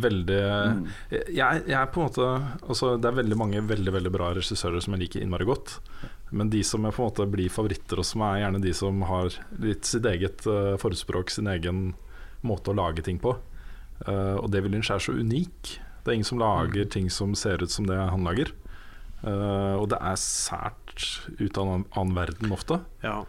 [0.03, 0.39] Veldig
[0.69, 0.87] Mm.
[1.11, 2.27] jeg, jeg er på en måte
[2.67, 5.77] altså, Det er veldig mange veldig veldig bra regissører som jeg liker innmari godt.
[6.35, 9.01] Men de som jeg på en måte blir favoritter, og som er gjerne de som
[9.07, 9.31] har
[9.63, 11.95] litt sitt eget uh, forspråk, sin egen
[12.43, 13.37] måte å lage ting på.
[14.03, 15.79] Uh, og David Lynch er så unik.
[16.03, 18.53] Det er ingen som lager ting som ser ut som det han lager.
[19.23, 21.07] Uh, og det er sært
[21.39, 22.83] ut av en annen verden ofte.
[23.07, 23.23] Ja.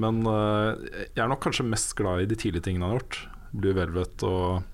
[0.00, 0.74] Men uh,
[1.14, 3.18] jeg er nok kanskje mest glad i de tidlige tingene han har gjort.
[3.54, 4.64] Blue Velvet og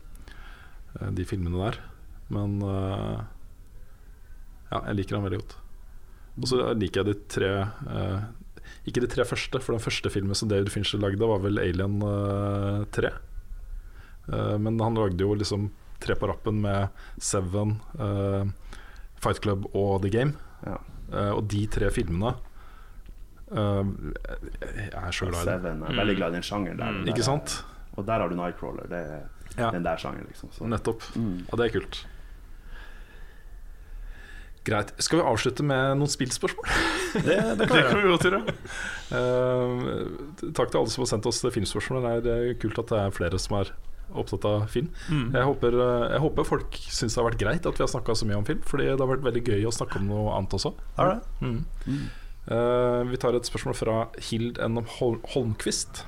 [0.96, 1.80] uh, de filmene der.
[2.32, 3.20] Men uh,
[4.70, 5.56] ja, jeg liker han veldig godt.
[6.40, 7.48] Og så liker jeg de tre
[8.88, 11.98] Ikke de tre første, for den første filmen som David Fincher lagde, var vel Alien
[12.06, 13.10] eh, 3.
[14.30, 15.66] Eh, men han lagde jo liksom
[16.00, 17.74] tre på rappen med Seven,
[19.20, 20.38] Fight Club og The Game.
[20.64, 20.78] Ja.
[21.34, 22.32] Og de tre filmene
[23.50, 25.44] Jeg er så glad i.
[25.48, 26.92] Seven er veldig glad i den sjangeren der.
[26.94, 27.04] Mm.
[27.04, 27.64] Der Ikke er- sant?
[27.96, 28.86] Og der har du Nightcrawler.
[28.88, 29.20] Det er
[29.58, 29.70] Ja.
[29.74, 30.48] den der sjangeren, liksom.
[30.52, 30.64] Så.
[30.70, 31.02] Nettopp.
[31.16, 31.46] Mm.
[31.50, 32.06] Og det er kult.
[34.64, 34.92] Greit.
[35.00, 36.66] Skal vi avslutte med noen spillspørsmål?
[37.24, 38.40] Det, det kan Det vi kan vi godt gjøre.
[39.16, 42.04] Eh, takk til alle som har sendt oss filmspørsmål.
[42.22, 43.72] Det er kult at det er flere som er
[44.20, 44.90] opptatt av film.
[45.08, 45.30] Mm.
[45.32, 48.12] Jeg håper, eh, jeg håper folk syns det har vært greit at vi har snakka
[48.20, 48.60] så mye om film.
[48.68, 50.74] Fordi det har vært veldig gøy å snakke om noe annet også.
[51.00, 51.20] Er det?
[51.40, 52.04] Mm.
[52.50, 53.96] Eh, vi tar et spørsmål fra
[54.30, 54.82] Hild N.
[54.98, 56.04] Holmquist.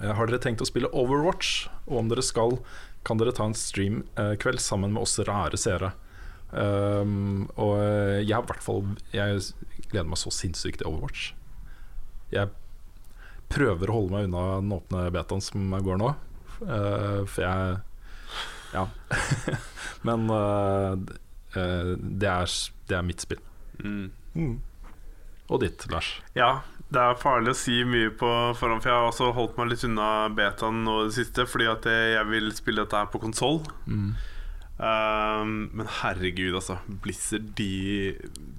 [0.00, 1.68] Eh, har dere tenkt å spille Overwatch?
[1.86, 2.58] Og om dere skal,
[3.04, 5.92] kan dere ta en streamkveld sammen med oss rare seere.
[6.56, 9.40] Um, og eh, jeg har i hvert fall Jeg
[9.90, 11.32] gleder meg så sinnssykt til Overwatch.
[12.32, 12.52] Jeg
[13.50, 16.14] prøver å holde meg unna den åpne betaen som går nå.
[16.62, 17.76] uh, for jeg
[18.72, 18.86] Ja.
[20.06, 20.94] Men uh,
[21.56, 22.56] eh, det, er,
[22.88, 23.42] det er mitt spill.
[23.82, 24.08] Mm.
[25.50, 26.08] Og ditt, Lars.
[26.34, 29.70] Ja, det er farlig å si mye på forhånd, for jeg har også holdt meg
[29.72, 33.20] litt unna betaen nå i det siste, fordi at jeg vil spille dette her på
[33.22, 33.60] konsoll.
[33.86, 34.10] Mm.
[34.76, 36.76] Um, men herregud, altså.
[37.02, 37.70] Blizzard de,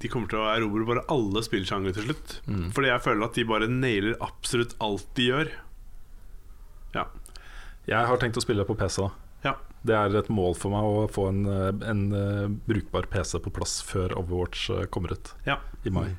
[0.01, 2.39] de kommer til å erobre bare alle spillsjangre til slutt.
[2.49, 2.69] Mm.
[2.73, 5.51] Fordi jeg føler at de bare nailer absolutt alt de gjør.
[6.95, 7.05] Ja.
[7.87, 9.05] Jeg har tenkt å spille på PC.
[9.45, 9.53] Ja.
[9.87, 13.53] Det er et mål for meg å få en, eh, en eh, brukbar PC på
[13.53, 15.59] plass før Overwatch eh, kommer ut Ja.
[15.85, 16.09] i mai.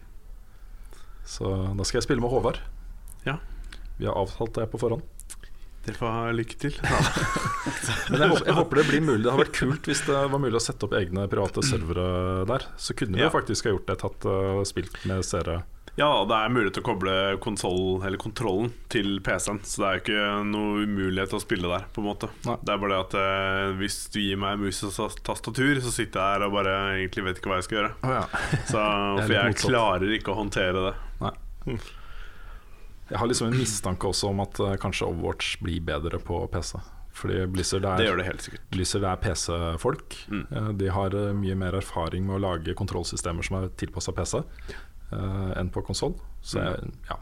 [1.28, 2.60] Så da skal jeg spille med Håvard.
[3.26, 3.36] Ja.
[3.98, 5.04] Vi har avtalt det på forhånd.
[5.84, 6.74] Dere får ha lykke til.
[8.12, 9.22] Men jeg håper, jeg håper det blir mulig.
[9.24, 12.06] Det hadde vært kult hvis det var mulig å sette opp egne private servere
[12.48, 12.66] der.
[12.80, 13.30] Så kunne vi Ja.
[13.32, 15.62] faktisk ha gjort det, tatt uh, spilt med seere.
[15.98, 17.12] Ja, det er mulig til å koble
[17.42, 19.58] konsol, eller kontrollen til PC-en.
[19.66, 21.88] Så det er jo ikke noe umulighet til å spille der.
[21.90, 25.16] på en måte Det er bare det at eh, hvis du gir meg mus og
[25.26, 27.94] tastatur, så sitter jeg her og bare egentlig vet ikke hva jeg skal gjøre.
[28.06, 28.44] Oh, ja.
[28.70, 28.84] Så,
[29.24, 29.64] for jeg motsatt.
[29.72, 30.94] klarer ikke å håndtere det.
[31.24, 31.34] Nei.
[33.08, 36.78] Jeg har liksom en mistanke også om at uh, kanskje Overwatch blir bedre på PC.
[37.18, 38.58] Fordi Blizzard er, Det det.
[38.70, 40.14] Blizzard er PC-folk.
[40.30, 40.44] Mm.
[40.52, 44.44] Eh, De har eh, mye mer erfaring med å lage kontrollsystemer som er tilpassa PC,
[45.12, 46.14] enn på konsoll.
[46.42, 46.66] Så Mm.
[46.68, 47.16] jeg, ja.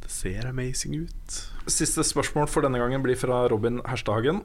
[0.00, 1.40] Det ser amazing ut.
[1.70, 4.42] Siste spørsmål for denne gangen blir fra Robin Herstadhagen.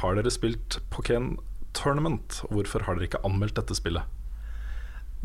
[0.00, 1.36] Har dere spilt Pokémon
[1.74, 2.40] Tournament?
[2.50, 4.02] Hvorfor har dere ikke anmeldt dette spillet?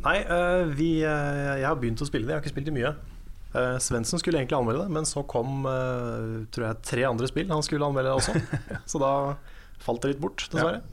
[0.04, 2.34] Nei, eh, vi, eh, jeg har begynt å spille det.
[2.34, 2.96] Jeg har ikke spilt det mye.
[3.50, 7.50] Uh, Svendsen skulle egentlig anmelde det, men så kom eh, tror jeg, tre andre spill
[7.50, 8.36] han skulle anmelde også.
[8.92, 9.10] så da
[9.82, 10.84] falt det litt bort, dessverre.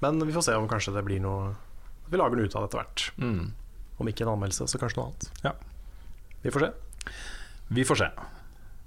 [0.00, 1.56] Men vi får se om kanskje det blir noe
[2.08, 3.02] Vi lager noe ut av det etter hvert.
[3.18, 3.48] Mm.
[3.98, 5.28] Om ikke en anmeldelse, så kanskje noe annet.
[5.44, 5.54] Ja.
[6.44, 6.70] Vi får se.
[7.74, 8.08] Vi får se.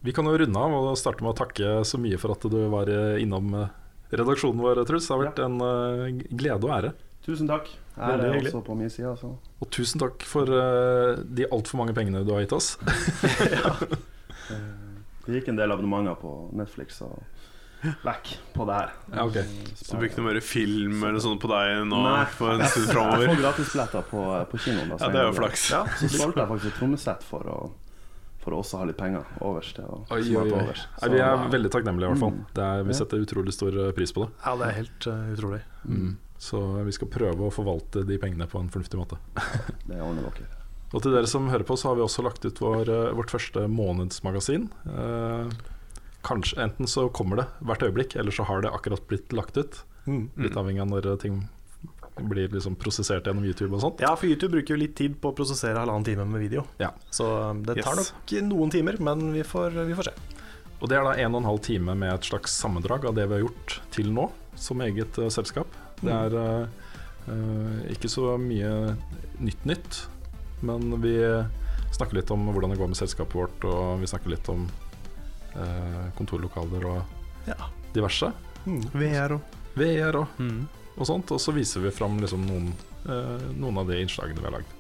[0.02, 2.58] Vi kan jo runde av og starte med å takke så mye for at du
[2.72, 2.90] var
[3.22, 3.74] innom eh,
[4.16, 5.06] redaksjonen vår, Truls.
[5.06, 6.94] Det har vært en eh, glede og ære.
[7.22, 7.70] Tusen takk.
[8.00, 9.12] Veldig er også på min side.
[9.12, 9.36] Altså.
[9.62, 12.74] Og tusen takk for uh, de altfor mange pengene du har gitt oss.
[15.22, 17.20] Det gikk en del abonnementer på Netflix og
[18.06, 18.92] vekk på det her.
[19.14, 19.44] Ja, okay.
[19.76, 22.26] Så du ikke noe mer film eller sånt på deg nå Nei.
[22.38, 23.32] for en stund Jeg framover?
[23.34, 24.90] får gratisbilletter på, på kinoen.
[24.94, 25.68] Da, Ja, det er jo flaks.
[25.74, 27.58] Ja, så solgte jeg faktisk et trommesett for å,
[28.44, 30.50] for å også ha litt penger overs til å Oi, oi, oi.
[30.62, 30.86] overs.
[31.02, 32.36] Nei, vi er Så, veldig takknemlige, i hvert fall.
[32.38, 32.46] Mm.
[32.58, 34.32] Det er, vi setter utrolig stor eh, pris på det.
[34.46, 35.62] Ja, det er helt uh, utrolig.
[35.86, 36.12] Mm.
[36.42, 39.20] Så vi skal prøve å forvalte de pengene på en fornuftig måte.
[39.90, 40.48] Det ordner dere.
[40.92, 43.32] Og til dere som hører på, så har vi også lagt ut vår, eh, vårt
[43.32, 44.66] første månedsmagasin.
[44.90, 45.54] Eh,
[46.26, 49.82] kanskje Enten så kommer det hvert øyeblikk, eller så har det akkurat blitt lagt ut.
[50.06, 50.30] Mm.
[50.42, 51.44] Litt avhengig av når ting
[52.22, 54.02] blir liksom prosessert gjennom YouTube og sånt.
[54.04, 56.66] Ja, for YouTube bruker jo litt tid på å prosessere halvannen time med video.
[56.82, 56.92] Ja.
[57.10, 58.12] Så um, det tar Yes.
[58.14, 60.14] nok noen timer, men vi får, vi får se.
[60.82, 63.28] Og det er da en og en halv time med et slags sammendrag av det
[63.30, 64.28] vi har gjort til nå,
[64.60, 65.70] som eget uh, selskap.
[66.02, 68.96] Det er uh, ikke så mye
[69.42, 70.04] nytt nytt,
[70.66, 71.16] men vi
[71.94, 74.66] snakker litt om hvordan det går med selskapet vårt, og vi snakker litt om
[76.18, 77.02] kontorlokaler og
[77.48, 77.58] Ja.
[77.94, 78.32] diverse.
[78.94, 79.42] VR og
[79.76, 80.28] VR og,
[80.98, 81.32] og sånt.
[81.32, 82.72] Og så viser vi fram liksom noen,
[83.10, 84.78] eh, noen av de innslagene vi har lagd.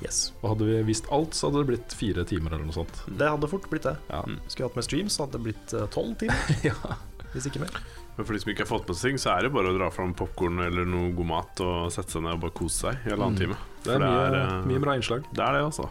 [0.00, 0.32] Yes.
[0.42, 3.02] Og hadde vi vist alt, så hadde det blitt fire timer eller noe sånt.
[3.18, 3.96] Det hadde fort blitt det.
[4.08, 4.22] Ja.
[4.46, 6.38] Skulle vi hatt med stream, så hadde det blitt eh, tolv timer.
[7.34, 7.74] Hvis ikke mer.
[8.16, 9.76] Men for de som ikke har fått med seg ting, så er det bare å
[9.76, 13.02] dra fram popkorn eller noe god mat og sette seg ned og bare kose seg
[13.04, 13.58] i halvannen annen time.
[13.84, 15.26] Det er For mye, eh, mye bra innslag.
[15.36, 15.90] Det er det, altså.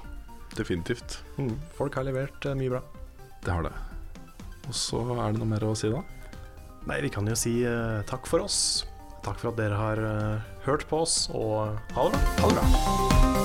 [0.55, 1.19] Definitivt.
[1.37, 1.51] Mm.
[1.77, 2.81] Folk har levert eh, mye bra.
[3.45, 3.75] Det har det.
[4.65, 6.01] Og så er det noe mer å si da?
[6.85, 8.85] Nei, vi kan jo si uh, takk for oss.
[9.25, 12.37] Takk for at dere har uh, hørt på oss, og ha det bra.
[12.43, 13.44] Ha det bra.